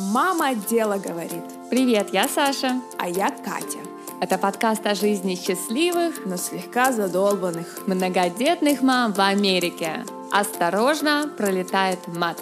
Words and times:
Мама 0.00 0.54
дело 0.54 0.98
говорит. 0.98 1.42
Привет, 1.70 2.10
я 2.12 2.28
Саша. 2.28 2.80
А 2.98 3.08
я 3.08 3.30
Катя. 3.30 3.80
Это 4.20 4.38
подкаст 4.38 4.86
о 4.86 4.94
жизни 4.94 5.34
счастливых, 5.34 6.24
но 6.24 6.36
слегка 6.36 6.92
задолбанных 6.92 7.84
многодетных 7.88 8.80
мам 8.80 9.12
в 9.12 9.18
Америке. 9.18 10.04
Осторожно, 10.30 11.28
пролетает 11.36 11.98
мат. 12.06 12.40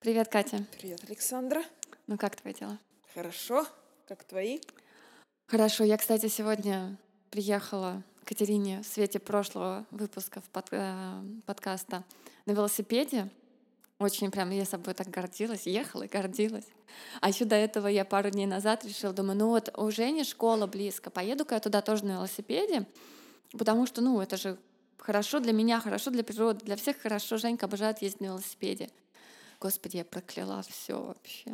Привет, 0.00 0.26
Катя. 0.26 0.64
Привет, 0.80 1.04
Александра. 1.06 1.62
Ну 2.08 2.18
как 2.18 2.34
твои 2.34 2.52
дела? 2.52 2.78
Хорошо. 3.14 3.64
Как 4.08 4.24
твои? 4.24 4.58
Хорошо. 5.46 5.84
Я, 5.84 5.98
кстати, 5.98 6.26
сегодня 6.26 6.96
приехала 7.30 8.02
к 8.24 8.28
Катерине 8.28 8.82
в 8.82 8.86
свете 8.86 9.20
прошлого 9.20 9.86
выпуска 9.92 10.42
под, 10.52 10.66
э, 10.72 11.22
подкаста 11.46 12.02
на 12.50 12.56
велосипеде. 12.56 13.28
Очень 13.98 14.30
прям 14.30 14.50
я 14.50 14.64
собой 14.64 14.94
так 14.94 15.08
гордилась, 15.08 15.66
ехала 15.66 16.04
и 16.04 16.08
гордилась. 16.08 16.66
А 17.20 17.28
еще 17.28 17.44
до 17.44 17.54
этого 17.54 17.86
я 17.86 18.04
пару 18.04 18.30
дней 18.30 18.46
назад 18.46 18.84
решила, 18.84 19.12
думаю, 19.12 19.38
ну 19.38 19.48
вот 19.48 19.70
у 19.76 19.90
Жени 19.90 20.24
школа 20.24 20.66
близко, 20.66 21.10
поеду-ка 21.10 21.56
я 21.56 21.60
туда 21.60 21.82
тоже 21.82 22.04
на 22.04 22.12
велосипеде, 22.12 22.86
потому 23.52 23.86
что, 23.86 24.00
ну, 24.00 24.20
это 24.20 24.36
же 24.36 24.58
хорошо 24.98 25.38
для 25.38 25.52
меня, 25.52 25.80
хорошо 25.80 26.10
для 26.10 26.24
природы, 26.24 26.64
для 26.64 26.76
всех 26.76 26.98
хорошо. 26.98 27.36
Женька 27.36 27.66
обожает 27.66 28.02
ездить 28.02 28.20
на 28.20 28.26
велосипеде. 28.26 28.90
Господи, 29.60 29.98
я 29.98 30.04
прокляла 30.04 30.62
все 30.62 30.98
вообще. 30.98 31.52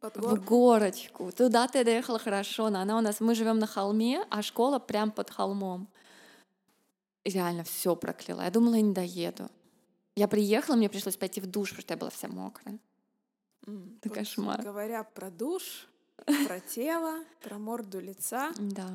Под 0.00 0.16
В 0.16 0.44
горочку. 0.44 1.32
Туда 1.32 1.66
ты 1.66 1.84
доехала 1.84 2.20
хорошо, 2.20 2.70
но 2.70 2.80
она 2.80 2.96
у 2.96 3.00
нас, 3.00 3.20
мы 3.20 3.34
живем 3.34 3.58
на 3.58 3.66
холме, 3.66 4.24
а 4.30 4.42
школа 4.42 4.78
прям 4.78 5.10
под 5.10 5.30
холмом. 5.30 5.88
И 7.24 7.30
реально 7.30 7.64
все 7.64 7.96
прокляла. 7.96 8.42
Я 8.42 8.50
думала, 8.50 8.76
я 8.76 8.82
не 8.82 8.94
доеду. 8.94 9.50
Я 10.18 10.26
приехала, 10.26 10.74
мне 10.74 10.88
пришлось 10.88 11.16
пойти 11.16 11.40
в 11.40 11.46
душ, 11.46 11.68
потому 11.70 11.82
что 11.82 11.92
я 11.94 11.96
была 11.96 12.10
вся 12.10 12.26
мокрая. 12.26 12.76
М, 13.68 13.98
Это 14.02 14.10
кошмар. 14.10 14.60
Говоря 14.60 15.04
про 15.04 15.30
душ, 15.30 15.86
про 16.48 16.58
тело, 16.58 17.24
про 17.40 17.56
морду 17.58 18.00
лица, 18.00 18.52
Да. 18.58 18.88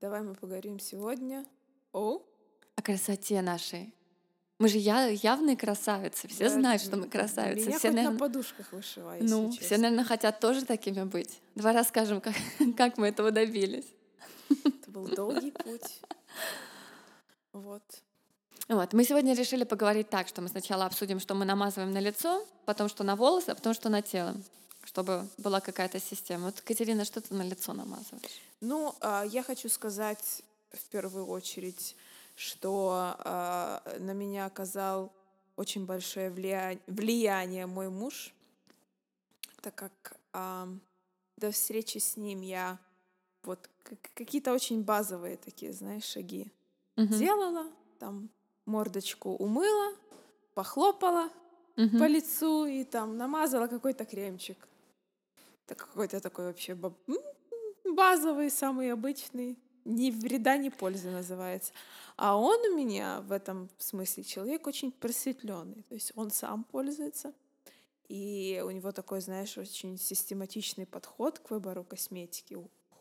давай 0.00 0.22
мы 0.22 0.34
поговорим 0.34 0.80
сегодня 0.80 1.46
о... 1.92 2.22
О 2.74 2.82
красоте 2.82 3.40
нашей. 3.40 3.94
Мы 4.58 4.66
же 4.68 4.78
я, 4.78 5.06
явные 5.06 5.56
красавицы. 5.56 6.26
Все 6.26 6.48
Да, 6.48 6.50
знают, 6.50 6.82
что 6.82 6.96
мы 6.96 7.08
красавицы. 7.08 7.68
Меня 7.68 7.78
все, 7.78 7.88
хоть 7.88 7.96
на 7.96 8.02
наверно, 8.02 8.18
подушках 8.18 8.72
вышивай, 8.72 9.20
ну, 9.22 9.52
все, 9.52 9.76
наверное, 9.78 10.04
хотят 10.04 10.40
тоже 10.40 10.64
такими 10.64 11.04
быть. 11.04 11.40
Давай 11.54 11.72
расскажем, 11.72 12.20
как, 12.20 12.34
как 12.76 12.98
мы 12.98 13.06
этого 13.06 13.30
добились. 13.30 13.86
Это 14.64 14.90
был 14.90 15.06
долгий 15.06 15.52
путь. 15.52 16.00
Вот. 17.52 17.84
Вот. 18.68 18.92
Мы 18.92 19.04
сегодня 19.04 19.34
решили 19.34 19.64
поговорить 19.64 20.10
так, 20.10 20.28
что 20.28 20.42
мы 20.42 20.48
сначала 20.48 20.84
обсудим, 20.84 21.20
что 21.20 21.34
мы 21.34 21.44
намазываем 21.46 21.90
на 21.90 22.00
лицо, 22.00 22.46
потом 22.66 22.88
что 22.88 23.02
на 23.02 23.16
волосы, 23.16 23.50
а 23.50 23.54
потом 23.54 23.72
что 23.72 23.88
на 23.88 24.02
тело, 24.02 24.34
чтобы 24.84 25.26
была 25.38 25.60
какая-то 25.60 25.98
система. 25.98 26.46
Вот, 26.46 26.60
Катерина, 26.60 27.04
что 27.04 27.20
ты 27.22 27.34
на 27.34 27.42
лицо 27.42 27.72
намазываешь? 27.72 28.30
Ну, 28.60 28.94
а, 29.00 29.24
я 29.24 29.42
хочу 29.42 29.70
сказать 29.70 30.42
в 30.72 30.84
первую 30.90 31.26
очередь, 31.26 31.96
что 32.36 33.14
а, 33.20 33.82
на 34.00 34.12
меня 34.12 34.44
оказал 34.44 35.12
очень 35.56 35.86
большое 35.86 36.30
влия- 36.30 36.78
влияние 36.86 37.66
мой 37.66 37.88
муж, 37.88 38.34
так 39.62 39.74
как 39.74 40.16
а, 40.34 40.68
до 41.38 41.50
встречи 41.52 41.98
с 41.98 42.18
ним 42.18 42.42
я 42.42 42.78
вот 43.44 43.70
какие-то 44.14 44.52
очень 44.52 44.82
базовые 44.82 45.38
такие, 45.38 45.72
знаешь, 45.72 46.04
шаги 46.04 46.52
Мгм. 46.96 47.18
делала, 47.18 47.66
там 47.98 48.28
мордочку 48.68 49.30
умыла, 49.30 49.94
похлопала 50.54 51.30
Мгм. 51.76 51.98
по 51.98 52.04
лицу 52.04 52.66
и 52.66 52.84
там 52.84 53.16
намазала 53.16 53.66
какой-то 53.68 54.04
кремчик. 54.04 54.58
Это 55.66 55.74
какой-то 55.74 56.20
такой 56.20 56.46
вообще 56.46 56.76
базовый, 57.84 58.50
самый 58.50 58.92
обычный, 58.92 59.56
ни 59.84 60.10
вреда, 60.10 60.56
ни 60.56 60.68
пользы 60.70 61.10
называется. 61.10 61.72
А 62.16 62.36
он 62.36 62.58
у 62.72 62.76
меня 62.76 63.20
в 63.22 63.32
этом 63.32 63.68
смысле 63.78 64.24
человек 64.24 64.66
очень 64.66 64.90
просветленный, 64.92 65.84
то 65.88 65.94
есть 65.94 66.12
он 66.16 66.30
сам 66.30 66.64
пользуется, 66.64 67.32
и 68.08 68.62
у 68.66 68.70
него 68.70 68.92
такой, 68.92 69.20
знаешь, 69.20 69.56
очень 69.56 69.98
систематичный 69.98 70.86
подход 70.86 71.38
к 71.38 71.50
выбору 71.50 71.84
косметики 71.84 72.54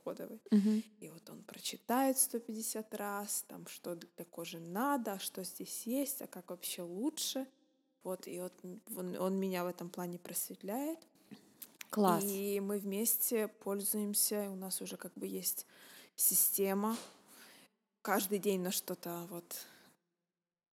уходовой. 0.08 0.40
Мгм. 0.52 0.84
И 1.00 1.10
вот 1.10 1.30
он 1.30 1.44
прочитает 1.44 2.18
150 2.18 2.94
раз, 2.96 3.46
там, 3.48 3.68
что 3.68 3.96
для 3.96 4.26
кожи 4.26 4.60
надо, 4.60 5.14
а 5.14 5.20
что 5.20 5.44
здесь 5.44 5.84
есть, 5.86 6.22
а 6.22 6.28
как 6.28 6.50
вообще 6.50 6.82
лучше. 6.82 7.48
Вот, 8.04 8.28
и 8.28 8.40
вот 8.40 8.54
он, 8.96 9.16
он 9.18 9.40
меня 9.40 9.64
в 9.64 9.68
этом 9.68 9.90
плане 9.90 10.18
просветляет. 10.18 11.00
Класс. 11.90 12.24
И 12.24 12.60
мы 12.60 12.80
вместе 12.80 13.48
пользуемся, 13.48 14.50
у 14.50 14.56
нас 14.56 14.82
уже 14.82 14.98
как 14.98 15.14
бы 15.16 15.26
есть 15.26 15.66
система. 16.16 16.98
Каждый 18.02 18.40
день 18.40 18.62
на 18.62 18.72
что-то 18.72 19.28
вот 19.30 19.66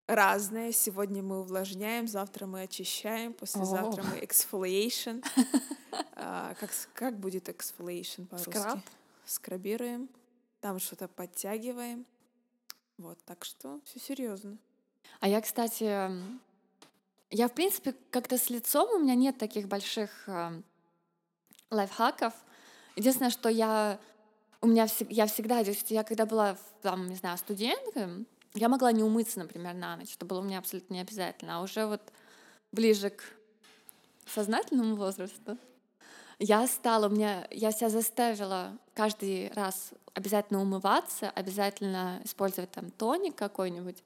разное. 0.06 0.72
Сегодня 0.72 1.22
мы 1.22 1.40
увлажняем, 1.40 2.06
завтра 2.06 2.46
мы 2.46 2.62
очищаем, 2.62 3.32
послезавтра 3.32 4.02
О. 4.02 4.04
мы 4.04 4.18
exfoliation. 4.22 5.24
А, 6.16 6.54
Как, 6.54 6.70
как 6.94 7.18
будет 7.18 7.48
exfoliation 7.48 8.26
по-русски? 8.26 8.50
Скраб? 8.50 8.78
Скрабируем, 9.26 10.08
там 10.60 10.78
что-то 10.78 11.08
подтягиваем. 11.08 12.06
Вот, 12.98 13.18
так 13.24 13.44
что 13.44 13.80
все 13.84 13.98
серьезно. 13.98 14.56
А 15.20 15.28
я, 15.28 15.40
кстати, 15.40 16.10
я, 17.30 17.48
в 17.48 17.52
принципе, 17.52 17.94
как-то 18.10 18.38
с 18.38 18.50
лицом 18.50 18.88
у 18.90 18.98
меня 19.02 19.14
нет 19.14 19.38
таких 19.38 19.66
больших 19.66 20.28
э, 20.28 20.62
лайфхаков. 21.70 22.34
Единственное, 22.96 23.30
что 23.30 23.48
я 23.48 23.98
у 24.60 24.66
меня 24.66 24.86
всег- 24.86 25.08
я 25.10 25.26
всегда, 25.26 25.62
то 25.62 25.70
есть 25.70 25.90
я 25.90 26.04
когда 26.04 26.26
была, 26.26 26.56
там, 26.80 27.06
не 27.06 27.16
знаю, 27.16 27.36
студенткой, 27.36 28.26
я 28.54 28.68
могла 28.68 28.92
не 28.92 29.02
умыться, 29.02 29.40
например, 29.40 29.74
на 29.74 29.96
ночь. 29.96 30.14
Это 30.14 30.24
было 30.24 30.40
у 30.40 30.42
меня 30.42 30.58
абсолютно 30.58 30.94
не 30.94 31.00
обязательно. 31.00 31.58
А 31.58 31.60
уже 31.60 31.86
вот 31.86 32.00
ближе 32.72 33.10
к 33.10 33.24
сознательному 34.26 34.96
возрасту 34.96 35.58
я 36.38 36.66
стала, 36.66 37.06
у 37.06 37.10
меня, 37.10 37.46
я 37.50 37.72
себя 37.72 37.88
заставила 37.88 38.76
каждый 38.94 39.50
раз 39.54 39.90
обязательно 40.14 40.60
умываться, 40.60 41.30
обязательно 41.30 42.20
использовать 42.24 42.70
там 42.70 42.90
тоник 42.90 43.34
какой-нибудь 43.34 44.02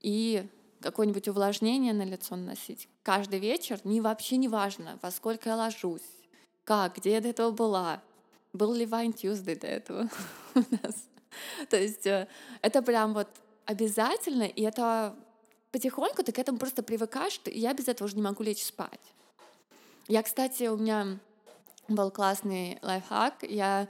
и 0.00 0.48
какое-нибудь 0.80 1.28
увлажнение 1.28 1.92
на 1.92 2.04
лицо 2.04 2.36
наносить. 2.36 2.88
Каждый 3.02 3.38
вечер, 3.38 3.80
не 3.84 4.00
вообще 4.00 4.36
не 4.36 4.48
важно, 4.48 4.98
во 5.00 5.10
сколько 5.10 5.50
я 5.50 5.56
ложусь, 5.56 6.02
как, 6.64 6.96
где 6.96 7.12
я 7.12 7.20
до 7.20 7.28
этого 7.28 7.50
была, 7.50 8.02
был 8.52 8.74
ли 8.74 8.84
Вайн 8.84 9.12
Tuesday 9.12 9.58
до 9.58 9.66
этого 9.66 10.08
у 10.54 10.58
нас. 10.58 11.08
То 11.70 11.78
есть 11.78 12.06
э, 12.06 12.28
это 12.60 12.82
прям 12.82 13.14
вот 13.14 13.28
обязательно, 13.64 14.42
и 14.42 14.62
это 14.62 15.16
потихоньку 15.70 16.22
ты 16.22 16.32
к 16.32 16.38
этому 16.38 16.58
просто 16.58 16.82
привыкаешь, 16.82 17.40
и 17.46 17.58
я 17.58 17.72
без 17.72 17.88
этого 17.88 18.06
уже 18.06 18.16
не 18.16 18.22
могу 18.22 18.42
лечь 18.42 18.62
спать. 18.62 19.00
Я, 20.08 20.22
кстати, 20.22 20.64
у 20.64 20.76
меня 20.76 21.18
был 21.88 22.10
классный 22.10 22.78
лайфхак. 22.82 23.42
Я 23.42 23.88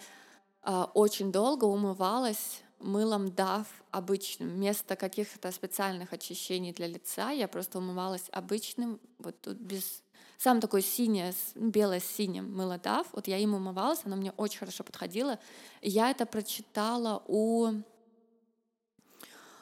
а, 0.63 0.91
очень 0.95 1.33
долго 1.33 1.65
умывалась 1.65 2.63
мылом 2.79 3.27
DAF 3.27 3.67
обычным. 3.91 4.51
Вместо 4.51 4.97
каких-то 4.97 5.53
специальных 5.53 6.13
очищений 6.13 6.73
для 6.73 6.87
лица 6.87 7.31
я 7.31 7.49
просто 7.49 7.79
умывалась 7.79 8.29
обычным, 8.33 9.01
вот 9.19 9.41
тут 9.41 9.59
без... 9.59 10.03
Сам 10.39 10.61
такой 10.61 10.83
синее, 10.83 11.33
с- 11.33 11.53
ну, 11.55 11.71
белое 11.71 12.01
с 12.01 12.05
синим 12.05 12.53
мыло 12.57 12.77
DAF. 12.77 13.07
Вот 13.13 13.29
я 13.29 13.39
им 13.39 13.55
умывалась, 13.55 14.01
оно 14.05 14.17
мне 14.17 14.33
очень 14.33 14.59
хорошо 14.59 14.83
подходило. 14.83 15.39
Я 15.83 16.11
это 16.11 16.27
прочитала 16.27 17.23
у... 17.29 17.75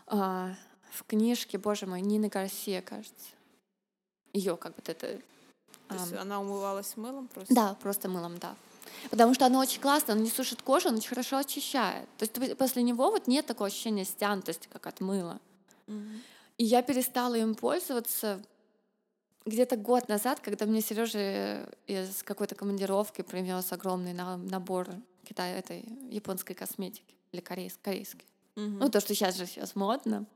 а, 0.07 0.55
в 0.91 1.05
книжке, 1.05 1.59
боже 1.59 1.87
мой, 1.87 2.01
Нины 2.01 2.29
Гарсия, 2.29 2.81
кажется. 2.81 3.29
Ее 4.33 4.57
как 4.57 4.75
бы 4.75 4.83
это... 4.87 5.21
То 5.91 6.03
есть 6.03 6.13
она 6.15 6.41
умывалась 6.41 6.97
мылом 6.97 7.29
просто? 7.29 7.55
да, 7.55 7.75
просто 7.83 8.09
мылом, 8.09 8.39
да. 8.39 8.55
Потому 9.11 9.35
что 9.35 9.47
оно 9.47 9.59
очень 9.61 9.81
классно, 9.81 10.13
оно 10.15 10.23
не 10.23 10.31
сушит 10.31 10.63
кожу, 10.63 10.89
оно 10.89 10.99
очень 10.99 11.09
хорошо 11.09 11.39
очищает. 11.39 12.09
То 12.19 12.25
есть 12.25 12.57
после 12.59 12.83
него 12.83 13.11
вот 13.11 13.27
нет 13.27 13.47
такого 13.47 13.67
ощущения 13.69 14.05
стянутости, 14.05 14.69
как 14.73 14.87
от 14.87 15.01
мыла. 15.01 15.41
Мгм. 15.87 16.23
И 16.59 16.65
я 16.65 16.83
перестала 16.83 17.35
им 17.35 17.55
пользоваться 17.55 18.41
где-то 19.47 19.77
год 19.77 20.09
назад, 20.09 20.41
когда 20.41 20.67
мне 20.67 20.81
Сережа 20.83 21.67
из 21.87 22.23
какой-то 22.23 22.55
командировки 22.55 23.23
принес 23.23 23.73
огромный 23.73 24.13
на- 24.13 24.37
набор 24.37 24.89
Китая 25.25 25.57
этой 25.57 25.85
японской 26.11 26.55
косметики 26.55 27.15
или 27.33 27.41
корейской. 27.41 27.83
корейской. 27.83 28.25
Мгм. 28.57 28.79
Ну, 28.79 28.89
то, 28.91 29.01
что 29.01 29.15
сейчас 29.15 29.37
же 29.37 29.47
сейчас 29.47 29.75
модно. 29.77 30.27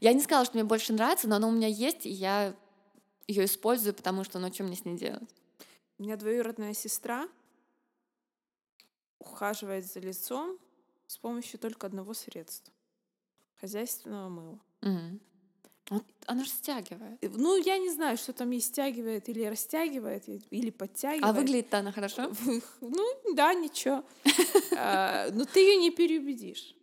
Я 0.00 0.12
не 0.12 0.20
сказала, 0.22 0.44
что 0.46 0.54
мне 0.56 0.64
больше 0.64 0.92
нравится, 0.92 1.28
но 1.28 1.36
оно 1.36 1.48
у 1.48 1.52
меня 1.52 1.66
есть, 1.68 2.06
и 2.06 2.10
я 2.10 2.54
ее 3.28 3.44
использую, 3.44 3.94
потому 3.94 4.24
что, 4.24 4.38
ну, 4.38 4.52
что 4.52 4.64
мне 4.64 4.74
с 4.74 4.84
ней 4.84 4.96
делать? 4.96 5.28
У 5.98 6.02
меня 6.02 6.16
двоюродная 6.16 6.74
сестра 6.74 7.28
ухаживает 9.18 9.86
за 9.86 10.00
лицом 10.00 10.58
с 11.06 11.18
помощью 11.18 11.60
только 11.60 11.86
одного 11.86 12.14
средства 12.14 12.72
хозяйственного 13.60 14.28
мыла. 14.28 14.60
Мгм. 14.80 15.20
Вот 15.90 16.04
оно 16.26 16.44
же 16.44 16.50
стягивает. 16.50 17.18
Ну, 17.22 17.56
я 17.56 17.78
не 17.78 17.90
знаю, 17.90 18.18
что 18.18 18.32
там 18.32 18.52
и 18.52 18.60
стягивает 18.60 19.28
или 19.28 19.44
растягивает, 19.44 20.28
или 20.28 20.70
подтягивает. 20.70 21.24
А 21.24 21.32
выглядит-то 21.32 21.78
она 21.78 21.92
хорошо? 21.92 22.30
Ну, 22.80 23.34
да, 23.34 23.54
ничего. 23.54 24.04
А, 24.76 25.30
Но 25.32 25.44
ты 25.46 25.60
ее 25.60 25.76
не 25.76 25.90
переубедишь. 25.90 26.74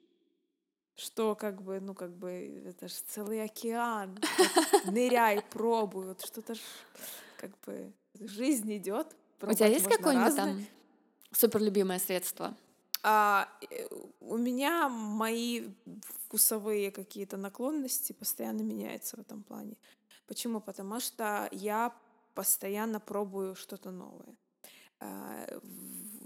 Что 0.95 1.35
как 1.35 1.61
бы, 1.61 1.79
ну 1.79 1.93
как 1.93 2.11
бы, 2.15 2.63
это 2.65 2.87
же 2.87 2.95
целый 3.07 3.43
океан. 3.43 4.17
Вот 4.37 4.93
Ныряй, 4.93 5.41
пробуй. 5.51 6.05
Вот 6.07 6.25
что-то 6.25 6.55
ж, 6.55 6.59
как 7.37 7.51
бы, 7.65 7.91
жизнь 8.19 8.75
идет. 8.77 9.07
У 9.41 9.53
тебя 9.53 9.67
есть 9.67 9.87
какое-нибудь 9.87 10.35
там 10.35 10.65
супер 11.31 11.61
любимое 11.61 11.99
средство? 11.99 12.55
А, 13.03 13.47
э, 13.69 13.87
у 14.19 14.37
меня 14.37 14.89
мои 14.89 15.67
вкусовые 16.01 16.91
какие-то 16.91 17.37
наклонности 17.37 18.13
постоянно 18.13 18.61
меняются 18.61 19.17
в 19.17 19.19
этом 19.19 19.43
плане. 19.43 19.77
Почему? 20.27 20.59
Потому 20.59 20.99
что 20.99 21.47
я 21.51 21.93
постоянно 22.33 22.99
пробую 22.99 23.55
что-то 23.55 23.91
новое. 23.91 24.35
А, 24.99 25.45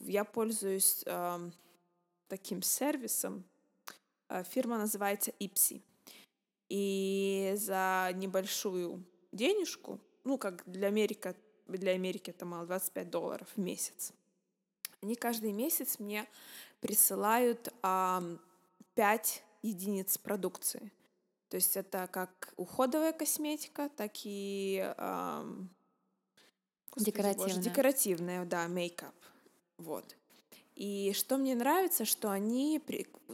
Я 0.05 0.23
пользуюсь 0.23 1.03
ам, 1.05 1.51
таким 2.27 2.61
сервисом. 2.61 3.43
А, 4.29 4.43
Фирма 4.43 4.77
называется 4.77 5.31
Ipsy. 5.39 5.81
И 6.69 7.53
за 7.57 8.11
небольшую 8.13 9.03
денежку, 9.31 9.99
ну, 10.23 10.37
как 10.37 10.63
для 10.69 10.87
Америки, 10.87 11.35
для 11.67 11.93
Америки 11.93 12.29
это 12.29 12.45
мало, 12.45 12.65
25 12.67 13.09
долларов 13.09 13.47
в 13.55 13.59
месяц. 13.59 14.13
Они 15.01 15.15
каждый 15.15 15.51
месяц 15.51 15.97
мне 15.97 16.27
присылают 16.79 17.73
ам, 17.81 18.39
5 18.93 19.43
единиц 19.63 20.17
продукции. 20.17 20.91
То 21.49 21.55
есть 21.55 21.75
это 21.75 22.07
как 22.11 22.53
уходовая 22.57 23.13
косметика, 23.13 23.89
так 23.89 24.11
и 24.23 24.93
ам, 24.97 25.69
господи 26.91 27.11
боже, 27.11 27.21
Декоративная. 27.31 27.63
декоративная, 27.63 28.45
да, 28.45 28.67
мейкап. 28.67 29.15
Вот. 29.77 30.15
И 30.79 31.11
что 31.11 31.35
мне 31.37 31.55
нравится, 31.55 32.05
что 32.05 32.31
они, 32.31 32.81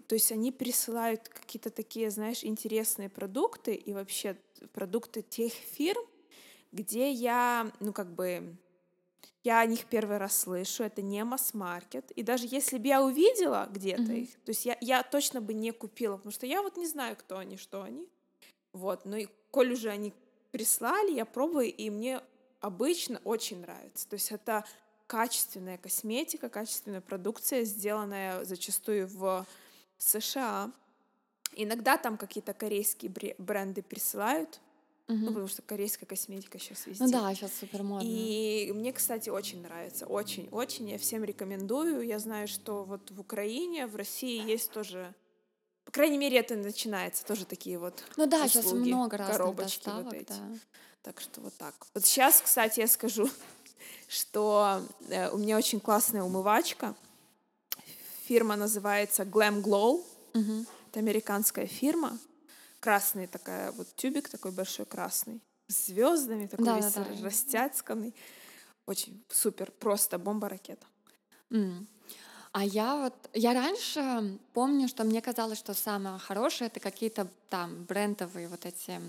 то 0.08 0.16
есть 0.16 0.32
они 0.32 0.52
присылают 0.52 1.30
какие-то 1.30 1.70
такие, 1.70 2.10
знаешь, 2.10 2.44
интересные 2.44 3.08
продукты 3.08 3.76
и 3.76 3.94
вообще 3.94 4.36
продукты 4.74 5.22
тех 5.22 5.54
фирм, 5.54 6.02
где 6.72 7.12
я, 7.12 7.72
ну 7.80 7.94
как 7.94 8.16
бы, 8.16 8.58
я 9.44 9.60
о 9.60 9.66
них 9.68 9.86
первый 9.86 10.18
раз 10.18 10.36
слышу, 10.40 10.82
это 10.82 11.04
не 11.04 11.24
масс-маркет. 11.24 12.10
И 12.10 12.24
даже 12.24 12.48
если 12.50 12.80
бы 12.80 12.88
я 12.88 13.04
увидела 13.04 13.70
где-то 13.72 14.02
Мгм. 14.02 14.24
их, 14.24 14.32
то 14.44 14.50
есть 14.50 14.66
я, 14.66 14.76
я 14.82 15.04
точно 15.04 15.40
бы 15.40 15.54
не 15.54 15.70
купила, 15.70 16.18
потому 16.18 16.32
что 16.34 16.48
я 16.48 16.64
вот 16.64 16.78
не 16.78 16.88
знаю, 16.88 17.16
кто 17.16 17.38
они, 17.38 17.58
что 17.58 17.84
они. 17.84 18.10
Вот, 18.74 19.06
ну 19.06 19.18
и 19.18 19.28
коль 19.52 19.74
уже 19.74 19.90
они 19.90 20.14
прислали, 20.50 21.12
я 21.12 21.26
пробую, 21.26 21.72
и 21.72 21.92
мне 21.92 22.22
обычно 22.60 23.22
очень 23.24 23.62
нравится. 23.62 24.10
То 24.10 24.16
есть 24.16 24.32
это 24.32 24.66
качественная 25.08 25.78
косметика, 25.78 26.50
качественная 26.50 27.02
продукция, 27.02 27.64
сделанная 27.64 28.44
зачастую 28.46 29.08
в 29.08 29.46
США. 29.98 30.72
Иногда 31.54 31.98
там 31.98 32.18
какие-то 32.18 32.54
корейские 32.54 33.12
бре- 33.12 33.36
бренды 33.38 33.82
присылают, 33.82 34.60
ну, 35.08 35.16
Мгм. 35.16 35.28
потому 35.28 35.48
что 35.48 35.62
корейская 35.62 36.06
косметика 36.08 36.58
сейчас 36.60 36.88
везде. 36.88 37.04
Ну 37.06 37.12
да, 37.12 37.34
сейчас 37.36 37.52
супер 37.60 37.84
модно. 37.84 38.06
И 38.06 38.72
мне, 38.74 38.92
кстати, 38.92 39.30
очень 39.30 39.62
нравится, 39.62 40.06
очень-очень. 40.08 40.90
Я 40.90 40.98
всем 40.98 41.24
рекомендую. 41.24 42.02
Я 42.02 42.20
знаю, 42.20 42.48
что 42.48 42.84
вот 42.84 43.12
в 43.12 43.20
Украине, 43.20 43.86
в 43.88 43.96
России 43.96 44.44
есть 44.50 44.72
тоже, 44.72 45.14
по 45.86 45.92
крайней 45.92 46.18
мере, 46.18 46.40
это 46.40 46.56
начинается 46.56 47.24
тоже 47.26 47.46
такие 47.46 47.78
вот 47.78 48.04
Ну 48.18 48.26
да, 48.26 48.48
сейчас 48.48 48.66
услуги, 48.66 48.90
много 48.90 49.18
разных 49.18 49.38
коробочки 49.38 49.88
вот 49.90 49.96
доставок, 50.06 50.14
эти. 50.14 50.30
да. 50.30 50.58
Так 51.04 51.22
что 51.22 51.40
вот 51.42 51.54
так. 51.56 51.76
Вот 51.94 52.04
сейчас, 52.04 52.42
кстати, 52.42 52.80
я 52.80 52.88
скажу, 52.88 53.30
что 54.08 54.82
э, 55.10 55.30
у 55.30 55.38
меня 55.38 55.58
очень 55.58 55.80
классная 55.80 56.24
умывачка. 56.24 56.96
Фирма 58.28 58.56
называется 58.56 59.24
Glam 59.24 59.62
Glow. 59.62 60.04
Мгм. 60.34 60.66
Это 60.90 61.00
американская 61.00 61.68
фирма. 61.68 62.18
Красный 62.80 63.28
такая 63.28 63.72
вот 63.72 63.88
тюбик 63.96 64.30
такой 64.30 64.52
большой 64.52 64.86
красный 64.86 65.42
с 65.68 65.88
звездами 65.88 66.48
такой 66.48 66.76
весь 66.76 66.94
Да-да-да. 66.94 67.24
растяцканный. 67.26 68.14
Очень 68.86 69.24
супер, 69.30 69.72
просто 69.72 70.20
бомба 70.20 70.50
ракета. 70.50 70.86
М. 71.50 71.88
А 72.52 72.64
я 72.64 72.96
вот, 72.96 73.14
я 73.34 73.54
раньше 73.54 74.38
помню, 74.54 74.88
что 74.88 75.04
мне 75.04 75.22
казалось, 75.22 75.58
что 75.58 75.74
самое 75.74 76.20
хорошее 76.20 76.68
это 76.68 76.80
какие-то 76.80 77.28
там 77.50 77.84
брендовые 77.86 78.48
вот 78.48 78.66
эти 78.66 79.02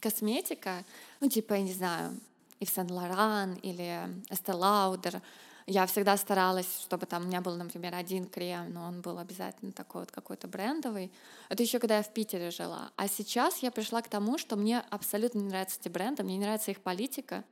косметика, 0.00 0.84
ну 1.20 1.28
типа, 1.28 1.54
я 1.54 1.62
не 1.62 1.72
знаю, 1.72 2.18
Yves 2.60 2.74
Saint 2.74 2.88
Laurent 2.88 3.60
или 3.60 4.08
Lauder. 4.30 5.20
Я 5.66 5.84
всегда 5.84 6.16
старалась, 6.16 6.80
чтобы 6.80 7.04
там 7.04 7.24
у 7.24 7.26
меня 7.26 7.42
был, 7.42 7.54
например, 7.54 7.94
один 7.94 8.24
крем, 8.24 8.72
но 8.72 8.86
он 8.86 9.02
был 9.02 9.18
обязательно 9.18 9.70
такой 9.72 10.02
вот 10.02 10.10
какой-то 10.10 10.48
брендовый. 10.48 11.12
Это 11.50 11.62
еще 11.62 11.78
когда 11.78 11.98
я 11.98 12.02
в 12.02 12.12
Питере 12.14 12.50
жила. 12.50 12.90
А 12.96 13.06
сейчас 13.06 13.58
я 13.58 13.70
пришла 13.70 14.00
к 14.00 14.08
тому, 14.08 14.38
что 14.38 14.56
мне 14.56 14.80
абсолютно 14.90 15.40
не 15.40 15.48
нравятся 15.48 15.78
эти 15.78 15.90
бренды, 15.90 16.22
мне 16.22 16.38
не 16.38 16.44
нравится 16.44 16.70
их 16.70 16.80
политика, 16.80 17.44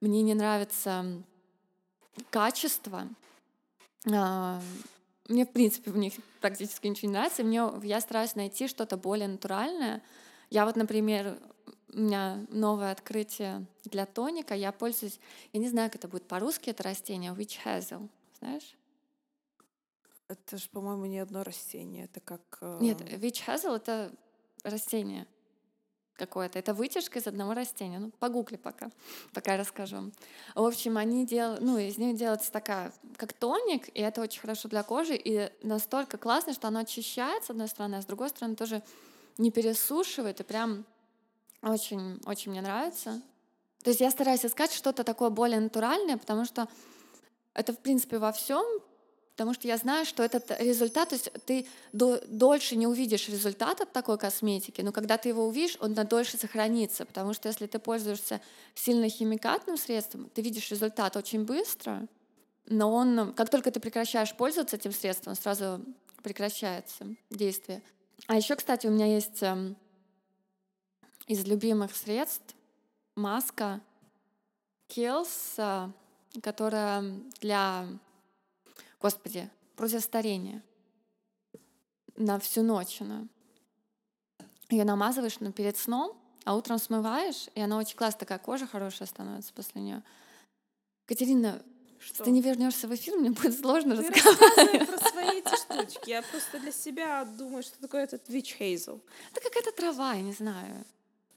мне 0.00 0.22
не 0.22 0.34
нравится 0.34 1.04
качество. 2.30 3.08
А, 4.12 4.60
Мне, 5.28 5.44
в 5.44 5.50
принципе, 5.50 5.90
в 5.90 5.96
них 5.96 6.14
практически 6.40 6.86
ничего 6.86 7.08
не 7.08 7.14
нравится. 7.14 7.42
и 7.42 7.44
Мне, 7.44 7.68
я 7.82 8.00
стараюсь 8.00 8.36
найти 8.36 8.68
что-то 8.68 8.96
более 8.96 9.26
натуральное. 9.26 10.02
Я 10.50 10.64
вот, 10.64 10.76
например, 10.76 11.36
у 11.92 11.98
меня 11.98 12.46
новое 12.50 12.92
открытие 12.92 13.66
для 13.84 14.06
тоника. 14.06 14.54
Я 14.54 14.72
пользуюсь, 14.72 15.20
я 15.52 15.60
не 15.60 15.68
знаю, 15.68 15.90
как 15.90 16.00
это 16.00 16.08
будет 16.08 16.28
по-русски, 16.28 16.70
это 16.70 16.82
растение 16.82 17.32
Witch 17.32 17.58
Hazel, 17.64 18.08
знаешь? 18.40 18.76
Это 20.28 20.58
же, 20.58 20.68
по-моему, 20.68 21.06
не 21.06 21.18
одно 21.18 21.42
растение. 21.42 22.04
Это 22.04 22.20
как... 22.20 22.42
э, 22.60 22.78
Нет, 22.80 23.00
Witch 23.00 23.46
Hazel— 23.46 23.76
это 23.76 24.12
растение 24.62 25.26
какое-то. 26.18 26.58
Это 26.58 26.74
вытяжка 26.74 27.18
из 27.18 27.26
одного 27.26 27.54
растения. 27.54 27.98
Ну, 27.98 28.10
погугли 28.18 28.56
пока, 28.56 28.90
пока 29.32 29.52
я 29.52 29.58
расскажу. 29.58 30.12
В 30.54 30.64
общем, 30.64 30.98
они 30.98 31.24
делают, 31.24 31.62
ну, 31.62 31.78
из 31.78 31.96
них 31.96 32.16
делается 32.16 32.52
такая, 32.52 32.92
как 33.16 33.32
тоник, 33.32 33.88
и 33.96 34.00
это 34.00 34.20
очень 34.20 34.40
хорошо 34.40 34.68
для 34.68 34.82
кожи, 34.82 35.16
и 35.16 35.50
настолько 35.62 36.18
классно, 36.18 36.52
что 36.52 36.68
оно 36.68 36.80
очищает, 36.80 37.44
с 37.44 37.50
одной 37.50 37.68
стороны, 37.68 37.96
а 37.96 38.02
с 38.02 38.06
другой 38.06 38.28
стороны 38.28 38.56
тоже 38.56 38.82
не 39.38 39.50
пересушивает, 39.50 40.40
и 40.40 40.42
прям 40.42 40.84
очень, 41.62 42.20
очень 42.24 42.50
мне 42.50 42.60
нравится. 42.62 43.20
То 43.82 43.90
есть 43.90 44.00
я 44.00 44.10
стараюсь 44.10 44.44
искать 44.44 44.72
что-то 44.72 45.04
такое 45.04 45.30
более 45.30 45.60
натуральное, 45.60 46.16
потому 46.16 46.44
что 46.44 46.68
это, 47.54 47.72
в 47.72 47.78
принципе, 47.78 48.18
во 48.18 48.32
всем, 48.32 48.64
потому 49.32 49.54
что 49.54 49.68
я 49.68 49.76
знаю, 49.76 50.04
что 50.04 50.22
этот 50.22 50.50
результат, 50.60 51.10
то 51.10 51.14
есть 51.14 51.30
ты 51.46 51.66
до- 51.92 52.20
дольше 52.26 52.76
не 52.76 52.86
увидишь 52.86 53.28
результат 53.28 53.80
от 53.80 53.92
такой 53.92 54.18
косметики, 54.18 54.80
но 54.80 54.92
когда 54.92 55.16
ты 55.16 55.28
его 55.28 55.46
увидишь, 55.46 55.76
он 55.80 55.92
на 55.92 56.04
дольше 56.04 56.36
сохранится, 56.36 57.04
потому 57.04 57.34
что 57.34 57.48
если 57.48 57.66
ты 57.66 57.78
пользуешься 57.78 58.40
сильно 58.74 59.08
химикатным 59.08 59.76
средством, 59.76 60.28
ты 60.34 60.42
видишь 60.42 60.70
результат 60.70 61.16
очень 61.16 61.44
быстро, 61.44 62.06
но 62.66 62.92
он, 62.92 63.32
как 63.34 63.48
только 63.48 63.70
ты 63.70 63.80
прекращаешь 63.80 64.34
пользоваться 64.34 64.76
этим 64.76 64.92
средством, 64.92 65.34
сразу 65.36 65.80
прекращается 66.22 67.06
действие. 67.30 67.80
А 68.26 68.36
еще, 68.36 68.56
кстати, 68.56 68.86
у 68.88 68.90
меня 68.90 69.06
есть 69.06 69.42
эм, 69.42 69.76
из 71.28 71.44
любимых 71.44 71.94
средств 71.94 72.56
маска 73.14 73.80
Kills, 74.88 75.54
э, 75.58 76.40
которая 76.40 77.02
для, 77.40 77.86
господи, 79.00 79.48
против 79.76 80.02
старения. 80.02 80.62
На 82.16 82.40
всю 82.40 82.62
ночь 82.62 83.00
она. 83.00 83.28
Ее 84.70 84.84
намазываешь 84.84 85.38
ну, 85.40 85.52
перед 85.52 85.76
сном, 85.76 86.16
а 86.44 86.56
утром 86.56 86.78
смываешь, 86.78 87.48
и 87.54 87.60
она 87.60 87.78
очень 87.78 87.96
классная, 87.96 88.20
такая 88.20 88.38
кожа 88.38 88.66
хорошая 88.66 89.06
становится 89.06 89.52
после 89.52 89.82
нее. 89.82 90.02
Катерина, 91.06 91.62
Что? 91.98 92.24
ты 92.24 92.30
не 92.30 92.40
вернешься 92.40 92.88
в 92.88 92.94
эфир, 92.94 93.16
мне 93.18 93.30
будет 93.30 93.58
сложно 93.58 93.96
Ты 93.96 94.10
рассказывай 94.10 94.86
про 94.86 94.98
свои 94.98 95.38
эти 95.38 95.56
штучки. 95.56 96.08
Я 96.08 96.22
просто 96.22 96.58
для 96.58 96.72
себя 96.72 97.24
думаю, 97.24 97.62
что 97.62 97.78
такое 97.80 98.04
этот 98.04 98.28
witch 98.28 98.58
hazel. 98.58 99.00
Это 99.30 99.40
какая-то 99.42 99.72
трава, 99.72 100.14
я 100.14 100.22
не 100.22 100.32
знаю. 100.32 100.84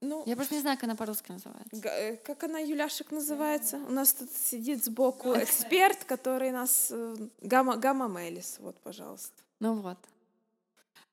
Ну, 0.01 0.23
Я 0.25 0.35
просто 0.35 0.55
не 0.55 0.61
знаю, 0.61 0.77
как 0.77 0.85
она 0.85 0.95
по-русски 0.95 1.31
называется. 1.31 1.87
э, 1.87 2.17
как 2.17 2.43
она, 2.43 2.57
Юляшек, 2.59 3.11
называется? 3.11 3.77
У 3.77 3.91
нас 3.91 4.13
тут 4.13 4.31
сидит 4.31 4.83
сбоку 4.83 5.33
эксперт, 5.37 6.03
который 6.05 6.51
нас... 6.51 6.89
э, 6.91 7.15
Гамма, 7.41 7.77
гамма 7.77 8.07
Мелис, 8.07 8.57
вот, 8.59 8.75
пожалуйста. 8.81 9.35
Ну 9.59 9.75
вот. 9.75 9.97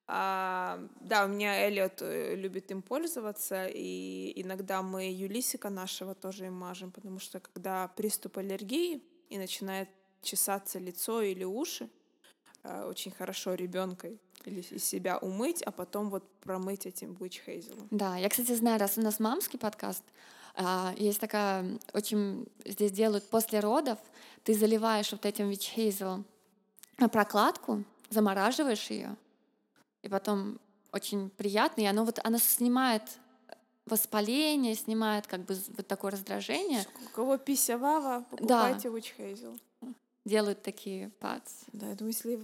А, 0.06 0.80
да, 1.00 1.26
у 1.26 1.28
меня 1.28 1.66
Эллиот 1.66 2.00
э, 2.00 2.34
любит 2.34 2.70
им 2.70 2.80
пользоваться, 2.80 3.66
и 3.66 4.32
иногда 4.40 4.80
мы 4.80 5.12
Юлисика 5.12 5.68
нашего 5.68 6.14
тоже 6.14 6.46
им 6.46 6.54
мажем, 6.54 6.90
потому 6.90 7.18
что 7.18 7.40
когда 7.40 7.88
приступ 7.88 8.38
аллергии 8.38 9.02
и 9.28 9.36
начинает 9.36 9.90
чесаться 10.22 10.78
лицо 10.78 11.20
или 11.20 11.44
уши, 11.44 11.90
очень 12.64 13.12
хорошо 13.12 13.54
ребенка 13.54 14.08
или 14.48 14.60
из 14.60 14.84
себя 14.84 15.18
умыть, 15.18 15.62
а 15.62 15.70
потом 15.70 16.10
вот 16.10 16.24
промыть 16.40 16.86
этим 16.86 17.12
witch 17.20 17.40
hazel. 17.46 17.86
Да, 17.90 18.16
я, 18.16 18.28
кстати, 18.28 18.54
знаю, 18.54 18.80
раз 18.80 18.98
у 18.98 19.02
нас 19.02 19.20
мамский 19.20 19.58
подкаст, 19.58 20.02
а, 20.54 20.92
есть 20.96 21.20
такая, 21.20 21.78
очень 21.92 22.46
здесь 22.64 22.90
делают 22.90 23.28
после 23.30 23.60
родов, 23.60 23.98
ты 24.42 24.54
заливаешь 24.54 25.12
вот 25.12 25.24
этим 25.24 25.50
witch 25.50 25.76
hazel 25.76 26.24
прокладку, 27.12 27.84
замораживаешь 28.10 28.90
ее, 28.90 29.16
и 30.02 30.08
потом 30.08 30.58
очень 30.92 31.30
приятно, 31.30 31.82
и 31.82 31.84
оно 31.84 32.04
вот 32.04 32.18
оно 32.24 32.38
снимает 32.38 33.02
воспаление, 33.86 34.74
снимает 34.74 35.26
как 35.26 35.44
бы 35.44 35.56
вот 35.76 35.86
такое 35.86 36.10
раздражение. 36.12 36.84
У 37.06 37.14
кого 37.14 37.38
пися 37.38 37.78
вава, 37.78 38.24
покупайте 38.30 38.90
да. 38.90 38.94
witch 38.96 39.12
hazel. 39.18 39.58
Делают 40.28 40.60
такие 40.62 41.08
пац. 41.20 41.64
Да, 41.72 41.88
я 41.88 41.94
думаю, 41.94 42.12
если 42.12 42.38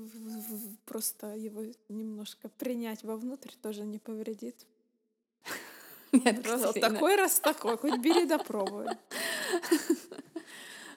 просто 0.87 1.35
его 1.35 1.65
немножко 1.91 2.49
принять 2.49 3.03
вовнутрь, 3.03 3.51
тоже 3.61 3.83
не 3.85 3.99
повредит. 3.99 4.57
Нет, 6.13 6.47
раз 6.47 6.73
такой, 6.73 7.17
раз 7.17 7.41
такой, 7.41 7.77
хоть 7.77 7.99
бери 7.99 8.25
да 8.25 8.39
пробуй. 8.39 8.87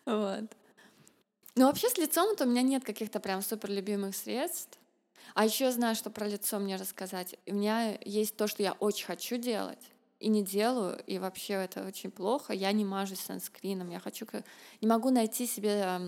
Вот. 0.06 0.46
Ну, 1.56 1.66
вообще 1.66 1.90
с 1.90 1.98
лицом-то 1.98 2.46
у 2.46 2.48
меня 2.48 2.62
нет 2.62 2.86
каких-то 2.86 3.20
прям 3.20 3.42
супер 3.42 3.70
любимых 3.72 4.16
средств. 4.16 4.80
А 5.34 5.44
еще 5.44 5.66
я 5.66 5.74
знаю, 5.74 5.96
что 5.96 6.10
про 6.10 6.26
лицо 6.26 6.58
мне 6.58 6.78
рассказать. 6.78 7.36
У 7.46 7.54
меня 7.54 7.98
есть 8.06 8.38
то, 8.38 8.48
что 8.48 8.64
я 8.64 8.72
очень 8.80 9.06
хочу 9.06 9.36
делать, 9.36 9.92
и 10.22 10.30
не 10.30 10.42
делаю, 10.42 11.04
и 11.06 11.20
вообще 11.20 11.56
это 11.56 11.86
очень 11.86 12.12
плохо. 12.12 12.54
Я 12.54 12.72
не 12.72 12.86
мажусь 12.86 13.20
санскрином. 13.20 13.90
Я 13.90 14.00
хочу... 14.00 14.26
Не 14.80 14.88
могу 14.88 15.10
найти 15.10 15.46
себе 15.46 16.00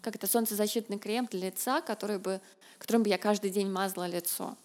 как 0.00 0.16
это, 0.16 0.26
солнцезащитный 0.26 0.98
крем 0.98 1.26
для 1.30 1.48
лица, 1.48 1.80
который 1.80 2.18
бы, 2.18 2.40
которым 2.78 3.02
бы 3.02 3.08
я 3.08 3.18
каждый 3.18 3.50
день 3.50 3.70
мазала 3.70 4.06
лицо. 4.06 4.56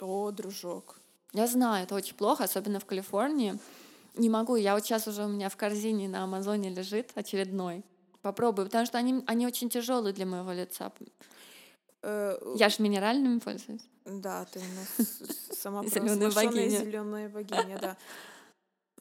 О, 0.00 0.30
дружок. 0.30 0.98
Я 1.32 1.46
знаю, 1.46 1.84
это 1.84 1.94
очень 1.94 2.14
плохо, 2.14 2.44
особенно 2.44 2.80
в 2.80 2.84
Калифорнии. 2.86 3.58
Не 4.16 4.28
могу, 4.28 4.56
я 4.56 4.74
вот 4.74 4.84
сейчас 4.84 5.06
уже 5.06 5.24
у 5.24 5.28
меня 5.28 5.48
в 5.48 5.56
корзине 5.56 6.08
на 6.08 6.24
Амазоне 6.24 6.70
лежит 6.70 7.12
очередной. 7.14 7.84
Попробую, 8.22 8.66
потому 8.66 8.86
что 8.86 8.98
они, 8.98 9.22
они 9.26 9.46
очень 9.46 9.70
тяжелые 9.70 10.12
для 10.12 10.26
моего 10.26 10.52
лица. 10.52 10.92
Э, 12.02 12.36
я 12.56 12.68
же 12.68 12.82
минеральными 12.82 13.38
пользуюсь. 13.38 13.82
Да, 14.04 14.44
ты 14.46 14.58
у 14.58 14.62
нас 14.62 15.22
сама 15.58 15.86
зеленая 15.86 16.30
богиня. 16.30 16.68
Зеленая 16.68 17.28
богиня, 17.28 17.78
да. 17.80 17.96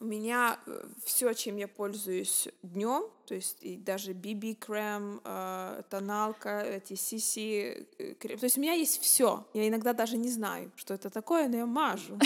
У 0.01 0.05
меня 0.05 0.57
э, 0.65 0.85
все, 1.03 1.33
чем 1.33 1.57
я 1.57 1.67
пользуюсь 1.67 2.47
днем, 2.63 3.03
то 3.25 3.35
есть 3.35 3.57
и 3.61 3.75
даже 3.75 4.13
BB 4.13 4.55
крем, 4.55 5.19
э, 5.25 5.81
тоналка, 5.89 6.61
эти 6.61 6.93
CC 6.93 7.85
э, 7.97 8.13
крем, 8.13 8.39
то 8.39 8.45
есть 8.45 8.57
у 8.57 8.61
меня 8.61 8.73
есть 8.73 9.01
все. 9.01 9.45
Я 9.53 9.67
иногда 9.67 9.91
даже 9.91 10.17
не 10.17 10.29
знаю, 10.29 10.71
что 10.77 10.93
это 10.93 11.09
такое, 11.09 11.49
но 11.49 11.57
я 11.57 11.65
мажу. 11.65 12.17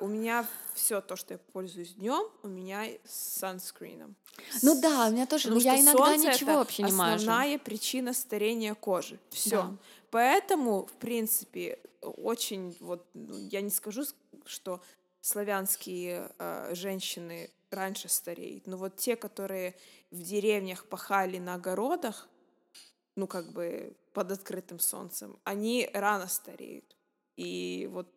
У 0.00 0.06
меня 0.06 0.46
все 0.74 1.00
то, 1.00 1.16
что 1.16 1.34
я 1.34 1.38
пользуюсь 1.52 1.94
днем, 1.94 2.28
у 2.42 2.48
меня 2.48 2.86
с 3.04 3.38
санскрином. 3.38 4.14
Ну 4.62 4.80
да, 4.80 5.06
у 5.08 5.12
меня 5.12 5.26
тоже, 5.26 5.50
но 5.50 5.58
я 5.58 5.80
иногда 5.80 6.16
ничего 6.16 6.54
вообще 6.54 6.82
не 6.84 6.92
мажу. 6.92 7.16
Основная 7.16 7.58
причина 7.58 8.12
старения 8.12 8.74
кожи. 8.74 9.18
Все. 9.30 9.76
Поэтому, 10.10 10.86
в 10.86 10.92
принципе, 10.92 11.78
очень 12.00 12.76
вот, 12.80 13.06
ну, 13.14 13.36
я 13.50 13.60
не 13.60 13.70
скажу, 13.70 14.04
что 14.44 14.80
славянские 15.28 16.32
э, 16.38 16.74
женщины 16.74 17.50
раньше 17.70 18.08
стареют. 18.08 18.66
Но 18.66 18.76
вот 18.78 18.96
те, 18.96 19.14
которые 19.14 19.74
в 20.10 20.22
деревнях 20.22 20.86
пахали 20.86 21.38
на 21.38 21.54
огородах, 21.54 22.28
ну, 23.14 23.26
как 23.26 23.52
бы 23.52 23.94
под 24.14 24.32
открытым 24.32 24.78
солнцем, 24.78 25.38
они 25.44 25.90
рано 25.92 26.28
стареют. 26.28 26.96
И 27.36 27.88
вот 27.92 28.08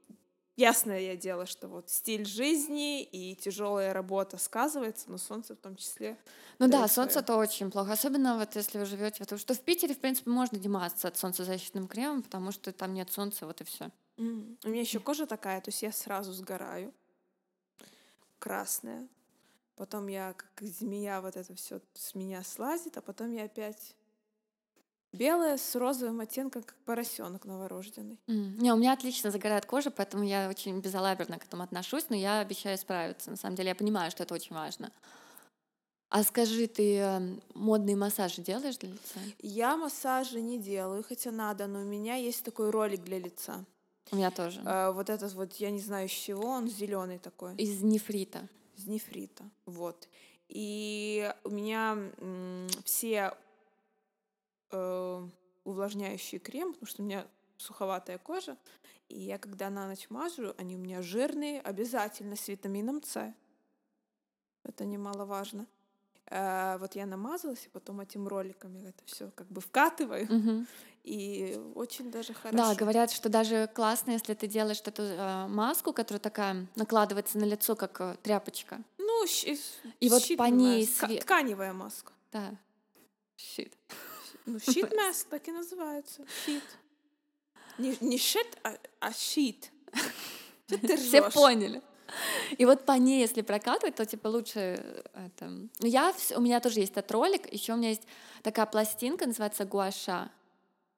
ясное 0.56 1.18
дело, 1.18 1.46
что 1.46 1.68
вот 1.68 1.90
стиль 1.90 2.26
жизни 2.26 3.04
и 3.04 3.36
тяжелая 3.36 3.94
работа 3.94 4.38
сказывается, 4.38 5.12
но 5.12 5.18
солнце 5.18 5.56
в 5.56 5.58
том 5.58 5.76
числе. 5.76 6.18
Ну 6.60 6.70
да, 6.70 6.88
солнце 6.88 7.20
это 7.20 7.36
очень 7.36 7.72
плохо, 7.72 7.92
особенно 7.92 8.38
вот 8.38 8.56
если 8.56 8.78
вы 8.78 8.86
живете, 8.86 9.20
потому 9.20 9.40
что 9.40 9.54
в 9.54 9.60
Питере, 9.60 9.96
в 9.96 10.00
принципе, 10.00 10.30
можно 10.30 10.58
дематься 10.58 11.10
от 11.10 11.18
солнцезащитным 11.18 11.88
кремом, 11.88 12.24
потому 12.24 12.52
что 12.52 12.72
там 12.72 12.94
нет 12.94 13.12
солнца, 13.12 13.46
вот 13.46 13.60
и 13.60 13.64
все. 13.64 13.90
Mm. 14.18 14.58
У 14.64 14.70
меня 14.70 14.82
еще 14.82 15.00
кожа 15.00 15.26
такая, 15.26 15.62
то 15.62 15.70
есть 15.70 15.82
я 15.82 15.92
сразу 15.92 16.32
сгораю, 16.32 16.94
красная, 18.42 19.08
потом 19.76 20.08
я 20.08 20.34
как 20.34 20.68
змея 20.68 21.22
вот 21.22 21.38
это 21.38 21.56
все 21.56 21.80
с 21.94 22.16
меня 22.16 22.44
слазит, 22.44 22.98
а 22.98 23.02
потом 23.02 23.32
я 23.32 23.44
опять 23.46 23.96
белая 25.14 25.58
с 25.58 25.76
розовым 25.76 26.22
оттенком, 26.22 26.64
как 26.64 26.76
поросенок 26.86 27.46
новорожденный. 27.46 28.20
Mm. 28.28 28.58
Не, 28.58 28.74
у 28.74 28.78
меня 28.78 28.94
отлично 28.94 29.30
загорает 29.32 29.66
кожа, 29.66 29.92
поэтому 29.92 30.24
я 30.24 30.50
очень 30.50 30.80
безалаберно 30.80 31.38
к 31.38 31.46
этому 31.46 31.64
отношусь, 31.64 32.06
но 32.10 32.16
я 32.16 32.40
обещаю 32.40 32.78
справиться. 32.78 33.30
На 33.30 33.38
самом 33.38 33.56
деле 33.56 33.70
я 33.70 33.76
понимаю, 33.76 34.12
что 34.12 34.24
это 34.24 34.34
очень 34.34 34.56
важно. 34.56 34.92
А 36.10 36.24
скажи, 36.24 36.68
ты 36.68 36.98
э, 36.98 37.38
модные 37.54 37.96
массажи 37.96 38.42
делаешь 38.42 38.78
для 38.78 38.90
лица? 38.90 39.20
Я 39.40 39.78
массажи 39.78 40.42
не 40.42 40.58
делаю, 40.58 41.04
хотя 41.08 41.32
надо, 41.32 41.68
но 41.68 41.80
у 41.80 41.86
меня 41.86 42.16
есть 42.16 42.44
такой 42.44 42.70
ролик 42.70 43.04
для 43.04 43.18
лица. 43.18 43.64
У 44.12 44.16
меня 44.16 44.32
тоже. 44.32 44.62
А, 44.66 44.92
вот 44.92 45.10
этот 45.10 45.34
вот, 45.34 45.54
я 45.54 45.72
не 45.72 45.80
знаю, 45.80 46.08
из 46.08 46.12
чего 46.12 46.44
он, 46.44 46.68
зеленый 46.68 47.18
такой. 47.18 47.56
Из 47.56 47.82
нефрита. 47.82 48.48
Из 48.76 48.86
нефрита, 48.88 49.50
вот. 49.66 50.10
И 50.50 51.34
у 51.46 51.50
меня 51.50 51.98
м, 52.18 52.68
все 52.84 53.34
э, 54.72 55.28
увлажняющие 55.64 56.40
крем, 56.40 56.74
потому 56.74 56.88
что 56.88 57.02
у 57.02 57.06
меня 57.06 57.26
суховатая 57.58 58.18
кожа, 58.18 58.58
и 59.08 59.20
я 59.20 59.38
когда 59.38 59.70
на 59.70 59.88
ночь 59.88 60.10
мажу, 60.10 60.54
они 60.58 60.76
у 60.76 60.80
меня 60.80 61.02
жирные, 61.02 61.62
обязательно 61.62 62.36
с 62.36 62.48
витамином 62.48 63.02
С. 63.04 63.34
Это 64.64 64.86
немаловажно. 64.86 65.68
Э, 66.26 66.78
вот 66.80 66.96
я 66.96 67.06
намазалась, 67.06 67.66
и 67.66 67.70
потом 67.70 68.02
этим 68.02 68.28
роликом 68.28 68.76
я 68.76 68.90
это 68.90 69.04
все 69.06 69.32
как 69.32 69.48
бы 69.48 69.62
вкатываю, 69.62 70.26
угу. 70.26 70.66
И 71.04 71.60
очень 71.76 72.12
даже 72.12 72.34
хорошо. 72.34 72.58
Да, 72.58 72.76
говорят, 72.76 73.12
что 73.12 73.30
даже 73.30 73.68
классно, 73.74 74.12
если 74.12 74.34
ты 74.34 74.48
делаешь 74.48 74.82
эту 74.86 75.04
э, 75.04 75.48
маску, 75.48 75.94
которая 75.94 76.20
такая 76.20 76.68
накладывается 76.76 77.38
на 77.38 77.46
лицо, 77.46 77.76
как 77.76 78.00
э, 78.02 78.16
тряпочка. 78.22 78.82
Ну, 78.98 79.26
щ- 79.28 79.58
и 80.00 80.10
вот 80.10 80.24
по 80.38 80.44
ней 80.50 80.86
свет. 80.86 81.22
Тканевая 81.22 81.74
маска. 81.74 82.14
Да. 82.32 82.56
Щит. 83.38 83.74
Ну, 84.48 84.60
щит 84.60 84.92
маск 84.96 85.28
так 85.30 85.48
и 85.48 85.52
называется. 85.52 86.26
Щит. 86.46 86.64
Не, 87.78 87.96
не 88.02 88.18
щит, 88.18 88.58
а, 88.64 88.76
а 89.00 89.14
щит. 89.14 89.72
Все 90.98 91.30
поняли. 91.30 91.82
И 92.58 92.66
вот 92.66 92.86
по 92.86 92.94
ней, 92.94 93.22
если 93.22 93.42
прокатывать, 93.44 93.96
то 93.96 94.06
типа 94.06 94.28
лучше 94.28 95.04
это. 95.14 95.46
Ну, 95.46 95.70
я, 95.86 96.14
у 96.36 96.42
меня 96.42 96.60
тоже 96.60 96.80
есть 96.80 96.94
этот 96.94 97.12
ролик, 97.12 97.54
еще 97.54 97.74
у 97.74 97.78
меня 97.78 97.90
есть 97.90 98.08
такая 98.42 98.66
пластинка, 98.66 99.28
называется 99.28 99.64
гуаша. 99.66 100.32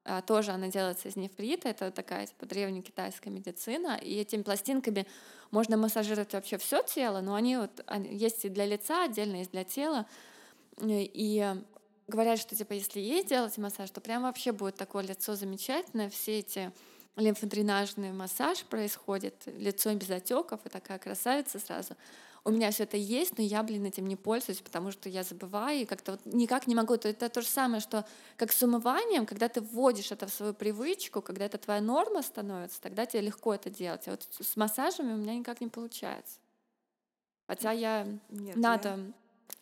А, 0.05 0.21
тоже 0.21 0.51
она 0.51 0.67
делается 0.67 1.07
из 1.07 1.15
нефрита, 1.15 1.69
это 1.69 1.89
такая 1.89 2.27
типа 2.27 2.45
древнекитайская 2.45 3.31
медицина, 3.31 3.97
и 4.01 4.15
этими 4.15 4.41
пластинками 4.41 5.07
можно 5.49 5.77
массажировать 5.77 6.33
вообще 6.33 6.57
все 6.57 6.83
тело, 6.83 7.21
но 7.21 7.35
они 7.35 7.55
вот 7.55 7.83
они, 7.87 8.13
есть 8.15 8.43
и 8.43 8.49
для 8.49 8.65
лица 8.65 9.05
отдельно, 9.05 9.37
есть 9.37 9.51
для 9.51 9.63
тела, 9.63 10.05
и 10.81 11.55
говорят, 12.07 12.39
что 12.39 12.53
типа 12.53 12.73
если 12.73 12.99
ей 12.99 13.23
делать 13.23 13.57
массаж, 13.57 13.89
то 13.91 14.01
прям 14.01 14.23
вообще 14.23 14.51
будет 14.51 14.75
такое 14.75 15.03
лицо 15.03 15.35
замечательное, 15.35 16.09
все 16.09 16.39
эти 16.39 16.73
лимфодренажный 17.15 18.11
массаж 18.11 18.63
происходит, 18.65 19.43
лицо 19.45 19.93
без 19.93 20.09
отеков, 20.09 20.59
и 20.65 20.69
такая 20.69 20.99
красавица 20.99 21.59
сразу. 21.59 21.95
У 22.45 22.51
меня 22.51 22.71
все 22.71 22.83
это 22.83 22.97
есть, 22.97 23.37
но 23.37 23.43
я, 23.43 23.63
блин, 23.63 23.85
этим 23.85 24.05
не 24.05 24.17
пользуюсь, 24.17 24.59
потому 24.59 24.91
что 24.91 25.07
я 25.07 25.23
забываю 25.23 25.81
и 25.81 25.85
как-то 25.85 26.13
вот 26.13 26.21
никак 26.25 26.67
не 26.67 26.75
могу. 26.75 26.93
Это 26.93 27.29
то 27.29 27.41
же 27.41 27.47
самое, 27.47 27.79
что 27.79 28.05
как 28.35 28.51
с 28.51 28.61
умыванием, 28.61 29.25
когда 29.25 29.47
ты 29.47 29.61
вводишь 29.61 30.11
это 30.11 30.27
в 30.27 30.33
свою 30.33 30.53
привычку, 30.53 31.21
когда 31.21 31.45
это 31.45 31.57
твоя 31.57 31.79
норма 31.79 32.21
становится, 32.21 32.81
тогда 32.81 33.05
тебе 33.05 33.21
легко 33.21 33.53
это 33.53 33.69
делать. 33.69 34.07
А 34.07 34.11
вот 34.11 34.27
с 34.41 34.57
массажами 34.57 35.13
у 35.13 35.17
меня 35.17 35.35
никак 35.35 35.61
не 35.61 35.67
получается. 35.69 36.39
Хотя 37.47 37.71
я 37.71 38.07
Нет, 38.29 38.57
надо, 38.57 38.99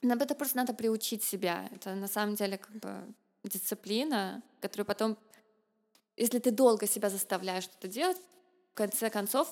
я... 0.02 0.16
это 0.16 0.34
просто 0.34 0.58
надо 0.58 0.74
приучить 0.74 1.24
себя. 1.24 1.70
Это 1.72 1.94
на 1.94 2.08
самом 2.08 2.34
деле 2.36 2.58
как 2.58 2.72
бы 2.72 3.14
дисциплина, 3.44 4.42
которую 4.60 4.86
потом 4.88 5.18
если 6.18 6.40
ты 6.40 6.52
долго 6.52 6.88
себя 6.88 7.10
заставляешь 7.10 7.64
что-то 7.64 7.88
делать, 7.88 8.18
в 8.72 8.76
конце 8.76 9.10
концов, 9.10 9.52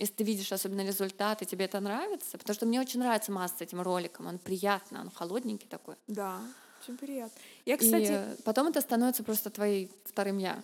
если 0.00 0.14
ты 0.14 0.24
видишь 0.24 0.50
особенно 0.50 0.80
результаты, 0.86 1.44
тебе 1.44 1.66
это 1.66 1.78
нравится, 1.78 2.38
потому 2.38 2.54
что 2.54 2.66
мне 2.66 2.80
очень 2.80 3.00
нравится 3.00 3.30
масса 3.30 3.56
с 3.58 3.60
этим 3.60 3.82
роликом, 3.82 4.26
он 4.26 4.38
приятный, 4.38 5.00
он 5.00 5.10
холодненький 5.10 5.68
такой. 5.68 5.96
Да, 6.06 6.40
очень 6.82 6.96
приятно. 6.96 7.38
Я, 7.66 7.76
кстати... 7.76 8.38
И 8.38 8.42
потом 8.42 8.68
это 8.68 8.80
становится 8.80 9.22
просто 9.22 9.50
твоим 9.50 9.90
вторым 10.04 10.38
я. 10.38 10.62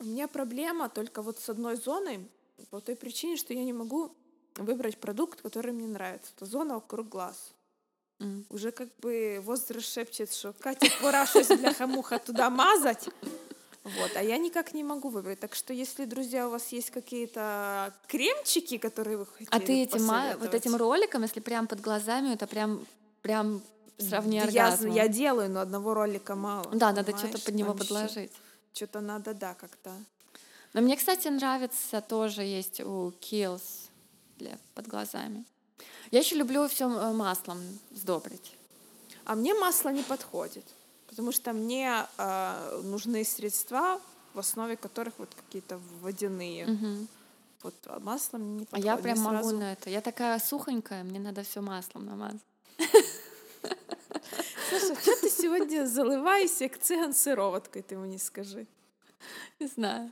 У 0.00 0.04
меня 0.04 0.26
проблема 0.26 0.88
только 0.88 1.22
вот 1.22 1.38
с 1.38 1.48
одной 1.48 1.76
зоной, 1.76 2.28
по 2.70 2.80
той 2.80 2.96
причине, 2.96 3.36
что 3.36 3.54
я 3.54 3.62
не 3.62 3.72
могу 3.72 4.12
выбрать 4.56 4.98
продукт, 4.98 5.42
который 5.42 5.72
мне 5.72 5.86
нравится. 5.86 6.32
Это 6.36 6.46
зона 6.46 6.74
вокруг 6.74 7.08
глаз. 7.08 7.52
Mm. 8.18 8.46
Уже 8.50 8.72
как 8.72 8.88
бы 8.98 9.40
возраст 9.44 9.92
шепчет, 9.92 10.32
что 10.32 10.52
Катя, 10.54 10.88
пора 11.00 11.26
щось 11.26 11.48
бляха-муха 11.48 12.18
туда 12.18 12.50
мазать. 12.50 13.08
Вот, 13.98 14.16
а 14.16 14.22
я 14.22 14.36
никак 14.38 14.74
не 14.74 14.82
могу 14.84 15.08
выбрать. 15.08 15.40
Так 15.40 15.54
что, 15.54 15.72
если, 15.72 16.04
друзья, 16.04 16.48
у 16.48 16.50
вас 16.50 16.72
есть 16.72 16.90
какие-то 16.90 17.94
кремчики, 18.08 18.78
которые 18.78 19.18
вы 19.18 19.26
хотите 19.26 19.50
А 19.50 19.60
ты 19.60 19.82
этим, 19.82 20.04
ма- 20.04 20.36
вот 20.38 20.54
этим 20.54 20.76
роликом, 20.76 21.22
если 21.22 21.40
прям 21.40 21.66
под 21.66 21.80
глазами, 21.80 22.34
это 22.34 22.46
прям, 22.46 22.86
прям 23.22 23.62
сравни 23.98 24.36
я, 24.50 24.76
я 24.76 25.08
делаю, 25.08 25.50
но 25.50 25.60
одного 25.60 25.94
ролика 25.94 26.34
мало. 26.34 26.70
Да, 26.72 26.92
надо 26.92 27.16
что-то 27.16 27.38
под 27.38 27.54
него 27.54 27.74
подложить. 27.74 28.32
Что-то 28.72 29.00
надо, 29.00 29.34
да, 29.34 29.54
как-то. 29.54 29.92
Но 30.72 30.82
мне, 30.82 30.96
кстати, 30.96 31.28
нравится 31.28 32.00
тоже 32.00 32.42
есть 32.42 32.80
у 32.80 33.12
Kills 33.20 33.88
для 34.36 34.58
под 34.74 34.86
глазами. 34.88 35.44
Я 36.10 36.18
еще 36.18 36.36
люблю 36.36 36.68
все 36.68 36.88
маслом 37.12 37.58
сдобрить. 37.90 38.52
А 39.24 39.34
мне 39.34 39.54
масло 39.54 39.88
не 39.88 40.02
подходит, 40.02 40.64
потому 41.08 41.32
что 41.32 41.52
мне 41.52 42.06
э, 42.18 42.80
нужны 42.84 43.24
средства, 43.24 44.00
в 44.34 44.38
основе 44.38 44.76
которых 44.76 45.14
вот 45.18 45.34
какие-то 45.34 45.78
водяные. 46.00 46.66
Мгм. 46.66 47.08
Вот 47.62 47.74
а 47.86 47.98
масло 48.00 48.38
мне 48.38 48.60
не 48.60 48.66
А 48.70 48.78
я 48.78 48.96
прям 48.96 49.18
могу 49.20 49.36
сразу- 49.38 49.56
на 49.58 49.72
это. 49.72 49.90
Я 49.90 50.00
такая 50.00 50.38
сухонькая, 50.38 51.02
мне 51.04 51.18
надо 51.18 51.42
все 51.42 51.60
маслом 51.60 52.04
намазать. 52.06 52.40
Саша, 54.70 54.94
что 55.00 55.16
ты 55.20 55.30
сегодня 55.30 55.86
залываешься 55.86 56.68
к 56.68 56.78
цыган 56.78 57.14
сыроваткой, 57.14 57.82
ты 57.82 57.96
мне 57.96 58.18
скажи. 58.18 58.66
Не 59.60 59.66
знаю. 59.68 60.10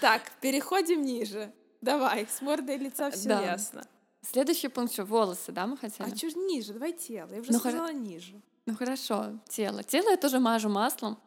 Так, 0.00 0.22
переходим 0.40 1.02
ниже. 1.02 1.52
Давай, 1.80 2.26
с 2.26 2.40
мордой 2.42 2.76
лица 2.76 3.10
все 3.10 3.28
Да. 3.28 3.42
ясно. 3.42 3.86
Следующий 4.22 4.68
пункт, 4.68 4.92
что 4.92 5.04
волосы, 5.04 5.52
да, 5.52 5.66
мы 5.66 5.76
хотели? 5.76 6.10
А 6.10 6.16
что 6.16 6.28
ж 6.30 6.34
ниже? 6.34 6.72
Давай 6.72 6.92
тело. 6.92 7.32
Я 7.32 7.40
уже 7.40 7.52
Ну, 7.52 7.58
сказала 7.58 7.92
ниже. 7.92 8.40
Ну 8.66 8.74
хорошо, 8.76 9.32
тело. 9.48 9.82
Тело 9.84 10.10
я 10.10 10.16
тоже 10.16 10.40
мажу 10.40 10.68
маслом. 10.68 11.18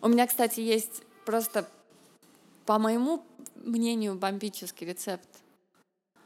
У 0.00 0.08
меня, 0.08 0.26
кстати, 0.26 0.60
есть 0.60 1.02
просто, 1.24 1.68
по 2.66 2.78
моему 2.78 3.24
мнению, 3.56 4.14
бомбический 4.16 4.86
рецепт 4.86 5.28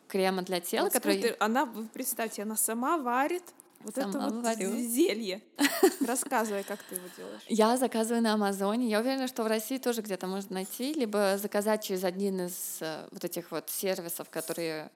крема 0.08 0.42
для 0.42 0.60
тела, 0.60 0.84
Вот 0.84 0.92
который... 0.92 1.18
смотри, 1.18 1.36
она, 1.40 1.66
представьте, 1.92 2.42
она 2.42 2.56
сама 2.56 2.96
варит 2.98 3.42
вот 3.80 3.98
это 3.98 4.12
Сама 4.12 4.28
вот 4.30 4.44
варю. 4.44 4.70
з- 4.72 4.86
зелье. 4.88 5.42
Рассказывай, 6.06 6.64
как 6.64 6.82
ты 6.84 6.96
его 6.96 7.06
делаешь. 7.16 7.42
Я 7.48 7.76
заказываю 7.76 8.22
на 8.22 8.34
Амазоне. 8.34 8.88
Я 8.88 9.00
уверена, 9.00 9.28
что 9.28 9.42
в 9.42 9.46
России 9.46 9.78
тоже 9.78 10.02
где-то 10.02 10.26
можно 10.26 10.54
найти, 10.54 10.92
либо 10.92 11.36
заказать 11.38 11.84
через 11.84 12.04
один 12.04 12.46
из 12.46 12.78
э, 12.80 13.08
вот 13.10 13.24
этих 13.24 13.50
вот 13.50 13.68
сервисов, 13.70 14.28
которые 14.30 14.90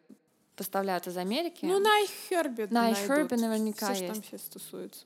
поставляют 0.57 1.07
из 1.07 1.17
Америки. 1.17 1.65
Ну, 1.67 1.79
на 1.79 2.03
iHerb 2.05 2.69
На 2.71 2.91
iHerb 2.93 3.37
наверняка 3.37 3.87
Всё, 3.95 3.95
что 3.97 4.07
там 4.09 4.17
есть. 4.17 4.29
сейчас 4.29 4.41
тусуется. 4.43 5.05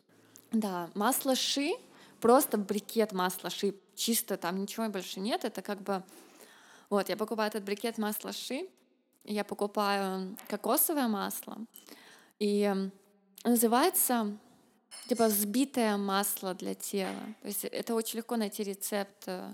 Да, 0.54 0.88
масло 0.94 1.34
ши, 1.34 1.72
просто 2.20 2.56
брикет 2.56 3.12
масла 3.12 3.50
ши, 3.50 3.74
чисто 3.96 4.36
там 4.36 4.62
ничего 4.62 4.88
больше 4.88 5.18
нет, 5.18 5.44
это 5.44 5.62
как 5.62 5.82
бы... 5.82 6.04
Вот, 6.90 7.08
я 7.08 7.16
покупаю 7.16 7.48
этот 7.48 7.64
брикет 7.64 7.98
масла 7.98 8.32
ши, 8.32 8.68
я 9.24 9.42
покупаю 9.42 10.36
кокосовое 10.46 11.08
масло, 11.08 11.58
и 12.38 12.72
называется 13.42 14.38
типа 15.08 15.26
взбитое 15.26 15.96
масло 15.96 16.54
для 16.54 16.74
тела. 16.74 17.34
То 17.42 17.48
есть 17.48 17.64
это 17.64 17.94
очень 17.94 18.18
легко 18.18 18.36
найти 18.36 18.62
рецепт 18.62 19.24
э, 19.26 19.50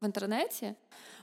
в 0.00 0.06
интернете. 0.06 0.76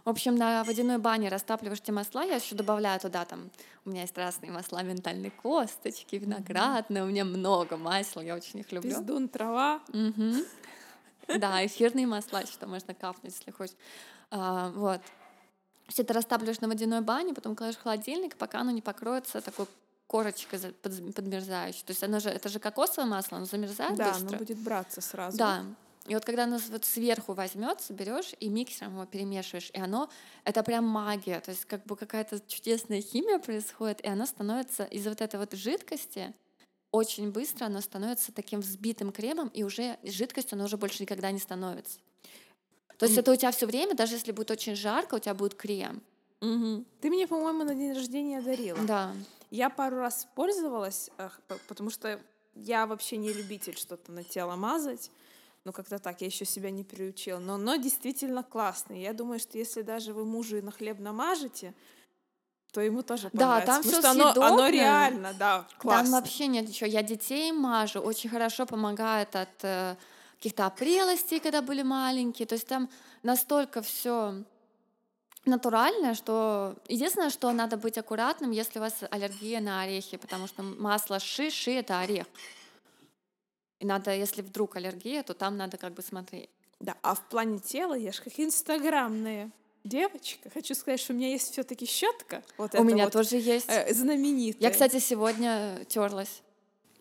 В 0.05 0.10
общем, 0.10 0.36
на 0.36 0.63
водяной 0.63 0.98
бане 1.00 1.29
растапливаешь 1.29 1.79
эти 1.79 1.91
масла, 1.91 2.24
я 2.24 2.36
еще 2.36 2.55
добавляю 2.55 3.00
туда 3.00 3.25
там, 3.25 3.50
у 3.86 3.89
меня 3.89 4.01
есть 4.01 4.17
разные 4.17 4.51
масла 4.51 4.84
миндальной 4.84 5.31
косточки, 5.31 6.15
виноградные, 6.15 7.03
у 7.03 7.07
меня 7.07 7.25
много 7.25 7.75
масел, 7.77 8.22
я 8.22 8.36
очень 8.36 8.60
их 8.60 8.72
люблю. 8.72 8.89
Пиздун, 8.91 9.27
трава. 9.27 9.81
Мгм. 9.89 10.43
Да, 11.27 11.65
эфирные 11.65 12.07
масла 12.07 12.46
что 12.46 12.67
можно 12.67 12.93
капнуть, 12.93 13.34
если 13.38 13.51
хочешь. 13.51 13.75
А, 14.31 14.69
вот. 14.72 15.01
Все 15.89 16.03
это 16.03 16.13
растапливаешь 16.13 16.60
на 16.62 16.67
водяной 16.67 17.01
бане, 17.01 17.34
потом 17.34 17.55
кладешь 17.55 17.77
в 17.77 17.81
холодильник, 17.81 18.36
пока 18.38 18.60
оно 18.62 18.72
не 18.72 18.81
покроется 18.81 19.41
такой 19.41 19.65
корочкой 20.05 20.60
за- 20.60 20.72
под- 20.72 21.15
подмерзающей. 21.15 21.84
То 21.86 21.91
есть 21.91 22.03
оно 22.03 22.19
же, 22.19 22.29
это 22.29 22.48
же 22.50 22.60
кокосовое 22.60 23.10
масло, 23.10 23.38
оно 23.38 23.46
замерзает 23.46 23.98
Да, 23.98 24.12
быстро. 24.13 24.27
оно 24.29 24.38
будет 24.38 24.57
браться 24.57 25.01
сразу. 25.01 25.38
Да. 25.38 25.63
И 26.08 26.14
вот 26.14 26.24
когда 26.24 26.46
оно 26.46 26.58
вот 26.70 26.86
сверху 26.86 27.34
возьмется, 27.34 27.93
берешь 27.93 28.34
и 28.39 28.48
миксером 28.50 28.93
его 28.93 29.06
перемешиваешь, 29.06 29.70
и 29.74 29.80
оно 29.80 30.10
это 30.46 30.63
прям 30.63 30.86
магия, 30.86 31.39
то 31.41 31.52
есть 31.52 31.65
как 31.65 31.86
бы 31.86 31.96
какая-то 31.96 32.39
чудесная 32.48 33.02
химия 33.02 33.39
происходит, 33.39 34.02
и 34.02 34.08
оно 34.08 34.26
становится 34.26 34.86
из 34.86 35.06
вот 35.06 35.22
этой 35.22 35.39
вот 35.39 35.54
жидкости 35.54 36.34
очень 36.91 37.32
быстро 37.32 37.65
оно 37.65 37.82
становится 37.82 38.32
таким 38.32 38.62
взбитым 38.62 39.12
кремом, 39.12 39.50
и 39.50 39.63
уже 39.63 39.98
жидкостью 40.04 40.56
оно 40.56 40.65
уже 40.65 40.78
больше 40.78 41.04
никогда 41.04 41.30
не 41.32 41.39
становится. 41.39 42.00
То 42.98 43.06
есть 43.06 43.17
это 43.17 43.32
у 43.32 43.36
тебя 43.36 43.52
все 43.52 43.65
время, 43.67 43.93
даже 43.93 44.15
если 44.15 44.32
будет 44.32 44.50
очень 44.50 44.76
жарко, 44.76 45.15
у 45.15 45.20
тебя 45.20 45.34
будет 45.34 45.54
крем. 45.54 46.02
Мгм. 46.39 46.86
Ты 47.02 47.10
мне, 47.10 47.28
по-моему, 47.28 47.63
на 47.63 47.76
день 47.76 47.93
рождения 47.93 48.41
дарила. 48.41 48.80
Да. 48.80 49.13
Я 49.52 49.70
пару 49.70 49.98
раз 49.98 50.28
пользовалась, 50.34 51.10
потому 51.67 51.89
что 51.89 52.20
я 52.56 52.88
вообще 52.88 53.17
не 53.17 53.34
любитель 53.34 53.78
что-то 53.78 54.12
на 54.12 54.24
тело 54.24 54.56
мазать. 54.56 55.12
Ну, 55.67 55.73
как-то 55.73 55.99
так, 55.99 56.21
я 56.21 56.27
еще 56.27 56.45
себя 56.45 56.71
не 56.71 56.86
приучила. 56.86 57.39
Но 57.39 57.56
оно 57.56 57.75
действительно 57.75 58.41
классное. 58.41 58.99
Я 58.99 59.12
думаю, 59.12 59.38
что 59.38 59.58
если 59.58 59.82
даже 59.82 60.13
вы 60.13 60.23
мужу 60.23 60.62
на 60.63 60.71
хлеб 60.71 60.97
намажете, 60.99 61.73
то 62.71 62.80
ему 62.80 63.01
тоже 63.03 63.30
Да, 63.34 63.39
понравится. 63.39 63.65
там 63.65 63.84
потому 63.84 63.91
всё 63.91 64.01
что 64.01 64.12
оно, 64.12 64.23
оно 64.30 64.34
съедобное. 64.39 64.71
реально, 64.71 65.34
да, 65.34 65.58
Там 65.69 65.80
классно. 65.80 66.12
вообще 66.12 66.47
нет 66.47 66.69
ничего. 66.69 66.89
Я 66.89 67.03
детей 67.03 67.51
мажу, 67.51 67.99
очень 67.99 68.30
хорошо 68.30 68.65
помогает 68.65 69.36
от 69.36 69.49
э, 69.63 69.95
каких-то 70.38 70.67
опрелостей, 70.67 71.41
когда 71.41 71.62
были 71.62 71.84
маленькие. 71.84 72.45
То 72.45 72.56
есть 72.56 72.67
там 72.67 72.89
настолько 73.23 73.82
все 73.82 74.36
натуральное, 75.45 76.13
что 76.13 76.75
единственное, 76.88 77.30
что 77.30 77.51
надо 77.51 77.75
быть 77.75 77.97
аккуратным, 77.97 78.51
если 78.51 78.80
у 78.80 78.84
вас 78.84 78.93
аллергия 79.12 79.60
на 79.60 79.82
орехи, 79.82 80.15
потому 80.15 80.47
что 80.47 80.63
масло 80.63 81.19
ши, 81.19 81.49
ши 81.49 81.71
это 81.71 81.99
орех. 81.99 82.25
И 83.80 83.86
надо, 83.86 84.13
если 84.13 84.42
вдруг 84.42 84.76
аллергия, 84.76 85.24
то 85.24 85.34
там 85.34 85.58
надо 85.58 85.78
как 85.78 85.94
бы 85.94 86.02
смотреть. 86.02 86.50
Да, 86.80 86.96
а 87.02 87.16
в 87.16 87.22
плане 87.30 87.60
тела 87.60 87.94
я 87.96 88.12
ж 88.12 88.22
как 88.22 88.40
инстаграмная 88.40 89.52
девочка. 89.84 90.50
Хочу 90.50 90.76
сказать, 90.76 91.00
что 91.00 91.13
у 91.13 91.16
меня 91.16 91.30
есть 91.30 91.52
все-таки 91.52 91.86
щетка. 91.86 92.44
Вот 92.58 92.76
У 92.76 92.84
меня 92.84 93.06
вот, 93.06 93.13
тоже 93.13 93.38
есть. 93.38 93.68
э, 93.70 93.94
знаменитая. 93.94 94.70
Я, 94.70 94.72
кстати, 94.72 95.00
сегодня 95.00 95.86
терлась. 95.88 96.42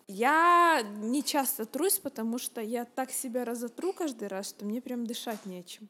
Я 0.07 0.83
не 1.01 1.21
часто 1.21 1.65
трусь, 1.65 1.99
потому 1.99 2.39
что 2.39 2.61
я 2.61 2.85
так 2.85 3.11
себя 3.11 3.43
разотру 3.43 3.91
каждый 3.91 4.29
раз, 4.29 4.49
что 4.49 4.65
мне 4.65 4.81
прям 4.81 5.05
дышать 5.05 5.45
нечем. 5.45 5.89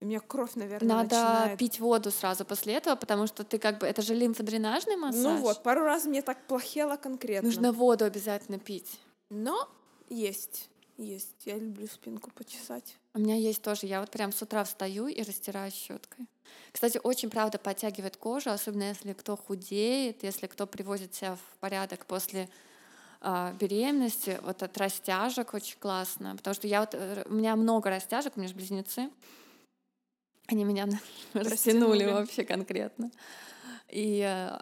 У 0.00 0.06
меня 0.06 0.20
кровь, 0.20 0.54
наверное, 0.56 0.96
Надо 0.96 1.16
начинает... 1.16 1.58
пить 1.58 1.78
воду 1.78 2.10
сразу 2.10 2.44
после 2.44 2.74
этого, 2.74 2.96
потому 2.96 3.28
что 3.28 3.44
ты 3.44 3.58
как 3.58 3.78
бы 3.78 3.86
это 3.86 4.02
же 4.02 4.14
лимфодренажный 4.14 4.96
массаж. 4.96 5.22
Ну 5.22 5.36
вот, 5.36 5.62
пару 5.62 5.82
раз 5.82 6.06
мне 6.06 6.22
так 6.22 6.44
плохело 6.48 6.96
конкретно. 6.96 7.46
Нужно 7.46 7.72
воду 7.72 8.04
обязательно 8.04 8.58
пить. 8.58 8.98
Но 9.30 9.68
есть, 10.12 10.68
есть. 10.96 11.34
Я 11.44 11.58
люблю 11.58 11.86
спинку 11.86 12.30
почесать. 12.30 12.96
У 13.14 13.18
меня 13.18 13.36
есть 13.36 13.62
тоже. 13.62 13.86
Я 13.86 14.00
вот 14.00 14.10
прям 14.10 14.32
с 14.32 14.42
утра 14.42 14.64
встаю 14.64 15.06
и 15.08 15.22
растираю 15.22 15.70
щеткой. 15.70 16.26
Кстати, 16.72 17.00
очень, 17.02 17.30
правда, 17.30 17.58
подтягивает 17.58 18.16
кожу, 18.16 18.50
особенно 18.50 18.84
если 18.84 19.12
кто 19.12 19.36
худеет, 19.36 20.22
если 20.22 20.46
кто 20.46 20.66
приводит 20.66 21.14
себя 21.14 21.36
в 21.36 21.58
порядок 21.60 22.06
после 22.06 22.48
а, 23.20 23.52
беременности. 23.52 24.38
Вот 24.42 24.62
от 24.62 24.76
растяжек 24.78 25.54
очень 25.54 25.78
классно. 25.78 26.36
Потому 26.36 26.54
что 26.54 26.66
я 26.66 26.80
вот, 26.80 26.94
э, 26.94 27.24
у 27.26 27.34
меня 27.34 27.56
много 27.56 27.90
растяжек, 27.90 28.36
у 28.36 28.40
меня 28.40 28.48
же 28.48 28.54
близнецы. 28.54 29.10
Они 30.46 30.64
меня 30.64 30.84
растянули 31.32 31.50
Растянули. 31.50 32.04
вообще 32.04 32.44
конкретно. 32.44 33.10
И 33.88 34.20
э, 34.20 34.58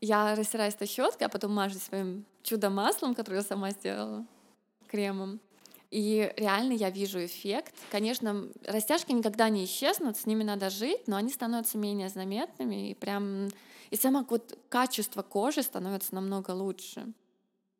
я 0.00 0.34
растираюсь 0.34 0.74
этой 0.74 0.86
щеткой, 0.86 1.26
а 1.26 1.30
потом 1.30 1.52
мажу 1.52 1.78
своим 1.78 2.24
чудо-маслом, 2.42 3.14
которое 3.14 3.38
я 3.38 3.42
сама 3.42 3.70
сделала, 3.72 4.24
кремом. 4.88 5.40
И 5.90 6.32
реально 6.36 6.72
я 6.74 6.90
вижу 6.90 7.24
эффект. 7.24 7.74
Конечно, 7.90 8.48
растяжки 8.66 9.12
никогда 9.12 9.48
не 9.48 9.64
исчезнут, 9.64 10.16
с 10.18 10.26
ними 10.26 10.42
надо 10.42 10.68
жить, 10.68 11.06
но 11.08 11.16
они 11.16 11.30
становятся 11.32 11.78
менее 11.78 12.08
заметными, 12.10 12.90
и 12.90 12.94
прям 12.94 13.48
и 13.90 13.96
само 13.96 14.26
вот 14.28 14.58
качество 14.68 15.22
кожи 15.22 15.62
становится 15.62 16.14
намного 16.14 16.50
лучше. 16.50 17.06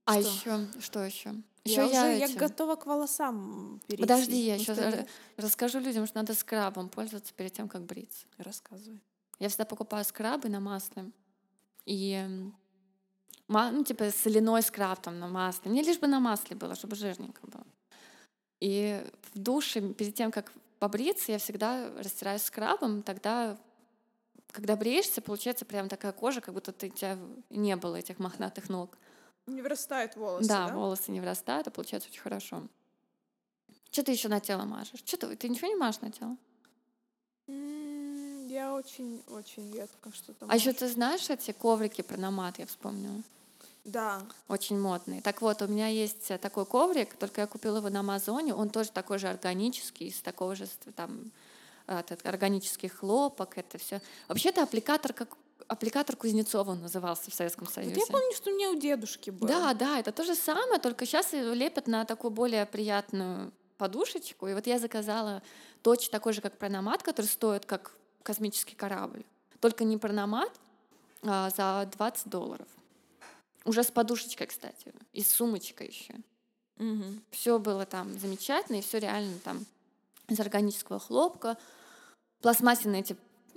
А 0.07 0.21
Что? 0.23 0.31
еще 0.31 0.66
что 0.81 1.05
еще? 1.05 1.35
Я, 1.64 1.83
Еще 1.85 1.85
уже 1.85 2.16
я 2.18 2.29
готова 2.35 2.77
к 2.77 2.87
волосам 2.87 3.79
перейти. 3.87 4.03
Подожди, 4.03 4.37
я 4.47 4.55
Ну, 4.57 4.61
сейчас 4.61 4.79
ты- 4.79 5.07
расскажу 5.37 5.79
людям, 5.81 6.07
что 6.07 6.16
надо 6.16 6.33
скрабом 6.33 6.88
пользоваться 6.88 7.35
перед 7.35 7.53
тем, 7.53 7.68
как 7.68 7.83
бриться. 7.85 8.25
Рассказывай. 8.38 9.03
Я 9.38 9.49
всегда 9.51 9.66
покупаю 9.66 10.03
скрабы 10.07 10.49
на 10.49 10.61
масле. 10.61 11.11
И 11.85 12.27
ну, 13.49 13.83
типа 13.83 14.11
соляной 14.11 14.63
скраб 14.63 15.01
там 15.01 15.19
на 15.19 15.27
масле. 15.27 15.71
Мне 15.71 15.83
лишь 15.83 15.99
бы 15.99 16.07
на 16.07 16.21
масле 16.21 16.55
было, 16.55 16.75
чтобы 16.75 16.97
жирненько 16.97 17.47
было. 17.47 17.67
И 18.61 19.05
в 19.33 19.39
душе, 19.39 19.81
перед 19.95 20.15
тем, 20.15 20.31
как 20.31 20.53
побриться, 20.79 21.33
я 21.33 21.39
всегда 21.39 21.91
растираюсь 21.97 22.43
скрабом. 22.43 23.03
Тогда, 23.03 23.57
когда 24.53 24.77
бреешься, 24.77 25.23
получается 25.23 25.65
прям 25.65 25.89
такая 25.89 26.13
кожа, 26.13 26.41
как 26.41 26.55
будто 26.55 26.73
ты, 26.73 26.89
у 26.89 26.91
тебя 26.91 27.19
не 27.51 27.77
было 27.77 27.97
этих 27.97 28.19
мохнатых 28.19 28.69
ног. 28.69 28.97
Не 29.47 29.63
вырастают 29.63 30.15
волосы, 30.17 30.49
да, 30.49 30.69
да? 30.69 30.75
волосы 30.75 31.11
не 31.11 31.21
вырастают, 31.21 31.67
а 31.69 31.71
получается 31.71 32.11
очень 32.11 32.21
хорошо. 32.21 32.63
Что 33.91 34.03
ты 34.03 34.13
еще 34.13 34.29
на 34.29 34.41
тело 34.41 34.65
мажешь? 34.65 35.01
Что 35.05 35.17
ты, 35.17 35.37
ты 35.37 35.49
ничего 35.49 35.69
не 35.69 35.77
мажешь 35.77 36.03
на 36.03 36.13
тело? 36.13 36.37
я 38.49 38.75
очень-очень 38.75 39.73
редко 39.73 40.13
что-то 40.13 40.47
А 40.49 40.57
еще 40.57 40.73
ты 40.73 40.89
знаешь 40.89 41.31
эти 41.31 41.53
коврики 41.53 42.03
праномат, 42.03 42.59
я 42.59 42.67
вспомнила. 42.67 43.23
Да. 43.88 44.22
Очень 44.48 44.79
модные. 44.79 45.22
Так 45.22 45.40
вот, 45.40 45.62
у 45.62 45.66
меня 45.66 45.88
есть 45.88 46.31
э, 46.31 46.38
такой 46.38 46.66
коврик, 46.66 47.14
только 47.16 47.40
я 47.40 47.46
купила 47.46 47.79
его 47.79 47.88
на 47.88 48.01
Амазоне. 48.01 48.55
Он 48.55 48.68
тоже 48.68 48.90
такой 48.90 49.18
же 49.18 49.29
органический, 49.29 50.09
из 50.09 50.20
такого 50.20 50.55
же 50.55 50.66
там 50.94 51.33
этот, 51.87 52.24
органических 52.27 52.98
хлопок, 52.98 53.57
это 53.57 53.79
все. 53.79 54.01
Вообще-то 54.29 54.62
аппликатор 54.62 55.12
как 55.12 55.37
аппликатор 55.66 56.16
Кузнецова 56.16 56.70
он 56.72 56.83
назывался 56.83 57.31
в 57.31 57.35
Советском 57.35 57.64
Вот 57.64 57.74
Союзе. 57.74 57.98
я 57.98 58.07
помню, 58.07 58.35
что 58.35 58.51
у 58.51 58.55
меня 58.55 58.70
у 58.70 58.74
дедушки 58.77 59.31
был. 59.31 59.46
Да, 59.46 59.74
да, 59.74 59.98
это 59.98 60.12
то 60.12 60.24
же 60.24 60.35
самое, 60.35 60.81
только 60.81 61.05
сейчас 61.05 61.33
лепят 61.33 61.87
на 61.87 62.05
такую 62.05 62.31
более 62.31 62.64
приятную 62.64 63.53
подушечку. 63.77 64.48
И 64.48 64.55
вот 64.55 64.66
я 64.66 64.79
заказала 64.79 65.42
точно 65.83 66.12
такой 66.12 66.33
же, 66.33 66.40
как 66.40 66.57
прономат, 66.59 67.03
который 67.03 67.27
стоит 67.27 67.66
как 67.66 67.92
космический 68.22 68.77
корабль. 68.77 69.24
Только 69.61 69.85
не 69.85 69.96
прономат, 69.96 70.53
а 71.22 71.51
за 71.51 71.88
20 71.96 72.29
долларов. 72.29 72.68
Уже 73.69 73.83
с 73.83 73.91
подушечкой, 73.91 74.47
кстати, 74.47 74.95
и 75.13 75.23
с 75.23 75.29
сумочкой 75.35 75.89
еще. 75.89 76.15
Мгм. 76.77 77.23
Все 77.31 77.59
было 77.59 77.85
там 77.85 78.19
замечательно, 78.19 78.77
и 78.77 78.81
все 78.81 78.99
реально 78.99 79.39
там 79.41 79.67
из 80.27 80.41
органического 80.41 80.99
хлопка. 80.99 81.59
Пластмассовые 82.41 83.01
эти, 83.01 83.15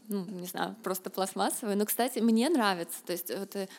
ну, 0.09 0.25
не 0.25 0.47
знаю, 0.47 0.75
просто 0.83 1.09
пластмассовые. 1.09 1.77
Но, 1.77 1.85
кстати, 1.85 2.19
мне 2.19 2.49
нравится. 2.49 3.01
То 3.05 3.13
есть 3.13 3.33
вот 3.33 3.55
э, 3.55 3.69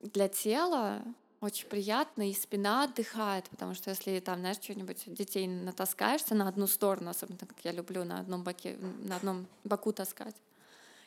для 0.00 0.28
тела 0.28 1.02
очень 1.40 1.66
приятно, 1.66 2.28
и 2.28 2.34
спина 2.34 2.84
отдыхает, 2.84 3.48
потому 3.48 3.72
что 3.74 3.88
если 3.88 4.20
там, 4.20 4.40
знаешь, 4.40 4.58
что-нибудь 4.58 5.02
детей 5.06 5.46
натаскаешься 5.46 6.34
на 6.34 6.46
одну 6.46 6.66
сторону, 6.66 7.08
особенно 7.08 7.38
как 7.38 7.56
я 7.64 7.72
люблю 7.72 8.04
на 8.04 8.20
одном 8.20 8.42
боке, 8.42 8.76
на 9.04 9.16
одном 9.16 9.46
боку 9.64 9.94
таскать, 9.94 10.36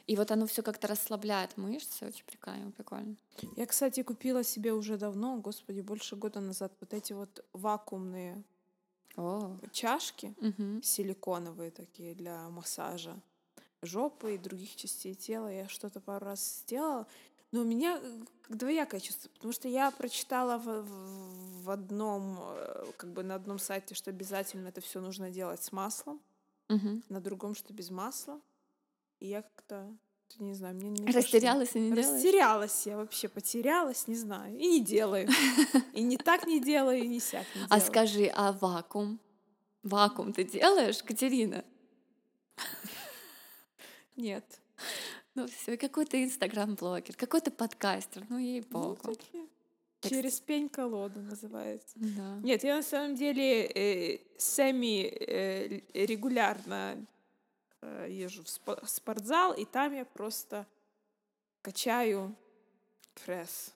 и 0.07 0.15
вот 0.15 0.31
оно 0.31 0.45
все 0.47 0.61
как-то 0.63 0.87
расслабляет 0.87 1.57
мышцы, 1.57 2.05
очень 2.07 2.25
прикольно, 2.25 2.71
прикольно. 2.71 3.15
Я, 3.55 3.65
кстати, 3.65 4.03
купила 4.03 4.43
себе 4.43 4.73
уже 4.73 4.97
давно, 4.97 5.37
господи, 5.37 5.81
больше 5.81 6.15
года 6.15 6.39
назад, 6.39 6.73
вот 6.81 6.93
эти 6.93 7.13
вот 7.13 7.43
вакуумные 7.53 8.43
О, 9.15 9.57
чашки, 9.71 10.33
мгм. 10.41 10.81
силиконовые 10.83 11.71
такие 11.71 12.15
для 12.15 12.49
массажа 12.49 13.15
жопы 13.81 14.35
и 14.35 14.37
других 14.37 14.75
частей 14.75 15.13
тела. 15.15 15.47
Я 15.51 15.67
что-то 15.67 15.99
пару 15.99 16.25
раз 16.25 16.61
сделала. 16.65 17.07
Но 17.51 17.61
у 17.61 17.65
меня 17.65 17.99
э, 18.01 18.21
двоякое 18.49 18.99
чувство, 18.99 19.29
потому 19.29 19.53
что 19.53 19.67
я 19.67 19.91
прочитала 19.91 20.57
в, 20.57 20.83
в- 21.63 21.69
одном, 21.69 22.39
э, 22.41 22.85
как 22.97 23.11
бы 23.13 23.23
на 23.23 23.35
одном 23.35 23.59
сайте, 23.59 23.93
что 23.95 24.09
обязательно 24.09 24.69
это 24.69 24.81
все 24.81 25.01
нужно 25.01 25.29
делать 25.31 25.61
с 25.63 25.71
маслом, 25.71 26.21
Мгм. 26.69 27.03
на 27.09 27.21
другом, 27.21 27.55
что 27.55 27.73
без 27.73 27.89
масла. 27.91 28.41
И 29.23 29.27
я 29.27 29.41
как-то, 29.41 29.89
не 30.39 30.53
знаю, 30.53 30.75
мне 30.75 30.89
не. 30.89 31.09
Растерялась 31.09 31.75
и 31.75 31.79
не 31.79 31.91
делаешь? 31.91 32.07
Растерялась 32.07 32.85
я 32.85 32.97
вообще, 32.97 33.29
потерялась, 33.29 34.05
не 34.09 34.15
знаю, 34.15 34.53
и 34.59 34.67
не 34.67 34.81
делаю. 34.81 35.29
И 35.93 36.03
не 36.03 36.17
так 36.17 36.45
не 36.45 36.59
делаю, 36.59 37.01
и 37.01 37.07
не 37.07 37.21
сяк 37.21 37.45
не 37.55 37.61
А 37.69 37.79
скажи, 37.79 38.25
а 38.35 38.51
вакуум? 38.51 39.21
Вакуум 39.81 40.33
ты 40.33 40.43
делаешь, 40.43 41.01
Катерина? 41.01 41.63
Нет. 44.17 44.43
Ну 45.35 45.47
все, 45.47 45.77
какой 45.77 46.05
ты 46.05 46.25
инстаграм-блогер, 46.25 47.15
какой 47.15 47.39
ты 47.39 47.49
подкастер, 47.49 48.25
ну 48.27 48.35
Ну, 48.35 48.41
ей-богу. 48.41 48.97
такие. 49.03 49.47
Через 50.01 50.41
пень-колоду 50.41 51.21
называется. 51.21 51.93
Да. 51.95 52.35
Нет, 52.43 52.65
я 52.65 52.75
на 52.75 52.83
самом 52.83 53.15
деле 53.15 53.67
э, 53.67 54.19
сами 54.37 55.05
э, 55.07 55.79
регулярно 55.93 57.05
езжу 58.09 58.43
в 58.43 58.47
спо- 58.47 58.85
спортзал, 58.87 59.53
и 59.53 59.65
там 59.65 59.93
я 59.93 60.05
просто 60.05 60.65
качаю 61.61 62.35
пресс. 63.25 63.73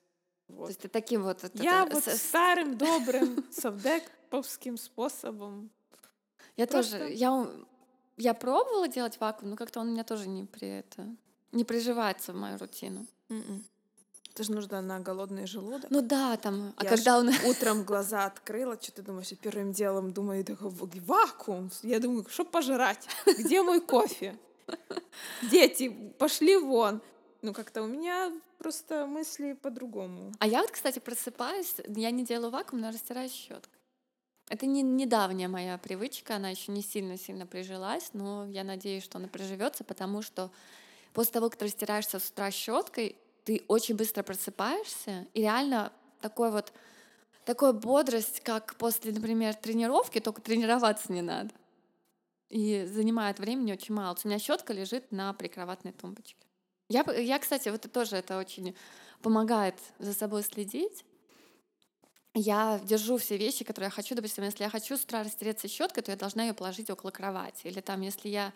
То 0.47 0.53
Вот. 0.53 0.67
есть 0.69 0.81
ты 0.81 0.87
таким 0.87 1.23
вот... 1.23 1.43
это- 1.43 1.61
Я 1.61 1.83
это, 1.85 1.95
вот 1.95 2.03
с- 2.05 2.17
старым 2.21 2.77
добрым 2.77 3.45
совдеповским 3.51 4.77
способом. 4.77 5.69
Я 6.55 6.67
просто- 6.67 6.99
тоже, 6.99 7.13
я, 7.13 7.47
я 8.17 8.33
пробовала 8.33 8.87
делать 8.87 9.19
вакуум, 9.19 9.51
но 9.51 9.55
как-то 9.57 9.79
он 9.79 9.89
у 9.89 9.91
меня 9.91 10.03
тоже 10.03 10.27
не 10.27 10.45
при 10.45 10.67
это, 10.67 11.07
не 11.51 11.63
приживается 11.65 12.33
в 12.33 12.35
мою 12.35 12.57
рутину. 12.57 13.05
М-м. 13.29 13.63
Это 14.37 14.43
же 14.43 14.51
нужно 14.51 14.81
на 14.81 14.99
голодный 14.99 15.47
желудок. 15.47 15.89
Ну 15.89 16.01
да, 16.03 16.37
там, 16.37 16.71
а 16.77 16.83
Я 16.83 16.89
когда 16.91 17.17
он... 17.17 17.31
утром 17.47 17.83
глаза 17.83 18.25
открыла, 18.25 18.77
что 18.79 18.91
ты 18.91 19.01
думаешь, 19.01 19.31
и 19.31 19.35
первым 19.35 19.71
делом 19.71 20.13
думаю, 20.13 20.45
такой, 20.45 20.69
«В- 20.69 21.05
вакуум. 21.07 21.71
Я 21.81 21.99
думаю, 21.99 22.23
что 22.29 22.45
пожрать? 22.45 23.07
Где 23.25 23.63
мой 23.63 23.81
кофе? 23.81 24.37
Дети, 25.49 25.89
пошли 26.19 26.55
вон. 26.55 27.01
Ну, 27.41 27.51
как-то 27.51 27.81
у 27.81 27.87
меня 27.87 28.31
просто 28.59 29.07
мысли 29.07 29.53
по-другому. 29.53 30.31
А 30.37 30.45
я 30.45 30.61
вот, 30.61 30.69
кстати, 30.69 30.99
просыпаюсь, 30.99 31.73
я 31.87 32.11
не 32.11 32.23
делаю 32.23 32.51
вакуум, 32.51 32.83
но 32.83 32.89
растираю 32.89 33.29
щеткой. 33.29 33.81
Это 34.49 34.67
не 34.67 34.83
недавняя 34.83 35.47
моя 35.47 35.79
привычка, 35.79 36.35
она 36.35 36.51
еще 36.51 36.71
не 36.71 36.83
сильно-сильно 36.83 37.47
прижилась, 37.47 38.11
но 38.13 38.45
я 38.45 38.63
надеюсь, 38.63 39.03
что 39.03 39.17
она 39.17 39.29
приживется, 39.29 39.83
потому 39.83 40.21
что 40.21 40.51
после 41.13 41.33
того, 41.33 41.49
как 41.49 41.57
ты 41.57 41.65
растираешься 41.65 42.19
с 42.19 42.29
утра 42.29 42.51
щеткой, 42.51 43.15
ты 43.47 43.63
очень 43.69 43.95
быстро 43.95 44.23
просыпаешься, 44.23 45.25
и 45.33 45.39
реально 45.39 45.93
такой 46.19 46.51
вот 46.51 46.73
такая 47.45 47.71
бодрость, 47.71 48.41
как 48.41 48.75
после, 48.75 49.13
например, 49.13 49.55
тренировки, 49.55 50.19
только 50.19 50.41
тренироваться 50.41 51.13
не 51.13 51.21
надо. 51.21 51.51
И 52.49 52.83
занимает 52.85 53.39
времени 53.39 53.71
очень 53.71 53.95
мало. 53.95 54.17
У 54.21 54.27
меня 54.27 54.37
щетка 54.37 54.73
лежит 54.73 55.13
на 55.13 55.31
прикроватной 55.31 55.93
тумбочке. 55.93 56.35
Я, 56.89 57.05
я, 57.13 57.39
кстати, 57.39 57.69
вот 57.69 57.85
это 57.85 57.87
тоже 57.87 58.17
это 58.17 58.37
очень 58.37 58.75
помогает 59.21 59.75
за 59.97 60.13
собой 60.13 60.43
следить. 60.43 61.05
Я 62.33 62.81
держу 62.83 63.15
все 63.15 63.37
вещи, 63.37 63.63
которые 63.63 63.87
я 63.87 63.91
хочу. 63.91 64.13
Допустим, 64.13 64.43
если 64.43 64.65
я 64.65 64.69
хочу 64.69 64.97
с 64.97 65.03
утра 65.05 65.23
растереться 65.23 65.69
щеткой, 65.69 66.03
то 66.03 66.11
я 66.11 66.17
должна 66.17 66.43
ее 66.43 66.53
положить 66.53 66.89
около 66.89 67.11
кровати. 67.11 67.67
Или 67.67 67.79
там, 67.79 68.01
если 68.01 68.27
я, 68.27 68.51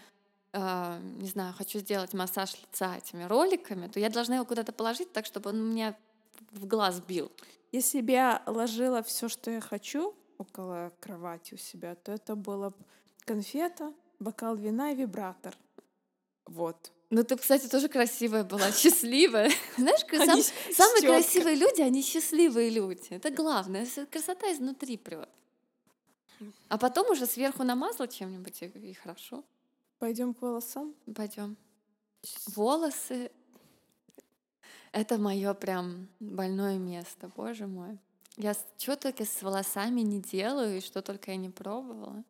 э, 0.54 1.00
не 1.18 1.30
знаю, 1.30 1.54
хочу 1.54 1.80
сделать 1.80 2.14
массаж 2.14 2.56
лица 2.62 2.98
этими 2.98 3.24
роликами, 3.24 3.88
то 3.88 4.00
я 4.00 4.10
должна 4.10 4.36
его 4.36 4.46
куда-то 4.46 4.72
положить 4.72 5.12
так, 5.14 5.26
чтобы 5.26 5.50
он 5.50 5.72
меня 5.72 5.98
в 6.52 6.66
глаз 6.66 7.00
бил. 7.00 7.32
Если 7.72 8.02
бы 8.02 8.12
я 8.12 8.42
ложила 8.46 9.02
все, 9.02 9.30
что 9.30 9.52
я 9.52 9.62
хочу 9.62 10.14
около 10.38 10.92
кровати 11.00 11.54
у 11.54 11.58
себя, 11.58 11.96
то 11.96 12.12
это 12.12 12.36
было 12.36 12.74
конфета, 13.26 13.94
бокал 14.20 14.56
вина 14.56 14.92
и 14.92 14.96
вибратор. 14.96 15.56
Вот. 16.46 16.92
Ну, 17.10 17.24
ты, 17.24 17.36
кстати, 17.36 17.68
тоже 17.68 17.88
красивая 17.90 18.44
была, 18.44 18.72
счастливая. 18.74 19.52
Знаешь, 19.78 20.02
сам- 20.10 20.74
самые 20.74 21.02
красивые 21.02 21.56
люди, 21.56 21.82
они 21.82 22.02
счастливые 22.02 22.70
люди. 22.70 23.08
Это 23.10 23.30
главное. 23.32 23.86
Красота 24.10 24.52
изнутри 24.52 24.98
прет. 24.98 25.30
А 26.70 26.78
потом 26.78 27.12
уже 27.12 27.26
сверху 27.26 27.64
намазала 27.64 28.08
чем-нибудь, 28.08 28.64
и, 28.64 28.66
и 28.66 28.94
хорошо. 28.94 29.44
Пойдем 30.02 30.34
к 30.34 30.42
волосам. 30.42 30.96
Пойдем. 31.16 31.56
Волосы— 32.56 33.30
это 34.92 35.20
мое 35.20 35.54
прям 35.54 36.08
больное 36.20 36.80
место, 36.80 37.32
боже 37.36 37.68
мой. 37.68 38.00
Я 38.36 38.56
что 38.80 38.96
только 38.96 39.26
с 39.26 39.44
волосами 39.44 40.02
не 40.02 40.20
делаю, 40.20 40.80
и 40.80 40.82
что 40.82 41.04
только 41.04 41.30
я 41.30 41.38
не 41.38 41.52
пробовала. 41.52 42.24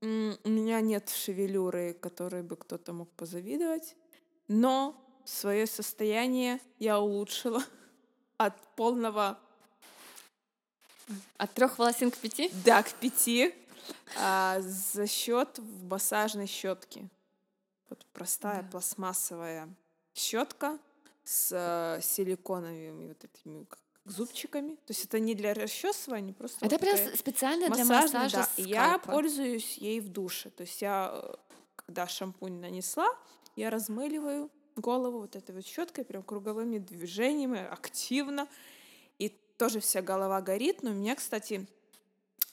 У 0.00 0.06
меня 0.48 0.80
нет 0.80 1.08
шевелюры, 1.08 1.94
которой 1.94 2.42
бы 2.42 2.56
кто-то 2.56 2.92
мог 2.92 3.08
позавидовать, 3.10 3.94
но 4.48 5.00
свое 5.24 5.68
состояние 5.68 6.58
я 6.80 6.98
улучшила 6.98 7.62
от 8.38 8.60
полного 8.74 9.38
От 11.36 11.54
трех 11.54 11.78
волосин 11.78 12.10
к 12.10 12.16
пяти? 12.16 12.50
да 12.64 12.82
к 12.82 12.92
пяти 12.94 13.54
а, 14.18 14.60
за 14.60 15.06
счет 15.06 15.58
массажной 15.82 16.46
щетки. 16.46 17.08
Вот 17.88 18.04
простая 18.12 18.62
Да. 18.62 18.68
пластмассовая 18.70 19.68
щетка 20.14 20.78
с 21.24 21.50
э, 21.52 22.00
силиконовыми 22.02 23.08
вот 23.08 23.24
этими 23.24 23.64
как 23.64 23.78
зубчиками. 24.04 24.74
То 24.74 24.90
есть 24.90 25.04
это 25.04 25.18
не 25.18 25.34
для 25.34 25.54
расчесывания, 25.54 26.34
просто 26.34 26.64
Это 26.64 26.76
вот 26.76 26.80
прям 26.80 27.16
специально 27.16 27.70
для 27.70 27.84
массажа 27.84 28.36
да. 28.36 28.48
Я 28.56 28.98
пользуюсь 28.98 29.78
ей 29.78 30.00
в 30.00 30.08
душе. 30.08 30.50
То 30.50 30.62
есть 30.62 30.82
я, 30.82 31.10
э, 31.12 31.34
когда 31.76 32.06
шампунь 32.06 32.60
нанесла, 32.60 33.08
я 33.56 33.70
размыливаю 33.70 34.50
голову 34.76 35.20
вот 35.20 35.36
этой 35.36 35.54
вот 35.54 35.64
щеткой, 35.64 36.04
прям 36.04 36.22
круговыми 36.22 36.78
движениями, 36.78 37.66
активно. 37.66 38.48
И 39.18 39.28
тоже 39.56 39.80
вся 39.80 40.02
голова 40.02 40.40
горит. 40.42 40.82
Но 40.82 40.90
у 40.90 40.94
меня, 40.94 41.14
кстати, 41.14 41.66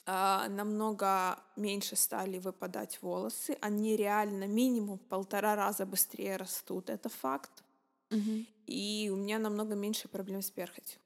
намного 0.05 1.39
меньше 1.55 1.95
стали 1.95 2.39
выпадать 2.39 2.99
волосы. 3.01 3.57
Они 3.61 3.95
реально 3.95 4.47
минимум 4.47 4.97
полтора 4.97 5.55
раза 5.55 5.85
быстрее 5.85 6.37
растут. 6.37 6.89
Это 6.89 7.09
факт. 7.09 7.63
Мгм. 8.09 8.45
И 8.67 9.09
у 9.13 9.15
меня 9.15 9.39
намного 9.39 9.75
меньше 9.75 10.07
проблем 10.07 10.41
с 10.41 10.51
перхотью. 10.51 10.99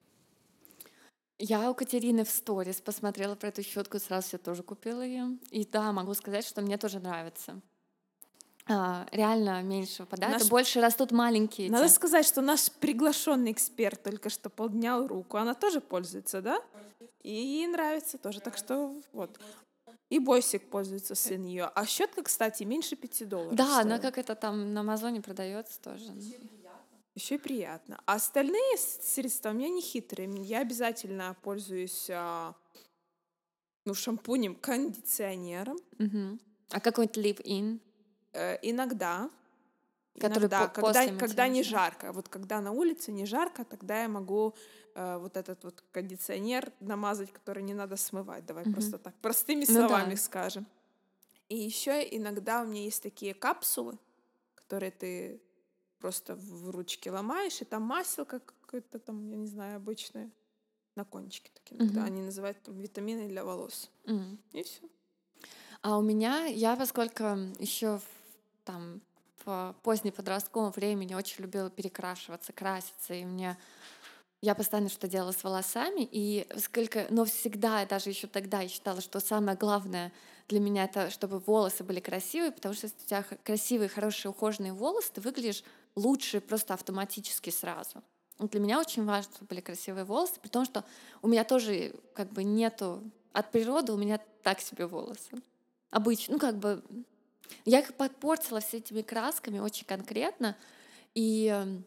Я 1.38 1.70
у 1.70 1.76
Катерины 1.76 2.24
в 2.24 2.30
сторис 2.30 2.80
посмотрела 2.80 3.36
про 3.36 3.50
эту 3.50 3.62
щетку, 3.62 4.00
сразу 4.00 4.30
себе 4.30 4.38
тоже 4.38 4.64
купила 4.64 5.02
ее. 5.02 5.38
И 5.52 5.66
да, 5.66 5.92
могу 5.92 6.14
сказать, 6.14 6.46
что 6.46 6.62
мне 6.62 6.78
тоже 6.78 7.00
нравится. 7.00 7.62
А, 8.68 9.06
реально 9.12 9.62
меньше 9.62 10.04
выпадает, 10.04 10.34
Наш- 10.40 10.50
больше 10.50 10.82
растут 10.82 11.12
маленькие. 11.12 11.70
Надо 11.70 11.86
эти. 11.86 11.94
сказать, 11.94 12.26
что 12.26 12.42
наш 12.42 12.72
приглашенный 12.72 13.52
эксперт 13.52 14.02
только 14.02 14.30
что 14.30 14.50
поднял 14.50 15.06
руку. 15.08 15.38
Она 15.38 15.54
тоже 15.54 15.82
пользуется, 15.82 16.42
да? 16.42 16.60
И 17.22 17.32
ей 17.32 17.68
нравится 17.68 18.18
тоже. 18.18 18.40
Так 18.40 18.58
что 18.58 18.96
вот. 19.14 19.40
И 20.10 20.20
Бойсик 20.20 20.70
пользуется 20.70 21.16
сын 21.16 21.44
ее. 21.44 21.66
А 21.66 21.86
щетка, 21.86 22.24
кстати, 22.24 22.64
меньше 22.64 22.96
5 22.96 23.26
долларов. 23.26 23.56
Да, 23.56 23.80
она 23.82 23.98
стоит. 23.98 24.02
как 24.02 24.18
это 24.20 24.36
там 24.36 24.74
на 24.74 24.82
Амазоне 24.82 25.22
продается 25.22 25.82
тоже. 25.82 26.12
Еще 27.16 27.36
и 27.36 27.38
приятно. 27.38 28.00
А 28.06 28.16
остальные 28.16 28.78
средства 28.78 29.50
у 29.50 29.54
меня 29.54 29.70
не 29.70 29.82
хитрые. 29.82 30.30
Я 30.44 30.60
обязательно 30.60 31.36
пользуюсь 31.42 32.08
а, 32.12 32.54
ну, 33.86 33.94
шампунем, 33.94 34.56
кондиционером. 34.56 35.78
Мгм. 35.98 36.40
А 36.72 36.80
какой-нибудь 36.80 37.18
live-in? 37.18 37.80
Э, 38.36 38.60
иногда. 38.62 39.30
Который 40.20 40.40
иногда, 40.40 40.68
по- 40.68 40.74
когда, 40.74 40.94
после 41.04 41.18
когда 41.18 41.48
не 41.48 41.64
жарко. 41.64 42.12
Вот 42.14 42.30
когда 42.30 42.62
на 42.62 42.72
улице 42.72 43.12
не 43.12 43.26
жарко, 43.26 43.64
тогда 43.66 44.02
я 44.04 44.08
могу 44.08 44.54
э, 44.94 45.18
вот 45.18 45.36
этот 45.38 45.64
вот 45.64 45.84
кондиционер 45.92 46.72
намазать, 46.80 47.32
который 47.34 47.64
не 47.64 47.74
надо 47.74 47.98
смывать. 47.98 48.46
Давай 48.46 48.64
Мгм. 48.64 48.74
просто 48.74 48.98
так 48.98 49.14
простыми 49.16 49.66
Ну 49.68 49.74
словами 49.74 50.16
да. 50.16 50.22
скажем. 50.22 50.66
И 51.50 51.56
еще 51.58 52.02
иногда 52.16 52.62
у 52.62 52.66
меня 52.66 52.82
есть 52.84 53.04
такие 53.04 53.34
капсулы, 53.34 53.98
которые 54.56 54.92
ты 54.92 55.42
просто 56.00 56.36
в 56.36 56.70
ручке 56.70 57.12
ломаешь, 57.12 57.62
и 57.62 57.66
там 57.66 57.84
маселка 57.84 58.40
какое-то 58.40 59.00
там, 59.00 59.28
я 59.30 59.36
не 59.38 59.48
знаю, 59.48 59.76
обычное 59.78 60.30
на 60.96 61.04
кончике 61.04 61.52
такие 61.54 61.78
иногда. 61.82 62.02
Мгм. 62.02 62.08
Они 62.08 62.22
называют 62.22 62.62
там 62.64 62.80
витамины 62.80 63.28
для 63.28 63.44
волос. 63.44 63.90
М. 64.06 64.40
И 64.54 64.64
все. 64.64 64.82
А 65.82 65.98
у 65.98 66.02
меня, 66.02 66.46
я 66.46 66.76
поскольку 66.78 67.24
еще 67.60 68.00
там 68.66 69.02
в 69.46 69.76
позднем 69.84 70.12
подростковом 70.12 70.72
времени 70.72 71.14
очень 71.14 71.44
любила 71.44 71.70
перекрашиваться, 71.70 72.52
краситься, 72.52 73.14
и 73.14 73.24
мне 73.24 73.58
я 74.42 74.54
постоянно 74.54 74.90
что 74.90 75.08
делала 75.08 75.32
с 75.32 75.44
волосами, 75.44 76.08
и 76.12 76.48
сколько, 76.58 77.08
но 77.10 77.26
всегда, 77.26 77.86
даже 77.86 78.10
еще 78.10 78.28
тогда 78.28 78.62
я 78.62 78.70
считала, 78.70 79.02
что 79.02 79.20
самое 79.20 79.58
главное 79.58 80.12
для 80.48 80.60
меня 80.60 80.84
это, 80.84 81.10
чтобы 81.10 81.40
волосы 81.40 81.84
были 81.84 82.00
красивые, 82.00 82.52
потому 82.52 82.76
что 82.76 82.86
если 82.86 82.98
у 82.98 83.08
тебя 83.08 83.24
красивые, 83.44 83.90
хорошие, 83.90 84.30
ухоженные 84.30 84.74
волосы, 84.74 85.14
ты 85.14 85.22
выглядишь 85.22 85.64
лучше 85.96 86.42
просто 86.42 86.74
автоматически 86.76 87.50
сразу. 87.50 88.04
Для 88.38 88.60
меня 88.60 88.80
очень 88.80 89.06
важно, 89.06 89.32
чтобы 89.34 89.48
были 89.48 89.62
красивые 89.62 90.04
волосы, 90.04 90.34
при 90.42 90.50
том, 90.50 90.66
что 90.66 90.84
у 91.22 91.28
меня 91.28 91.44
тоже 91.44 91.96
как 92.14 92.32
бы 92.32 92.44
нету 92.44 93.02
от 93.34 93.52
природы 93.52 93.94
у 93.94 93.98
меня 93.98 94.20
так 94.44 94.60
себе 94.60 94.86
волосы. 94.86 95.42
Обычно, 95.90 96.34
ну 96.34 96.40
как 96.40 96.58
бы 96.58 96.84
я 97.66 97.80
их 97.80 97.94
подпортила 97.96 98.60
все 98.60 98.78
этими 98.78 99.02
красками 99.02 99.60
очень 99.60 99.86
конкретно, 99.86 100.56
и 101.14 101.48
эм, 101.48 101.86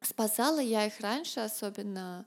спасала 0.00 0.60
я 0.60 0.86
их 0.86 1.00
раньше, 1.00 1.40
особенно 1.40 2.26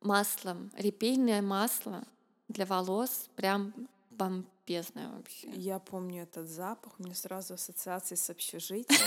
маслом, 0.00 0.70
репейное 0.76 1.42
масло 1.42 2.04
для 2.48 2.66
волос, 2.66 3.28
прям 3.36 3.72
бомбезное 4.10 5.08
вообще. 5.08 5.48
Я 5.50 5.78
помню 5.78 6.24
этот 6.24 6.48
запах, 6.48 6.92
у 6.98 7.02
меня 7.02 7.14
сразу 7.14 7.54
ассоциации 7.54 8.16
с 8.16 8.28
общежитием. 8.28 9.00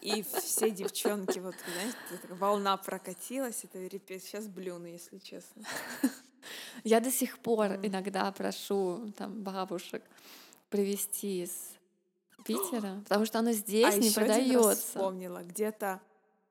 И 0.00 0.22
все 0.22 0.70
девчонки, 0.70 1.38
вот, 1.38 1.54
знаете, 1.72 2.34
волна 2.34 2.76
прокатилась, 2.76 3.64
это 3.64 3.78
репет. 3.86 4.22
Сейчас 4.22 4.46
блюну, 4.46 4.86
если 4.86 5.18
честно. 5.18 5.62
Я 6.84 7.00
до 7.00 7.10
сих 7.10 7.38
пор 7.38 7.78
иногда 7.82 8.30
прошу 8.32 9.12
там 9.16 9.42
бабушек 9.42 10.02
привезти 10.68 11.44
из 11.44 11.73
Питера, 12.44 13.00
потому 13.04 13.24
что 13.24 13.38
оно 13.40 13.52
здесь 13.52 13.94
а 13.94 13.98
не 13.98 14.08
еще 14.08 14.20
один 14.20 14.32
раз 14.32 14.40
продается. 14.62 14.86
вспомнила, 14.86 15.42
где-то 15.42 16.00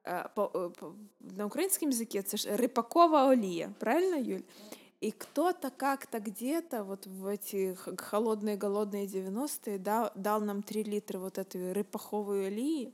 э, 0.03 0.27
по- 0.35 0.51
э, 0.53 0.69
по- 0.77 0.95
на 1.19 1.45
украинском 1.45 1.89
языке 1.89 2.19
это 2.19 2.35
ж 2.37 2.45
рыпакова 2.57 3.29
олия, 3.29 3.73
правильно, 3.79 4.15
Юль? 4.15 4.43
И 5.01 5.11
кто-то 5.11 5.69
как-то 5.69 6.19
где-то 6.19 6.83
вот 6.83 7.05
в 7.07 7.25
эти 7.27 7.75
холодные 7.97 8.55
голодные 8.55 9.05
90-е 9.05 9.77
дал, 9.77 10.11
дал 10.15 10.39
нам 10.41 10.63
3 10.63 10.83
литра 10.83 11.19
вот 11.19 11.37
этой 11.37 11.73
рыпаховой 11.73 12.47
олии, 12.47 12.93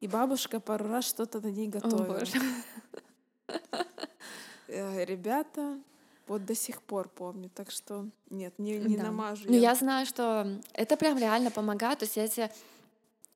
и 0.00 0.06
бабушка 0.08 0.60
пару 0.60 0.88
раз 0.88 1.04
что-то 1.04 1.40
на 1.40 1.48
ней 1.50 1.68
О, 1.68 1.70
готовила. 1.72 2.18
боже. 2.18 2.32
Э, 4.68 5.04
Ребята, 5.04 5.78
вот 6.26 6.44
до 6.44 6.54
сих 6.54 6.82
пор 6.82 7.08
помню, 7.08 7.50
так 7.54 7.70
что 7.70 8.06
нет, 8.30 8.58
не, 8.58 8.78
не 8.78 8.96
Да. 8.96 9.04
намажу. 9.04 9.44
Ну, 9.48 9.56
я 9.58 9.74
знаю, 9.74 10.06
что 10.06 10.60
это 10.72 10.96
прям 10.96 11.18
реально 11.18 11.50
помогает. 11.50 11.98
То 11.98 12.04
есть 12.04 12.16
если 12.16 12.50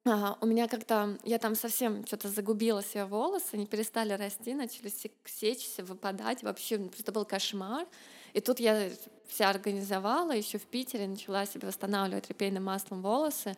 а, 0.05 0.39
у 0.41 0.47
меня 0.47 0.69
как-то, 0.69 1.19
я 1.25 1.39
там 1.39 1.57
совсем 1.57 2.07
что-то 2.07 2.29
загубила 2.29 2.83
себе 2.83 3.07
волосы, 3.07 3.55
они 3.55 3.67
перестали 3.67 4.13
расти, 4.13 4.55
начали 4.55 4.89
се- 4.89 5.11
сечься, 5.25 5.85
выпадать. 5.85 6.43
Вообще, 6.45 6.79
ну, 6.79 6.91
это 6.97 7.11
был 7.11 7.25
кошмар. 7.25 7.87
И 8.33 8.41
тут 8.41 8.61
я 8.61 8.91
вся 9.27 9.51
организовала, 9.51 10.31
еще 10.31 10.59
в 10.59 10.67
Питере 10.67 11.09
начала 11.09 11.45
себе 11.47 11.67
восстанавливать 11.67 12.29
репейным 12.29 12.65
маслом 12.65 13.03
волосы. 13.03 13.57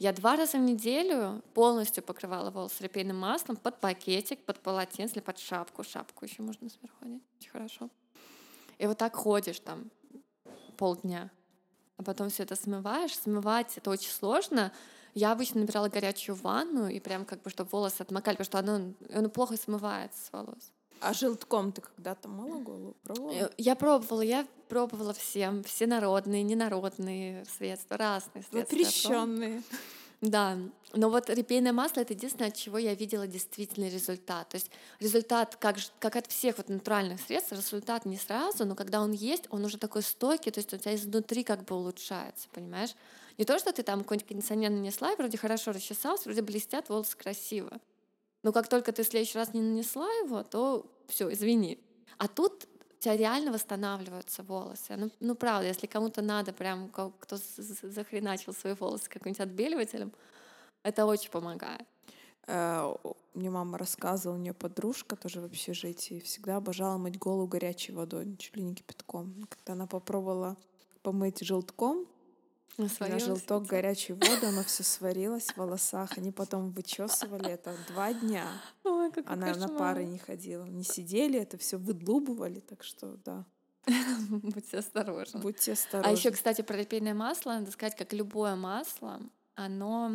Я 0.00 0.12
два 0.12 0.34
раза 0.34 0.58
в 0.58 0.60
неделю 0.62 1.40
полностью 1.54 2.02
покрывала 2.02 2.50
волосы 2.50 2.82
репейным 2.82 3.16
маслом 3.18 3.56
под 3.56 3.78
пакетик, 3.80 4.44
под 4.44 4.58
полотенце 4.58 5.20
под 5.20 5.38
шапку. 5.38 5.84
Шапку 5.84 6.24
еще 6.24 6.42
можно 6.42 6.68
сверху 6.68 6.96
одеть. 7.02 7.22
Очень 7.38 7.50
хорошо. 7.50 7.88
И 8.78 8.86
вот 8.86 8.98
так 8.98 9.14
ходишь 9.14 9.60
там 9.60 9.90
полдня, 10.76 11.30
а 11.96 12.02
потом 12.02 12.30
все 12.30 12.42
это 12.42 12.56
смываешь. 12.56 13.16
Смывать 13.16 13.76
это 13.76 13.90
очень 13.90 14.10
сложно. 14.10 14.72
Я 15.14 15.30
обычно 15.32 15.60
набирала 15.60 15.88
горячую 15.88 16.34
ванну 16.34 16.88
и 16.88 16.98
прям 16.98 17.24
как 17.24 17.40
бы, 17.42 17.50
чтобы 17.50 17.70
волосы 17.70 18.00
отмокали, 18.00 18.36
потому 18.36 18.44
что 18.46 18.58
оно, 18.58 18.92
оно 19.14 19.28
плохо 19.28 19.56
смывается 19.56 20.24
с 20.24 20.32
волос. 20.32 20.72
А 21.00 21.12
желтком 21.12 21.70
ты 21.70 21.82
когда-то 21.82 22.28
мыла 22.28 22.58
голову? 22.58 22.96
Пробовала? 23.02 23.32
Э, 23.32 23.50
Я 23.58 23.76
пробовала, 23.76 24.22
я 24.22 24.46
пробовала 24.68 25.12
всем, 25.12 25.62
все 25.62 25.86
народные, 25.86 26.42
ненародные 26.42 27.44
средства, 27.44 27.96
разные 27.96 28.42
средства. 28.42 28.60
Запрещенные. 28.60 29.62
Да, 30.20 30.58
но 30.94 31.10
вот 31.10 31.28
репейное 31.28 31.72
масло 31.72 32.00
это 32.00 32.14
единственное, 32.14 32.48
от 32.48 32.56
чего 32.56 32.78
я 32.78 32.94
видела 32.94 33.26
действительный 33.26 33.90
результат. 33.90 34.48
То 34.48 34.56
есть 34.56 34.70
результат, 35.00 35.56
как, 35.56 35.76
как 35.98 36.16
от 36.16 36.26
всех 36.28 36.58
вот 36.58 36.68
натуральных 36.68 37.20
средств, 37.20 37.52
результат 37.52 38.06
не 38.06 38.16
сразу, 38.16 38.64
но 38.64 38.74
когда 38.74 39.00
он 39.00 39.12
есть, 39.12 39.44
он 39.50 39.64
уже 39.64 39.76
такой 39.76 40.02
стойкий, 40.02 40.52
то 40.52 40.58
есть 40.58 40.72
у 40.72 40.78
тебя 40.78 40.94
изнутри 40.94 41.44
как 41.44 41.64
бы 41.64 41.76
улучшается, 41.76 42.48
понимаешь? 42.52 42.94
Не 43.36 43.44
то, 43.44 43.58
что 43.58 43.72
ты 43.72 43.82
там 43.82 44.02
какой-нибудь 44.02 44.28
кондиционер 44.28 44.70
нанесла, 44.70 45.12
и 45.12 45.16
вроде 45.16 45.36
хорошо 45.36 45.72
расчесался, 45.72 46.24
вроде 46.24 46.42
блестят, 46.42 46.88
волосы 46.88 47.16
красиво. 47.16 47.80
Но 48.42 48.52
как 48.52 48.68
только 48.68 48.92
ты 48.92 49.02
в 49.02 49.06
следующий 49.06 49.38
раз 49.38 49.52
не 49.52 49.60
нанесла 49.60 50.06
его, 50.24 50.42
то 50.44 50.86
все, 51.08 51.32
извини. 51.32 51.80
А 52.18 52.28
тут 52.28 52.68
тебя 53.04 53.16
реально 53.16 53.52
восстанавливаются 53.52 54.42
волосы. 54.42 54.96
Ну, 54.96 55.10
ну 55.20 55.34
правда, 55.34 55.68
если 55.68 55.86
кому-то 55.86 56.22
надо, 56.22 56.52
прям 56.52 56.88
кто 56.88 57.36
захреначил 57.82 58.52
свои 58.52 58.74
волосы 58.74 59.08
каким-нибудь 59.08 59.40
отбеливателем, 59.40 60.12
это 60.82 61.06
очень 61.06 61.30
помогает. 61.30 61.86
Э, 62.46 62.94
Мне 63.34 63.50
мама 63.50 63.78
рассказывала, 63.78 64.36
у 64.36 64.40
нее 64.40 64.54
подружка 64.54 65.16
тоже 65.16 65.40
в 65.40 65.44
общежитии 65.44 66.20
всегда 66.20 66.56
обожала 66.56 66.98
мыть 66.98 67.18
голову 67.18 67.46
горячей 67.46 67.92
водой, 67.92 68.36
чуть 68.38 68.56
ли 68.56 68.62
не 68.62 68.74
кипятком. 68.74 69.46
Когда 69.48 69.72
она 69.72 69.86
попробовала 69.86 70.56
помыть 71.02 71.40
желтком, 71.44 72.06
На 72.76 73.18
желток 73.20 73.66
горячей 73.66 74.14
воды, 74.14 74.46
оно 74.46 74.62
все 74.64 74.82
сварилось 74.82 75.50
в 75.52 75.56
волосах. 75.58 76.18
Они 76.18 76.32
потом 76.32 76.70
вычесывали 76.70 77.50
это 77.50 77.76
два 77.88 78.12
дня. 78.12 78.48
Какой 79.14 79.32
Она 79.32 79.54
на 79.54 79.68
пары 79.68 80.04
не 80.04 80.18
ходила. 80.18 80.64
Не 80.64 80.82
сидели, 80.82 81.38
это 81.38 81.56
все 81.56 81.76
выдлубывали, 81.76 82.58
так 82.58 82.82
что 82.82 83.16
да, 83.24 83.46
Будьте 84.30 84.78
осторожны. 84.78 85.40
будьте 85.40 85.70
А 85.70 85.74
осторожны. 85.74 86.10
еще, 86.10 86.30
кстати, 86.32 86.62
про 86.62 86.76
репейное 86.76 87.14
масло, 87.14 87.52
надо 87.52 87.70
сказать, 87.70 87.94
как 87.94 88.12
любое 88.12 88.56
масло, 88.56 89.20
оно 89.54 90.10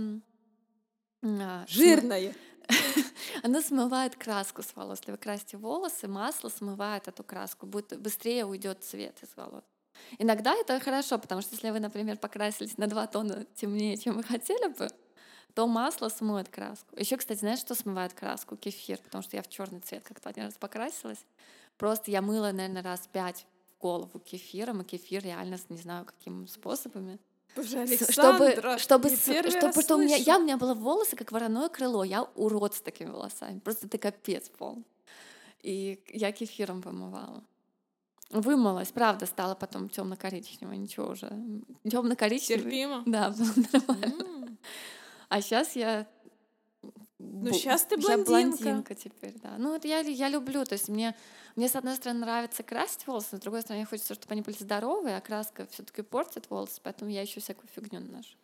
а, 1.23 1.65
Жирное. 1.67 2.33
Оно 3.43 3.61
смывает 3.61 4.15
краску 4.15 4.61
с 4.61 4.75
волос. 4.75 4.99
Если 4.99 5.11
вы 5.11 5.17
красите 5.17 5.57
волосы, 5.57 6.07
масло 6.07 6.49
смывает 6.49 7.07
эту 7.07 7.23
краску, 7.23 7.65
будет 7.65 7.99
быстрее 7.99 8.45
уйдет 8.45 8.83
цвет 8.83 9.17
из 9.23 9.29
волос. 9.35 9.63
Иногда 10.19 10.53
это 10.53 10.79
хорошо, 10.79 11.17
потому 11.17 11.41
что 11.41 11.55
если 11.55 11.71
вы, 11.71 11.79
например, 11.79 12.17
покрасились 12.17 12.77
на 12.77 12.85
два 12.87 13.07
тона 13.07 13.45
темнее, 13.55 13.97
чем 13.97 14.17
вы 14.17 14.23
хотели 14.23 14.67
бы, 14.71 14.87
то 15.53 15.67
масло 15.67 16.09
смоет 16.09 16.49
краску. 16.49 16.95
Еще, 16.97 17.17
кстати, 17.17 17.39
знаешь, 17.39 17.59
что 17.59 17.75
смывает 17.75 18.13
краску? 18.13 18.55
Кефир, 18.55 18.97
потому 18.99 19.21
что 19.23 19.35
я 19.35 19.43
в 19.43 19.49
черный 19.49 19.79
цвет 19.81 20.03
как-то 20.03 20.29
один 20.29 20.45
раз 20.45 20.53
покрасилась. 20.55 21.25
Просто 21.77 22.11
я 22.11 22.21
мыла, 22.21 22.51
наверное, 22.51 22.83
раз 22.83 23.07
пять 23.11 23.45
в 23.77 23.81
голову 23.81 24.19
кефиром, 24.19 24.81
и 24.81 24.83
кефир 24.85 25.23
реально, 25.23 25.57
не 25.69 25.77
знаю, 25.77 26.05
какими 26.05 26.45
способами. 26.45 27.19
Боже, 27.55 27.85
чтобы, 28.11 28.55
чтобы, 28.77 29.09
с- 29.09 29.23
чтобы 29.51 29.81
что 29.81 29.95
у 29.95 29.99
меня, 29.99 30.15
я, 30.17 30.37
у 30.37 30.41
меня 30.43 30.57
было 30.57 30.73
волосы, 30.75 31.15
как 31.15 31.31
вороное 31.31 31.67
крыло, 31.69 32.03
я 32.03 32.23
урод 32.35 32.75
с 32.75 32.81
такими 32.81 33.09
волосами, 33.09 33.59
просто 33.59 33.87
ты 33.89 33.97
капец 33.97 34.49
пол. 34.49 34.83
И 35.63 35.99
я 36.13 36.31
кефиром 36.31 36.81
помывала. 36.81 37.43
Вымылась, 38.29 38.91
правда, 38.91 39.25
стала 39.25 39.55
потом 39.55 39.89
темно-коричневой, 39.89 40.77
ничего 40.77 41.07
уже. 41.07 41.27
Темно-коричневый. 41.89 42.63
Терпимо. 42.63 43.03
Да, 43.07 43.31
было 43.31 43.53
нормально. 43.73 44.23
М. 44.23 44.57
А 45.29 45.41
сейчас 45.41 45.75
я... 45.75 46.07
Ну, 47.19 47.53
щас 47.53 47.85
ты 47.85 47.95
я 47.95 48.01
блондинка. 48.01 48.63
блондинка 48.63 48.95
теперь, 48.95 49.33
да. 49.41 49.55
Ну, 49.57 49.75
это 49.75 49.87
я, 49.87 49.99
я 49.99 50.29
люблю, 50.29 50.65
то 50.65 50.73
есть 50.73 50.89
мне, 50.89 51.15
мне, 51.55 51.67
с 51.67 51.75
одной 51.75 51.95
стороны, 51.95 52.21
нравится 52.21 52.63
красить 52.63 53.05
волосы, 53.07 53.37
с 53.37 53.39
другой 53.39 53.61
стороны, 53.61 53.81
мне 53.81 53.85
хочется, 53.85 54.13
чтобы 54.13 54.33
они 54.33 54.41
были 54.41 54.55
здоровые, 54.57 55.17
а 55.17 55.21
краска 55.21 55.67
все 55.67 55.83
таки 55.83 56.01
портит 56.01 56.49
волосы, 56.49 56.79
поэтому 56.83 57.11
я 57.11 57.21
еще 57.21 57.39
всякую 57.39 57.69
фигню 57.69 57.99
наношу. 57.99 58.35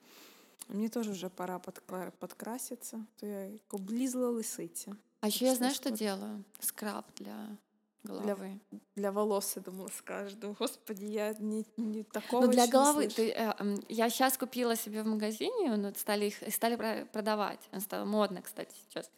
Мне 0.68 0.90
тоже 0.90 1.12
уже 1.12 1.30
пора 1.30 1.60
подкраситься. 1.60 3.06
То 3.20 3.26
я 3.26 3.46
як 3.46 3.74
облізла 3.74 4.32
лисиці. 4.32 4.94
А 5.22 5.28
еще 5.28 5.46
я 5.46 5.56
знаю, 5.56 5.74
что 5.74 5.90
вот. 5.90 6.00
делаю? 6.00 6.44
Скраб 6.60 7.06
для 7.18 7.58
головы. 8.06 8.60
Для 8.96 9.12
волос, 9.12 9.54
я 9.56 9.62
думала, 9.62 9.90
скажешь. 9.98 10.34
Думаю, 10.36 10.56
господи, 10.60 11.06
я 11.06 11.34
не, 11.40 11.66
не 11.78 12.04
такого 12.04 12.46
Ну, 12.46 12.52
для 12.52 12.68
головы. 12.68 13.08
ты, 13.08 13.32
э, 13.32 13.54
я 13.90 14.10
сейчас 14.10 14.38
купила 14.38 14.76
себе 14.76 15.04
в 15.04 15.08
магазине, 15.08 15.76
ну, 15.76 15.94
стали 15.96 16.26
их 16.26 16.54
стали 16.54 16.76
про- 16.76 17.06
продавать. 17.12 17.60
Стало 17.80 18.06
модно, 18.06 18.42
кстати, 18.42 18.74
сейчас. 18.88 19.10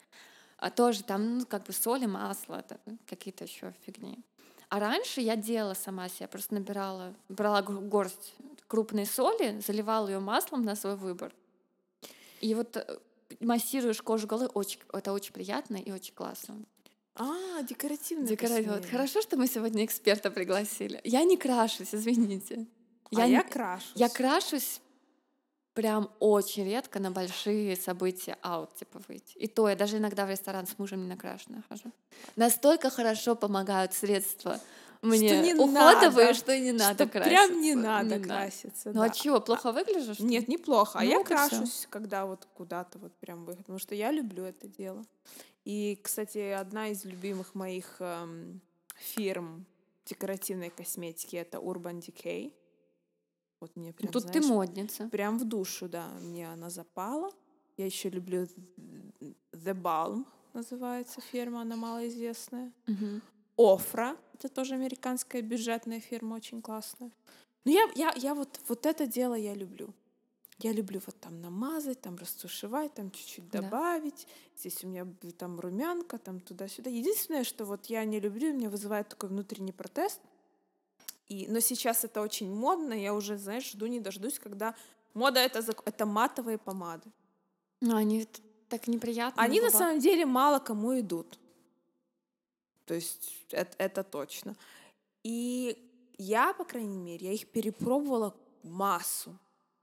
А 0.58 0.69
тоже 0.71 1.04
там, 1.04 1.38
ну, 1.39 1.45
как 1.45 1.63
бы 1.67 1.73
соли, 1.73 2.06
масло, 2.08 2.56
это 2.56 2.80
какие-то 3.08 3.43
еще 3.43 3.73
фигни. 3.86 4.19
А 4.69 4.80
раньше 4.80 5.21
я 5.21 5.36
делала 5.36 5.76
сама 5.76 6.10
себе, 6.10 6.28
просто 6.28 6.54
набирала, 6.56 7.13
брала 7.30 7.62
гор- 7.62 7.82
горсть 7.82 8.34
крупной 8.67 9.06
соли, 9.06 9.62
заливала 9.65 10.08
ее 10.10 10.19
маслом 10.19 10.63
на 10.65 10.76
свой 10.76 10.95
выбор. 10.95 11.32
И 12.41 12.54
вот 12.54 12.76
э, 12.76 13.00
массируешь 13.39 14.02
кожу 14.02 14.28
головы, 14.28 14.47
очень, 14.47 14.80
это 14.93 15.13
очень 15.13 15.32
приятно 15.34 15.78
и 15.78 15.91
очень 15.91 16.13
классно. 16.13 16.58
А, 17.20 17.62
декоративная 17.64 18.28
Декора- 18.28 18.62
вот. 18.64 18.86
Хорошо, 18.86 19.22
что 19.22 19.38
мы 19.38 19.48
сегодня 19.48 19.84
эксперта 19.86 20.30
пригласили. 20.32 21.02
Я 21.04 21.24
не 21.24 21.38
крашусь, 21.38 21.94
извините. 21.94 22.68
А 23.16 23.26
я, 23.26 23.44
крашусь. 23.44 23.92
я 23.96 24.10
крашусь 24.10 24.82
прям 25.74 26.10
очень 26.20 26.66
редко 26.66 27.00
на 27.00 27.12
большие 27.12 27.76
события 27.76 28.38
аут, 28.42 28.76
типа 28.76 29.00
выйти. 29.08 29.38
И 29.38 29.48
то 29.48 29.70
я 29.70 29.76
даже 29.76 29.98
иногда 29.98 30.26
в 30.26 30.30
ресторан 30.30 30.66
с 30.68 30.78
мужем 30.80 31.04
не 31.04 31.08
накрашенная 31.08 31.64
хожу. 31.70 31.92
Настолько 32.36 32.90
хорошо 32.90 33.36
помогают 33.36 33.94
средства 33.94 34.60
мне 35.04 35.40
не 35.42 35.54
уходовые, 35.54 36.28
надо, 36.28 36.34
что 36.34 36.58
не 36.60 36.72
надо 36.72 37.04
Что 37.06 37.08
краситься. 37.14 37.30
прям 37.48 37.62
не 37.62 37.76
надо 37.76 38.18
Не 38.18 38.24
краситься. 38.24 38.92
Ну 38.94 39.02
а 39.02 39.08
да. 39.08 39.14
чего, 39.14 39.40
плохо 39.40 39.72
что 39.72 40.24
ли? 40.24 40.30
Нет, 40.30 40.48
неплохо. 40.48 41.00
А 41.00 41.04
Ну, 41.04 41.10
я 41.10 41.18
вот 41.20 41.30
и 41.32 41.36
всё. 41.36 41.48
крашусь, 41.50 41.88
когда 41.90 42.26
вот 42.26 42.48
куда-то 42.56 42.98
вот 42.98 43.14
прям 43.18 43.46
выход, 43.46 43.60
потому 43.60 43.80
что 43.80 43.94
я 43.96 44.12
люблю 44.12 44.44
это 44.44 44.68
дело. 44.68 45.06
И, 45.68 46.00
кстати, 46.02 46.38
одна 46.38 46.88
из 46.88 47.04
любимых 47.04 47.54
моих 47.54 47.98
эм, 48.00 48.62
фирм 48.96 49.66
декоративной 50.06 50.70
косметики 50.70 51.36
это 51.36 51.58
Urban 51.58 52.00
Decay. 52.00 52.54
Вот 53.60 53.76
мне 53.76 53.92
прям, 53.92 54.14
Тут 54.14 54.24
ты 54.32 54.42
знаешь, 54.42 54.46
модница. 54.46 55.10
прям 55.10 55.38
в 55.38 55.44
душу, 55.44 55.90
да, 55.90 56.08
мне 56.22 56.50
она 56.50 56.70
запала. 56.70 57.32
Я 57.76 57.86
еще 57.86 58.10
люблю 58.10 58.48
The 59.52 59.74
Balm, 59.74 60.26
называется 60.54 61.20
фирма, 61.20 61.64
она 61.64 61.76
малоизвестная. 61.76 62.72
Мгм. 62.86 63.22
Офра, 63.58 64.16
это 64.36 64.48
тоже 64.48 64.76
американская 64.76 65.42
бюджетная 65.42 66.00
фирма, 66.00 66.36
очень 66.36 66.62
классная. 66.62 67.12
Ну, 67.66 67.72
я, 67.74 67.90
я, 67.96 68.14
я 68.16 68.34
вот, 68.36 68.58
вот 68.70 68.86
это 68.86 69.06
дело 69.06 69.34
я 69.34 69.54
люблю. 69.54 69.94
Я 70.60 70.74
люблю 70.74 71.00
вот 71.06 71.20
там 71.20 71.39
намазать, 71.41 72.02
там 72.02 72.15
растушевать, 72.15 72.93
там 72.93 73.12
чуть-чуть 73.12 73.50
Да. 73.50 73.62
добавить. 73.62 74.28
Здесь 74.58 74.84
у 74.84 74.88
меня 74.88 75.08
там 75.38 75.60
румянка, 75.60 76.17
там 76.17 76.39
туда-сюда. 76.39 76.89
Единственное, 76.89 77.43
что 77.43 77.65
вот 77.65 77.86
я 77.88 78.04
не 78.06 78.20
люблю, 78.20 78.54
меня 78.54 78.70
вызывает 78.70 79.08
такой 79.10 79.30
внутренний 79.30 79.72
протест. 79.72 80.20
И, 81.28 81.48
но 81.48 81.60
сейчас 81.60 82.04
это 82.04 82.22
очень 82.22 82.52
модно, 82.52 82.93
я 82.93 83.13
уже, 83.13 83.38
знаешь, 83.38 83.72
жду 83.72 83.86
не 83.86 84.00
дождусь, 84.00 84.39
когда 84.39 84.74
мода 85.13 85.39
это, 85.41 85.60
это 85.86 86.06
матовые 86.06 86.58
помады. 86.58 87.12
Ну, 87.82 87.96
они 87.96 88.28
так 88.70 88.88
неприятно. 88.88 89.43
Они 89.43 89.62
на 89.62 89.70
самом 89.70 90.00
деле 90.00 90.26
мало 90.26 90.60
кому 90.60 91.00
идут. 91.00 91.38
То 92.86 92.93
есть 92.96 93.46
это, 93.52 93.76
это 93.78 94.04
точно. 94.04 94.56
И 95.24 95.78
я, 96.17 96.54
по 96.54 96.63
крайней 96.63 96.98
мере, 96.98 97.28
я 97.28 97.34
их 97.34 97.48
перепробовала 97.48 98.34
массу. 98.63 99.38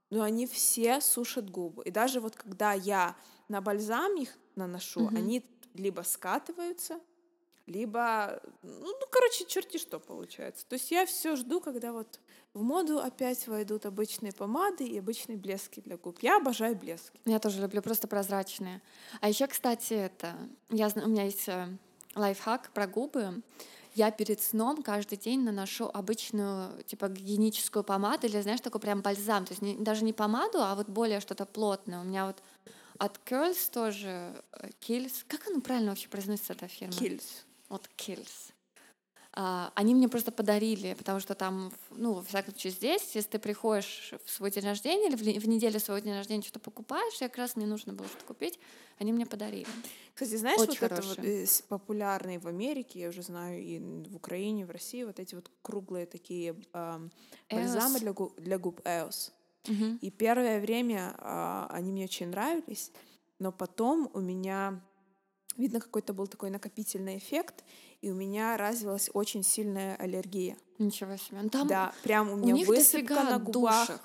Но 0.09 0.21
они 0.21 0.45
все 0.45 1.01
сушат 1.01 1.49
губы. 1.49 1.83
И 1.83 1.91
даже 1.91 2.19
вот 2.19 2.35
когда 2.35 2.73
я 2.73 3.15
на 3.47 3.61
бальзам 3.61 4.15
их 4.17 4.37
наношу, 4.55 5.01
Мгм. 5.01 5.17
они 5.17 5.45
либо 5.73 6.01
скатываются, 6.01 6.99
либо, 7.65 8.41
ну, 8.61 8.85
ну, 8.85 9.05
короче, 9.09 9.45
черти 9.45 9.77
что 9.77 9.99
получается. 9.99 10.65
То 10.67 10.73
есть 10.75 10.91
я 10.91 11.05
все 11.05 11.35
жду, 11.35 11.59
когда 11.59 11.91
вот 11.93 12.19
в 12.53 12.61
моду 12.61 12.99
опять 12.99 13.47
войдут 13.47 13.87
обычные 13.87 14.31
помады 14.31 14.85
и 14.85 14.99
обычные 14.99 15.37
блески 15.37 15.79
для 15.79 15.97
губ. 15.97 16.19
Я 16.21 16.37
обожаю 16.37 16.75
блески. 16.75 17.19
Я 17.25 17.39
тоже 17.39 17.61
люблю 17.61 17.81
просто 17.81 18.07
прозрачные. 18.07 18.81
А 19.19 19.29
еще, 19.29 19.47
кстати, 19.47 19.93
это 19.93 20.35
я 20.69 20.89
у 20.95 21.07
меня 21.09 21.23
есть 21.23 21.49
э, 21.49 21.67
лайфхак 22.13 22.71
про 22.71 22.85
губы. 22.85 23.41
Я 23.95 24.11
перед 24.11 24.41
сном 24.41 24.83
каждый 24.83 25.17
день 25.17 25.41
наношу 25.43 25.89
обычную 25.93 26.83
типа 26.83 27.07
гигиеническую 27.07 27.83
помаду 27.83 28.27
или 28.27 28.41
знаешь 28.41 28.59
такой 28.61 28.81
прям 28.81 29.01
бальзам, 29.01 29.45
то 29.45 29.53
есть 29.53 29.61
не- 29.61 29.75
даже 29.77 30.03
не 30.03 30.11
помаду, 30.13 30.61
а 30.61 30.75
вот 30.75 30.87
более 30.89 31.21
что-то 31.21 31.45
плотное. 31.45 32.01
У 32.01 32.03
меня 32.03 32.27
вот 32.27 32.43
от 32.97 33.19
Curls 33.25 33.71
тоже 33.71 34.33
э, 34.51 34.69
Kills. 34.81 35.23
Как 35.27 35.47
оно 35.47 35.61
правильно 35.61 35.91
вообще 35.91 36.09
произносится 36.09 36.53
эта 36.53 36.67
фирма? 36.67 36.93
Кильс. 36.93 37.45
Вот 37.69 37.89
Kills. 37.97 38.51
А, 39.37 39.71
они 39.75 39.93
мне 39.93 40.07
просто 40.07 40.31
подарили, 40.31 40.93
потому 40.93 41.19
что 41.19 41.35
там, 41.35 41.73
ну, 41.89 42.13
во 42.13 42.23
всяком 42.23 42.53
случае, 42.53 42.71
здесь, 42.71 43.15
если 43.15 43.31
ты 43.31 43.39
приходишь 43.39 44.13
в 44.23 44.29
свой 44.31 44.49
день 44.49 44.63
рождения 44.63 45.09
или 45.09 45.15
в, 45.17 45.23
не- 45.23 45.39
в 45.39 45.47
неделю 45.47 45.77
своего 45.81 46.01
дня 46.01 46.15
рождения 46.15 46.41
что-то 46.41 46.61
покупаешь, 46.61 47.15
и 47.15 47.25
как 47.25 47.35
раз 47.37 47.57
мне 47.57 47.65
нужно 47.65 47.91
было 47.91 48.07
что-то 48.07 48.23
купить, 48.25 48.57
они 48.97 49.11
мне 49.11 49.25
подарили. 49.25 49.67
Кстати, 50.13 50.37
знаешь, 50.37 50.57
Очень 50.61 50.79
вот 50.79 50.83
это 50.83 50.95
вот 50.95 51.15
хорошие. 51.17 51.43
э, 51.43 51.47
популярные 51.67 52.39
в 52.39 52.47
Америке, 52.47 53.01
я 53.01 53.09
уже 53.09 53.23
знаю, 53.23 53.61
и 53.61 53.77
в 53.79 54.15
Украине, 54.15 54.65
в 54.65 54.71
России, 54.71 55.03
вот 55.03 55.19
эти 55.19 55.35
вот 55.35 55.51
круглые 55.61 56.05
такие 56.05 56.55
ам, 56.71 57.11
бальзамы 57.49 57.99
для, 57.99 58.13
гу- 58.13 58.33
для 58.37 58.57
губ 58.57 58.79
Эос. 58.85 59.33
Мгм. 59.67 59.97
И 60.01 60.11
первое 60.11 60.61
время 60.61 61.13
а, 61.17 61.67
они 61.71 61.91
мне 61.91 62.05
очень 62.05 62.27
нравились, 62.29 62.93
но 63.39 63.51
потом 63.51 64.09
у 64.13 64.21
меня, 64.21 64.79
видно, 65.57 65.81
какой-то 65.81 66.13
был 66.13 66.27
такой 66.27 66.49
накопительный 66.51 67.17
эффект, 67.17 67.65
и 68.01 68.11
у 68.11 68.13
меня 68.13 68.57
развилась 68.57 69.09
очень 69.13 69.43
сильная 69.43 69.95
аллергия. 69.95 70.57
Ничего 70.79 71.15
себе. 71.17 71.39
Ну, 71.41 71.49
там 71.49 71.67
да, 71.67 71.93
прям 72.03 72.29
у 72.29 72.33
у 72.33 72.37
меня 72.37 72.53
них 72.53 72.67
высыпка 72.67 73.23
на 73.23 73.39
губах, 73.39 73.87
душек. 73.87 74.01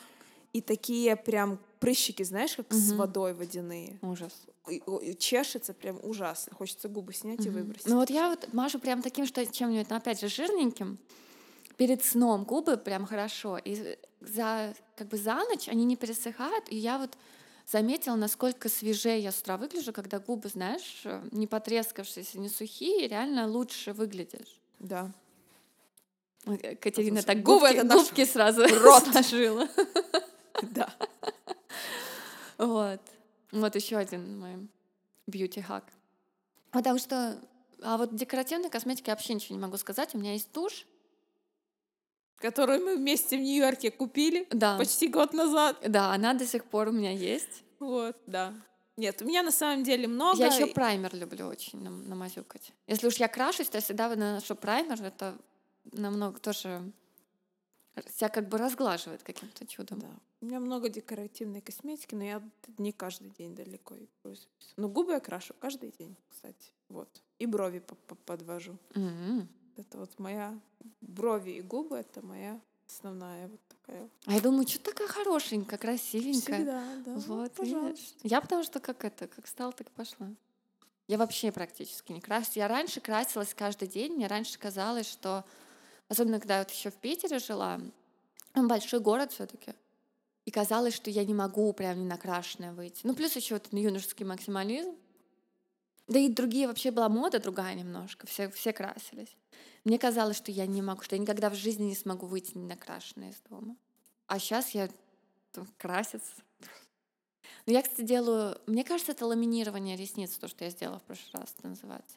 и 0.52 0.60
такие 0.60 1.16
прям 1.16 1.58
прыщики, 1.80 2.22
знаешь, 2.22 2.54
как 2.56 2.72
с 2.72 2.88
Мгм. 2.90 2.98
водой 2.98 3.34
водяные. 3.34 3.98
Ужас. 4.02 4.32
И- 4.68 4.82
и 5.02 5.16
чешется 5.18 5.72
прям 5.74 5.98
ужасно. 6.02 6.54
Хочется 6.54 6.88
губы 6.88 7.12
снять 7.12 7.44
и 7.44 7.50
Мгм. 7.50 7.58
выбросить. 7.60 7.86
Ну 7.88 7.96
вот 7.96 8.10
я 8.10 8.28
вот 8.30 8.52
мажу 8.52 8.78
прям 8.78 9.02
таким, 9.02 9.26
что 9.26 9.44
чем-нибудь, 9.44 9.90
ну, 9.90 9.96
опять 9.96 10.20
же, 10.20 10.28
жирненьким. 10.28 10.98
Перед 11.76 12.04
сном 12.04 12.44
губы 12.44 12.76
прям 12.76 13.06
хорошо. 13.06 13.58
И 13.58 13.96
за, 14.20 14.74
как 14.96 15.08
бы 15.08 15.16
за 15.16 15.36
ночь 15.36 15.66
они 15.68 15.84
не 15.84 15.96
пересыхают. 15.96 16.66
И 16.70 16.76
я 16.76 16.98
вот 16.98 17.16
заметила, 17.70 18.16
насколько 18.16 18.68
свежее 18.68 19.20
я 19.20 19.32
с 19.32 19.40
утра 19.40 19.56
выгляжу, 19.56 19.92
когда 19.92 20.18
губы, 20.18 20.48
знаешь, 20.48 21.02
э, 21.04 21.22
не 21.30 21.46
потрескавшиеся, 21.46 22.38
не 22.38 22.48
сухие, 22.48 23.06
реально 23.06 23.46
лучше 23.46 23.92
выглядишь. 23.92 24.60
Да. 24.78 25.12
Э, 26.46 26.74
Катерина 26.76 27.22
так 27.22 27.42
губы 27.42 27.68
губки, 27.68 27.74
это 27.76 27.84
наш 27.84 27.98
губки 27.98 28.24
сразу 28.24 28.62
рот. 28.66 29.04
сложила. 29.12 29.68
Да. 30.62 30.92
Вот. 32.58 33.00
Вот 33.50 33.74
еще 33.74 33.96
один 33.96 34.38
мой 34.38 34.68
бьюти-хак. 35.26 35.84
Потому 36.70 36.98
что... 36.98 37.40
А 37.80 37.96
вот 37.96 38.14
декоративной 38.14 38.68
косметики 38.68 39.08
я 39.08 39.14
вообще 39.14 39.32
ничего 39.32 39.56
не 39.56 39.62
могу 39.62 39.78
сказать. 39.78 40.14
У 40.14 40.18
меня 40.18 40.32
есть 40.34 40.52
тушь. 40.52 40.86
Которую 42.40 42.84
мы 42.84 42.96
вместе 42.96 43.36
в 43.36 43.40
Нью-Йорке 43.40 43.90
купили 43.90 44.46
Да. 44.50 44.78
почти 44.78 45.08
год 45.08 45.32
назад. 45.34 45.76
Да, 45.86 46.12
она 46.12 46.34
до 46.34 46.46
сих 46.46 46.64
пор 46.64 46.88
у 46.88 46.92
меня 46.92 47.12
есть. 47.12 47.62
Вот, 47.78 48.16
да. 48.26 48.54
Нет, 48.96 49.22
у 49.22 49.24
меня 49.26 49.42
на 49.42 49.50
самом 49.50 49.84
деле 49.84 50.08
много. 50.08 50.38
Я 50.38 50.46
еще 50.46 50.66
праймер 50.66 51.14
люблю 51.14 51.46
очень 51.46 51.82
нам- 51.82 52.08
намазюкать. 52.08 52.72
Если 52.86 53.06
уж 53.06 53.16
я 53.16 53.28
крашусь, 53.28 53.68
то 53.68 53.76
я 53.78 53.82
всегда 53.82 54.14
наношу 54.14 54.54
праймер. 54.56 55.02
Это 55.02 55.36
намного 55.92 56.38
тоже 56.40 56.82
себя 58.16 58.28
как 58.28 58.48
бы 58.48 58.56
разглаживает 58.58 59.22
каким-то 59.22 59.66
чудом. 59.66 59.98
Да. 60.00 60.08
У 60.40 60.46
меня 60.46 60.60
много 60.60 60.88
декоративной 60.88 61.60
косметики, 61.60 62.14
но 62.14 62.24
я 62.24 62.42
не 62.78 62.92
каждый 62.92 63.30
день 63.30 63.54
далеко 63.54 63.94
и 63.96 64.06
пользуюсь. 64.22 64.72
Но 64.76 64.88
губы 64.88 65.12
я 65.12 65.20
крашу 65.20 65.54
каждый 65.58 65.92
день, 65.98 66.16
кстати. 66.30 66.72
Вот. 66.88 67.08
И 67.38 67.46
брови 67.46 67.80
по- 67.80 67.94
по- 67.94 68.14
подвожу. 68.14 68.76
М. 68.94 69.48
Это 69.80 69.98
вот 69.98 70.18
моя 70.18 70.58
брови 71.00 71.52
и 71.52 71.62
губы 71.62 71.96
это 71.96 72.24
моя 72.24 72.60
основная 72.86 73.48
вот 73.48 73.60
такая. 73.68 74.10
А 74.26 74.32
я 74.32 74.40
думаю, 74.40 74.66
что 74.68 74.78
такая 74.80 75.08
хорошенькая, 75.08 75.78
красивенькая. 75.78 76.56
Всегда, 76.56 76.84
да. 77.04 77.14
Вот, 77.14 77.52
пожалуйста. 77.52 77.88
видишь. 77.88 78.14
Я 78.22 78.40
потому 78.40 78.62
что 78.62 78.80
как 78.80 79.04
это, 79.04 79.26
как 79.26 79.46
стала, 79.46 79.72
так 79.72 79.86
и 79.86 79.90
пошла. 79.90 80.28
Я 81.06 81.18
вообще 81.18 81.50
практически 81.50 82.12
не 82.12 82.20
крашусь. 82.20 82.56
Я 82.56 82.68
раньше 82.68 83.00
красилась 83.00 83.54
каждый 83.54 83.88
день. 83.88 84.14
Мне 84.14 84.26
раньше 84.26 84.58
казалось, 84.58 85.08
что, 85.08 85.44
особенно 86.08 86.38
когда 86.38 86.58
я 86.58 86.64
вот 86.64 86.70
еще 86.70 86.90
в 86.90 86.96
Питере 86.96 87.38
жила, 87.38 87.80
там 88.52 88.68
большой 88.68 89.00
город 89.00 89.32
все-таки. 89.32 89.72
И 90.44 90.50
И 90.50 90.52
казалось, 90.52 90.94
что 90.94 91.10
я 91.10 91.24
не 91.24 91.32
могу 91.32 91.72
прям 91.72 92.00
не 92.00 92.04
накрашенная 92.04 92.72
выйти. 92.72 93.00
Ну, 93.04 93.14
плюс 93.14 93.36
еще 93.36 93.54
вот 93.54 93.68
юношеский 93.72 94.26
максимализм. 94.26 94.96
Да 96.08 96.18
и 96.18 96.28
другие 96.28 96.66
вообще 96.66 96.90
была 96.90 97.08
мода 97.08 97.38
другая 97.38 97.72
немножко, 97.74 98.26
все, 98.26 98.50
все 98.50 98.72
красились. 98.72 99.36
Мне 99.84 99.98
казалось, 99.98 100.36
что 100.36 100.52
я 100.52 100.66
не 100.66 100.82
могу, 100.82 101.02
что 101.02 101.16
я 101.16 101.22
никогда 101.22 101.50
в 101.50 101.54
жизни 101.54 101.84
не 101.84 101.94
смогу 101.94 102.26
выйти 102.26 102.56
не 102.56 102.66
накрашенная 102.66 103.30
из 103.30 103.40
дома. 103.48 103.76
А 104.26 104.38
сейчас 104.38 104.70
я 104.70 104.88
краситься. 105.78 106.42
Но 107.66 107.72
я, 107.72 107.82
кстати, 107.82 108.02
делаю... 108.02 108.58
Мне 108.66 108.84
кажется, 108.84 109.12
это 109.12 109.26
ламинирование 109.26 109.96
ресниц, 109.96 110.36
то, 110.36 110.48
что 110.48 110.64
я 110.64 110.70
сделала 110.70 110.98
в 110.98 111.02
прошлый 111.02 111.40
раз, 111.40 111.54
это 111.58 111.68
называется. 111.68 112.16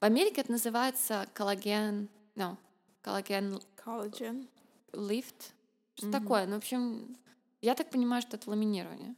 В 0.00 0.04
Америке 0.04 0.40
это 0.40 0.52
называется 0.52 1.26
коллаген... 1.34 2.08
No, 2.34 2.56
коллаген... 3.02 3.60
Коллаген. 3.76 4.48
Лифт. 4.92 5.52
Что 5.94 6.06
mm-hmm. 6.06 6.12
такое? 6.12 6.46
Ну, 6.46 6.54
в 6.54 6.58
общем, 6.58 7.16
я 7.60 7.74
так 7.74 7.90
понимаю, 7.90 8.22
что 8.22 8.36
это 8.36 8.48
ламинирование. 8.50 9.14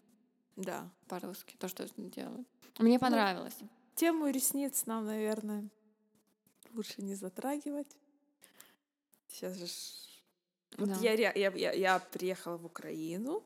Да. 0.57 0.89
По-русски, 1.09 1.55
то, 1.59 1.69
что 1.69 1.87
делают. 1.97 2.47
Мне 2.79 2.95
ну, 2.95 3.01
понравилось. 3.01 3.57
Ну, 3.61 3.69
тему 3.95 4.29
ресниц 4.29 4.87
нам, 4.87 5.07
наверное, 5.07 5.69
лучше 6.75 7.03
не 7.03 7.15
затрагивать. 7.15 7.97
Сейчас 9.29 9.57
же... 9.57 9.67
Вот 10.79 10.89
да. 10.89 10.97
я, 11.01 11.13
я, 11.13 11.51
я, 11.51 11.73
я 11.73 11.99
приехала 11.99 12.57
в 12.57 12.65
Украину, 12.65 13.43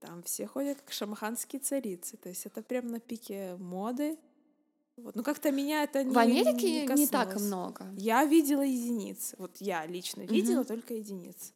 там 0.00 0.22
все 0.22 0.46
ходят 0.46 0.80
как 0.80 0.92
шамаханские 0.92 1.60
царицы. 1.60 2.16
То 2.16 2.28
есть 2.30 2.46
это 2.46 2.62
прям 2.62 2.88
на 2.88 3.00
пике 3.00 3.56
моды. 3.56 4.18
Вот. 4.96 5.14
Ну 5.14 5.22
как-то 5.22 5.50
меня 5.50 5.84
это 5.84 6.02
не 6.02 6.14
В 6.14 6.18
Америке 6.18 6.86
не, 6.86 6.94
не 6.94 7.06
так 7.06 7.38
много. 7.38 7.86
Я 7.96 8.24
видела 8.24 8.62
единицы. 8.62 9.36
Вот 9.38 9.58
я 9.58 9.86
лично 9.86 10.22
видела 10.22 10.60
угу. 10.60 10.68
только 10.68 10.94
единицы. 10.94 11.52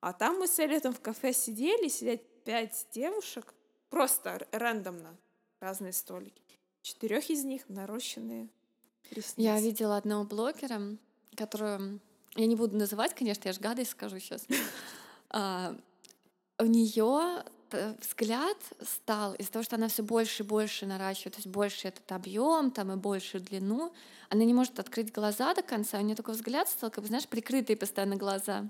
А 0.00 0.12
там 0.12 0.38
мы 0.38 0.46
с 0.46 0.58
Эллиотом 0.58 0.94
в 0.94 1.00
кафе 1.00 1.32
сидели, 1.32 1.88
сидят 1.88 2.22
пять 2.44 2.86
девушек, 2.92 3.54
просто 3.90 4.46
рандомно, 4.50 5.16
разные 5.60 5.92
столики. 5.92 6.58
Четырех 6.80 7.28
из 7.28 7.44
них 7.44 7.68
нарощенные 7.68 8.48
ресницы. 9.10 9.34
Я 9.36 9.60
видела 9.60 9.96
одного 9.96 10.24
блогера, 10.24 10.80
которую... 11.36 12.00
Я 12.36 12.46
не 12.46 12.56
буду 12.56 12.76
называть, 12.76 13.14
конечно, 13.14 13.48
я 13.48 13.52
же 13.52 13.60
гадость 13.60 13.90
скажу 13.90 14.18
сейчас. 14.18 14.46
А, 15.32 15.76
у 16.58 16.64
нее 16.64 17.44
взгляд 18.00 18.56
стал 18.82 19.34
из-за 19.34 19.52
того, 19.52 19.62
что 19.62 19.76
она 19.76 19.88
все 19.88 20.02
больше 20.02 20.42
и 20.42 20.46
больше 20.46 20.86
наращивает, 20.86 21.34
то 21.34 21.38
есть 21.38 21.46
больше 21.46 21.88
этот 21.88 22.10
объем 22.10 22.70
там 22.70 22.92
и 22.92 22.96
больше 22.96 23.38
длину, 23.38 23.92
она 24.28 24.44
не 24.44 24.54
может 24.54 24.78
открыть 24.78 25.12
глаза 25.12 25.54
до 25.54 25.62
конца, 25.62 25.98
у 25.98 26.02
нее 26.02 26.16
такой 26.16 26.34
взгляд 26.34 26.68
стал, 26.68 26.90
как 26.90 27.02
бы, 27.02 27.08
знаешь, 27.08 27.28
прикрытые 27.28 27.76
постоянно 27.76 28.16
глаза. 28.16 28.68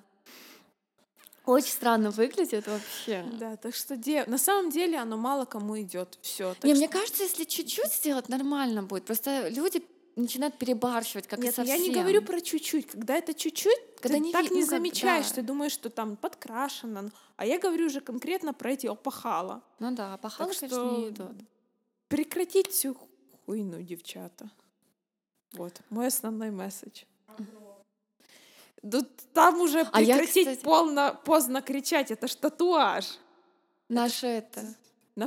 Очень 1.46 1.72
странно 1.72 2.10
выглядит 2.10 2.66
вообще. 2.66 3.24
Да, 3.38 3.56
так 3.56 3.74
что 3.74 3.96
де... 3.96 4.24
на 4.26 4.38
самом 4.38 4.70
деле 4.70 4.98
оно 4.98 5.16
мало 5.16 5.46
кому 5.46 5.80
идет. 5.80 6.18
Все. 6.20 6.54
Не, 6.62 6.74
что... 6.74 6.78
мне 6.78 6.88
кажется, 6.88 7.22
если 7.22 7.44
чуть-чуть 7.44 7.92
сделать, 7.92 8.28
нормально 8.28 8.82
будет. 8.82 9.06
Просто 9.06 9.48
люди 9.48 9.82
начинают 10.20 10.58
перебарщивать, 10.58 11.26
как 11.26 11.40
Нет, 11.40 11.52
и 11.52 11.56
совсем. 11.56 11.76
я 11.76 11.82
не 11.82 11.92
говорю 11.92 12.22
про 12.22 12.40
чуть-чуть. 12.40 12.90
Когда 12.90 13.16
это 13.16 13.34
чуть-чуть, 13.34 13.78
когда 14.00 14.16
ты 14.16 14.20
не 14.20 14.32
так 14.32 14.50
не 14.50 14.62
ну, 14.62 14.66
замечаешь, 14.66 15.26
как, 15.26 15.36
да. 15.36 15.42
ты 15.42 15.46
думаешь, 15.46 15.72
что 15.72 15.90
там 15.90 16.16
подкрашено. 16.16 17.10
А 17.36 17.46
я 17.46 17.58
говорю 17.58 17.86
уже 17.86 18.00
конкретно 18.00 18.52
про 18.52 18.72
эти 18.72 18.86
опахала. 18.86 19.62
Ну 19.78 19.94
да, 19.94 20.14
опахала, 20.14 20.50
так 20.50 20.60
конечно, 20.60 20.96
не 20.96 21.08
идут. 21.08 21.32
Прекратить 22.08 22.68
всю 22.68 22.96
хуйну, 23.46 23.82
девчата. 23.82 24.50
Вот, 25.52 25.80
мой 25.90 26.06
основной 26.06 26.50
месседж. 26.50 27.02
Тут 28.82 29.08
там 29.34 29.60
уже 29.60 29.84
прекратить 29.84 29.96
а 29.96 30.00
я, 30.00 30.26
кстати... 30.26 30.64
полно, 30.64 31.20
поздно 31.24 31.60
кричать, 31.60 32.10
это 32.10 32.28
ж 32.28 32.34
татуаж. 32.34 33.18
Наше 33.88 34.26
это... 34.26 34.74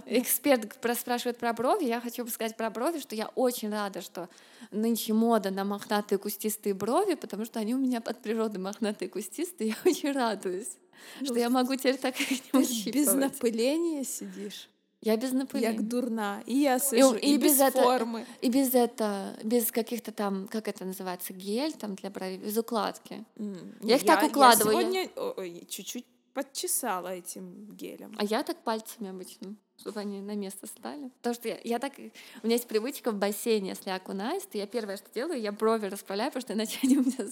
Эксперт 0.06 0.78
спрашивает 0.98 1.38
про 1.38 1.54
брови. 1.54 1.86
Я 1.86 2.02
хочу 2.02 2.26
сказать 2.28 2.56
про 2.56 2.70
брови, 2.70 3.00
что 3.00 3.16
я 3.16 3.28
очень 3.36 3.70
рада, 3.70 4.02
что 4.02 4.30
нынче 4.72 5.14
мода 5.14 5.52
на 5.52 5.64
мохнатые 5.64 6.20
кустистые 6.20 6.74
брови, 6.74 7.16
потому 7.16 7.46
что 7.46 7.60
они 7.60 7.76
у 7.76 7.78
меня 7.78 8.00
от 8.00 8.22
природы 8.22 8.60
мохнатые 8.60 9.10
кустистые. 9.10 9.70
Я 9.86 9.91
очень 9.91 10.12
радуюсь, 10.12 10.78
ну, 11.20 11.28
что 11.28 11.39
я 11.39 11.50
могу 11.50 11.76
теперь 11.76 11.98
так 11.98 12.20
их 12.32 12.54
не 12.54 12.91
Без 12.91 13.14
напыления 13.14 14.04
сидишь. 14.04 14.70
Я 15.02 15.18
без 15.18 15.34
напыления. 15.34 15.74
Як 15.74 15.86
дурна. 15.86 16.41
И 16.46 16.60
я 16.60 16.80
сижу, 16.80 17.14
и, 17.16 17.20
и, 17.20 17.34
и 17.34 17.38
без, 17.38 17.60
без 17.60 17.74
формы. 17.74 18.26
И 18.39 18.50
без 18.50 18.74
это, 18.74 19.38
без 19.44 19.70
каких-то 19.70 20.14
там, 20.14 20.48
как 20.48 20.70
это 20.70 20.86
называется, 20.86 21.34
гель 21.34 21.74
там 21.74 21.96
для 21.96 22.10
бровей, 22.10 22.38
без 22.38 22.58
укладки. 22.58 23.26
Mm. 23.36 23.80
Я 23.82 23.98
их 23.98 24.04
я, 24.04 24.16
так 24.16 24.30
укладываю. 24.30 24.78
Я 24.78 25.10
сегодня 25.10 25.66
чуть-чуть 25.66 26.06
подчесала 26.34 27.10
этим 27.10 27.68
гелем. 27.76 28.14
А 28.18 28.24
я 28.24 28.44
так 28.44 28.64
пальцами 28.64 29.10
обычно 29.10 29.56
чтобы 29.78 29.99
они 29.99 30.21
на 30.21 30.36
место 30.36 30.67
стали. 30.67 31.09
Потому 31.17 31.36
что 31.36 31.47
я, 31.49 31.59
я 31.63 31.80
так... 31.80 31.93
У 31.97 32.45
меня 32.45 32.55
есть 32.55 32.67
привычка 32.67 33.11
в 33.11 33.15
бассейне, 33.15 33.69
если 33.69 33.89
я 33.89 33.95
окунаюсь, 33.95 34.43
то 34.43 34.57
я 34.57 34.67
первое, 34.67 34.97
что 34.97 35.11
делаю, 35.13 35.41
я 35.41 35.51
брови 35.51 35.88
расправляю, 35.88 36.32
потому 36.32 36.41
что 36.41 36.53
иначе 36.53 36.80
они 36.84 36.97
у 36.97 37.01
меня 37.01 37.28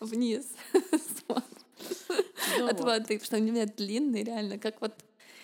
вниз 0.00 0.46
ну 2.58 2.66
от 2.66 2.80
воды, 2.80 3.14
потому 3.18 3.24
что 3.24 3.36
они 3.36 3.50
у 3.50 3.54
меня 3.54 3.66
длинные, 3.66 4.24
реально, 4.24 4.58
как 4.58 4.80
вот... 4.80 4.94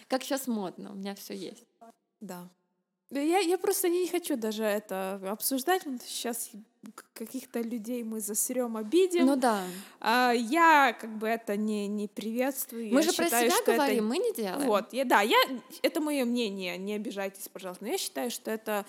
Как 0.09 0.24
сейчас 0.24 0.49
модно, 0.49 0.91
у 0.91 0.95
меня 0.95 1.14
все 1.14 1.34
есть. 1.34 1.64
Да. 2.20 2.49
Я, 3.11 3.38
я 3.38 3.59
просто 3.59 3.88
не 3.88 4.09
хочу 4.09 4.36
даже 4.36 4.64
это 4.64 5.20
обсуждать. 5.24 5.82
Сейчас 6.05 6.51
каких-то 7.21 7.61
людей 7.61 8.03
мы 8.03 8.21
засрем, 8.21 8.79
обидим. 8.79 9.27
Ну 9.27 9.37
да. 9.37 9.62
А, 10.01 10.33
я 10.33 10.97
как 10.99 11.11
бы 11.18 11.29
это 11.29 11.55
не, 11.55 11.87
не 11.87 12.09
приветствую. 12.09 12.89
Мы 12.91 13.01
я 13.01 13.03
же 13.03 13.11
считаю, 13.11 13.31
про 13.31 13.57
себя 13.59 13.75
говорим, 13.75 13.97
это... 13.97 14.03
мы 14.05 14.18
не 14.18 14.33
делаем. 14.33 14.66
Вот, 14.66 14.93
я, 14.95 15.05
да, 15.05 15.21
я, 15.21 15.37
это 15.83 16.01
мое 16.01 16.25
мнение, 16.25 16.79
не 16.79 16.95
обижайтесь, 16.95 17.47
пожалуйста. 17.49 17.85
Но 17.85 17.91
я 17.91 17.99
считаю, 17.99 18.31
что 18.31 18.51
это 18.51 18.87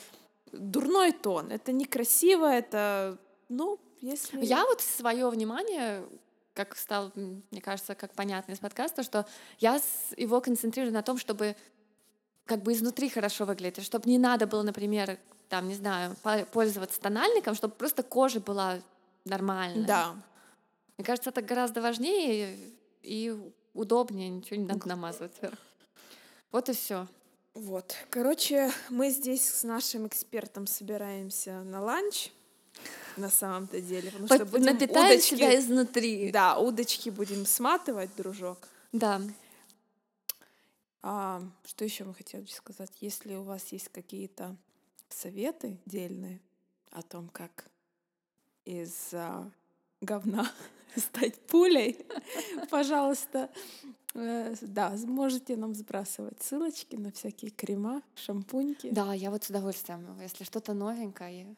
дурной 0.54 1.12
тон, 1.12 1.52
это 1.52 1.74
некрасиво, 1.74 2.46
это, 2.46 3.18
ну, 3.50 3.78
если... 4.00 4.46
Я 4.46 4.66
вот 4.66 4.80
свое 4.80 5.30
внимание 5.30 6.04
как 6.54 6.78
стало, 6.78 7.12
мне 7.16 7.62
кажется, 7.62 7.96
как 7.96 8.14
понятно 8.14 8.54
из 8.54 8.60
подкаста, 8.60 9.04
что 9.04 9.26
я 9.60 9.80
его 10.16 10.40
концентрирую 10.40 10.94
на 10.94 11.02
том, 11.02 11.18
чтобы 11.18 11.56
как 12.46 12.64
бы 12.64 12.72
изнутри 12.72 13.10
хорошо 13.10 13.46
выглядеть, 13.46 13.84
чтобы 13.84 14.10
не 14.10 14.18
надо 14.18 14.48
было, 14.48 14.64
например, 14.64 15.18
там, 15.52 15.68
не 15.68 15.76
знаю, 15.76 16.16
пользоваться 16.54 17.02
тональником, 17.02 17.56
чтобы 17.56 17.74
просто 17.76 18.04
кожа 18.04 18.40
была 18.40 18.80
нормальная. 19.26 19.86
Да. 19.86 20.16
Мне 20.98 21.06
кажется, 21.06 21.30
это 21.30 21.42
гораздо 21.42 21.82
важнее 21.82 22.58
и 23.02 23.38
удобнее, 23.74 24.30
ничего 24.30 24.56
не 24.56 24.66
надо 24.66 24.88
намазывать 24.88 25.36
сверху. 25.38 25.58
Вот 26.54 26.70
и 26.70 26.74
все. 26.74 27.06
Вот. 27.54 27.94
Короче, 28.10 28.72
мы 28.88 29.10
здесь 29.10 29.46
с 29.46 29.64
нашим 29.64 30.08
экспертом 30.08 30.68
собираемся 30.68 31.64
на 31.64 31.82
ланч 31.82 32.32
на 33.18 33.30
самом-то 33.30 33.82
деле. 33.82 34.10
Потому 34.10 34.28
Под, 34.30 34.38
что 34.38 34.46
будем 34.46 34.66
напитаем 34.68 35.18
удочки, 35.18 35.36
себя 35.36 35.60
изнутри. 35.60 36.32
Да, 36.32 36.58
удочки 36.60 37.10
будем 37.10 37.46
сматывать, 37.46 38.16
дружок. 38.16 38.70
Да. 38.94 39.22
А, 41.02 41.44
что 41.66 41.84
еще 41.84 42.06
мы 42.06 42.14
хотели 42.14 42.46
сказать? 42.46 42.92
Если 43.02 43.36
у 43.36 43.44
вас 43.44 43.74
есть 43.74 43.90
какие-то 43.90 44.56
советы 45.14 45.80
дельные 45.86 46.42
о 46.92 47.02
том, 47.02 47.30
как 47.30 47.66
из 48.66 49.14
а, 49.14 49.50
говна 50.02 50.52
стать 50.96 51.40
пулей, 51.48 52.06
пожалуйста, 52.70 53.50
э, 54.14 54.56
да, 54.62 54.96
можете 55.06 55.56
нам 55.56 55.74
сбрасывать 55.74 56.42
ссылочки 56.42 56.96
на 56.96 57.12
всякие 57.12 57.52
крема, 57.52 58.02
шампуньки. 58.16 58.90
Да, 58.92 59.14
я 59.14 59.32
вот 59.32 59.44
с 59.44 59.50
удовольствием, 59.50 60.20
если 60.22 60.44
что-то 60.44 60.74
новенькое, 60.74 61.56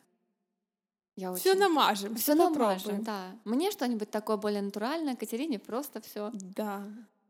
я 1.16 1.32
очень... 1.32 1.42
Все 1.42 1.54
намажем. 1.54 2.16
Все 2.16 2.34
намажем, 2.34 3.04
да. 3.04 3.36
Мне 3.46 3.72
что-нибудь 3.72 4.10
такое 4.10 4.38
более 4.38 4.62
натуральное, 4.62 5.16
Катерине 5.16 5.60
просто 5.60 6.02
все. 6.02 6.32
Да. 6.34 6.88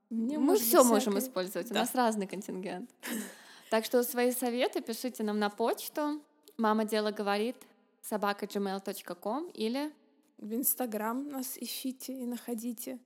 Мне 0.09 0.37
Мы 0.37 0.57
все 0.57 0.83
можем 0.83 1.17
использовать. 1.19 1.67
Да. 1.69 1.75
У 1.75 1.77
нас 1.79 1.95
разный 1.95 2.27
контингент. 2.27 2.89
Так 3.73 3.85
что 3.85 4.03
свои 4.03 4.31
советы 4.31 4.81
пишите 4.81 5.23
нам 5.23 5.39
на 5.39 5.49
почту. 5.49 6.21
Мама 6.57 6.85
дело 6.85 7.09
говорит 7.09 7.55
собака 8.03 8.45
gmail.com 8.45 9.49
или 9.49 9.91
в 10.37 10.53
Инстаграм 10.53 11.27
нас 11.27 11.57
ищите 11.57 12.13
и 12.13 12.27
находите. 12.27 12.99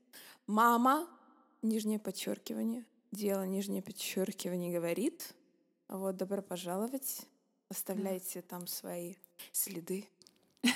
Мама, 0.46 1.08
нижнее 1.62 2.00
подчеркивание, 2.00 2.84
дело, 3.14 3.44
нижнее 3.44 3.82
подчеркивание 3.82 4.74
говорит. 4.74 5.34
Вот, 5.88 6.18
добро 6.18 6.42
пожаловать. 6.42 7.22
Оставляйте 7.70 8.42
там 8.42 8.68
свои 8.68 9.16
следы. 9.54 10.10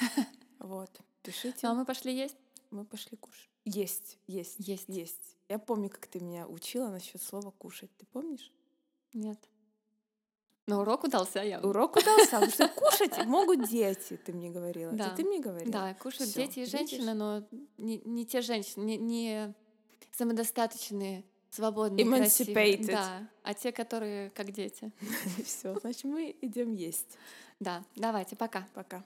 Вот, 0.60 1.02
пишите. 1.22 1.60
Ну, 1.64 1.72
а 1.72 1.74
мы 1.74 1.86
пошли 1.86 2.16
есть? 2.16 2.38
Мы 2.70 2.86
пошли 2.86 3.18
кушать. 3.18 3.50
Есть, 3.66 4.20
есть, 4.26 4.56
есть, 4.58 4.88
есть. 4.88 5.36
Я 5.50 5.60
помню, 5.60 5.90
как 5.90 6.08
ты 6.08 6.22
меня 6.22 6.48
учила 6.48 6.88
насчет 6.88 7.22
слова 7.22 7.52
кушать. 7.52 7.92
Ты 7.98 8.06
помнишь? 8.06 8.54
Нет. 9.12 9.38
Но 10.72 10.82
урок 10.82 11.04
удался 11.04 11.42
я. 11.42 11.60
Урок 11.60 11.98
удался, 11.98 12.40
потому 12.40 12.52
что 12.52 12.68
кушать 12.70 13.26
могут 13.26 13.70
дети, 13.70 14.18
ты 14.26 14.32
мне 14.32 14.50
говорила. 14.50 14.94
Да. 14.94 15.08
Это 15.08 15.18
ты 15.18 15.24
мне 15.26 15.40
говорила. 15.40 15.72
Да, 15.72 15.94
кушают 15.96 16.32
Всё, 16.32 16.42
дети 16.42 16.60
и 16.60 16.66
женщины, 16.66 17.14
но 17.14 17.44
не, 17.78 18.02
не 18.06 18.26
те 18.26 18.42
женщины, 18.42 18.84
не, 18.84 18.98
не 18.98 19.54
самодостаточные 20.12 21.26
свободные, 21.50 22.06
красивые. 22.06 22.78
Emancipated. 22.78 22.92
Да, 22.92 23.30
а 23.44 23.54
те, 23.54 23.72
которые 23.72 24.30
как 24.30 24.52
дети. 24.52 24.92
Все, 25.46 25.78
значит, 25.80 26.06
мы 26.06 26.36
идем 26.42 26.74
есть. 26.74 27.18
Да, 27.60 27.84
давайте, 27.96 28.36
пока. 28.36 28.66
Пока. 28.74 29.04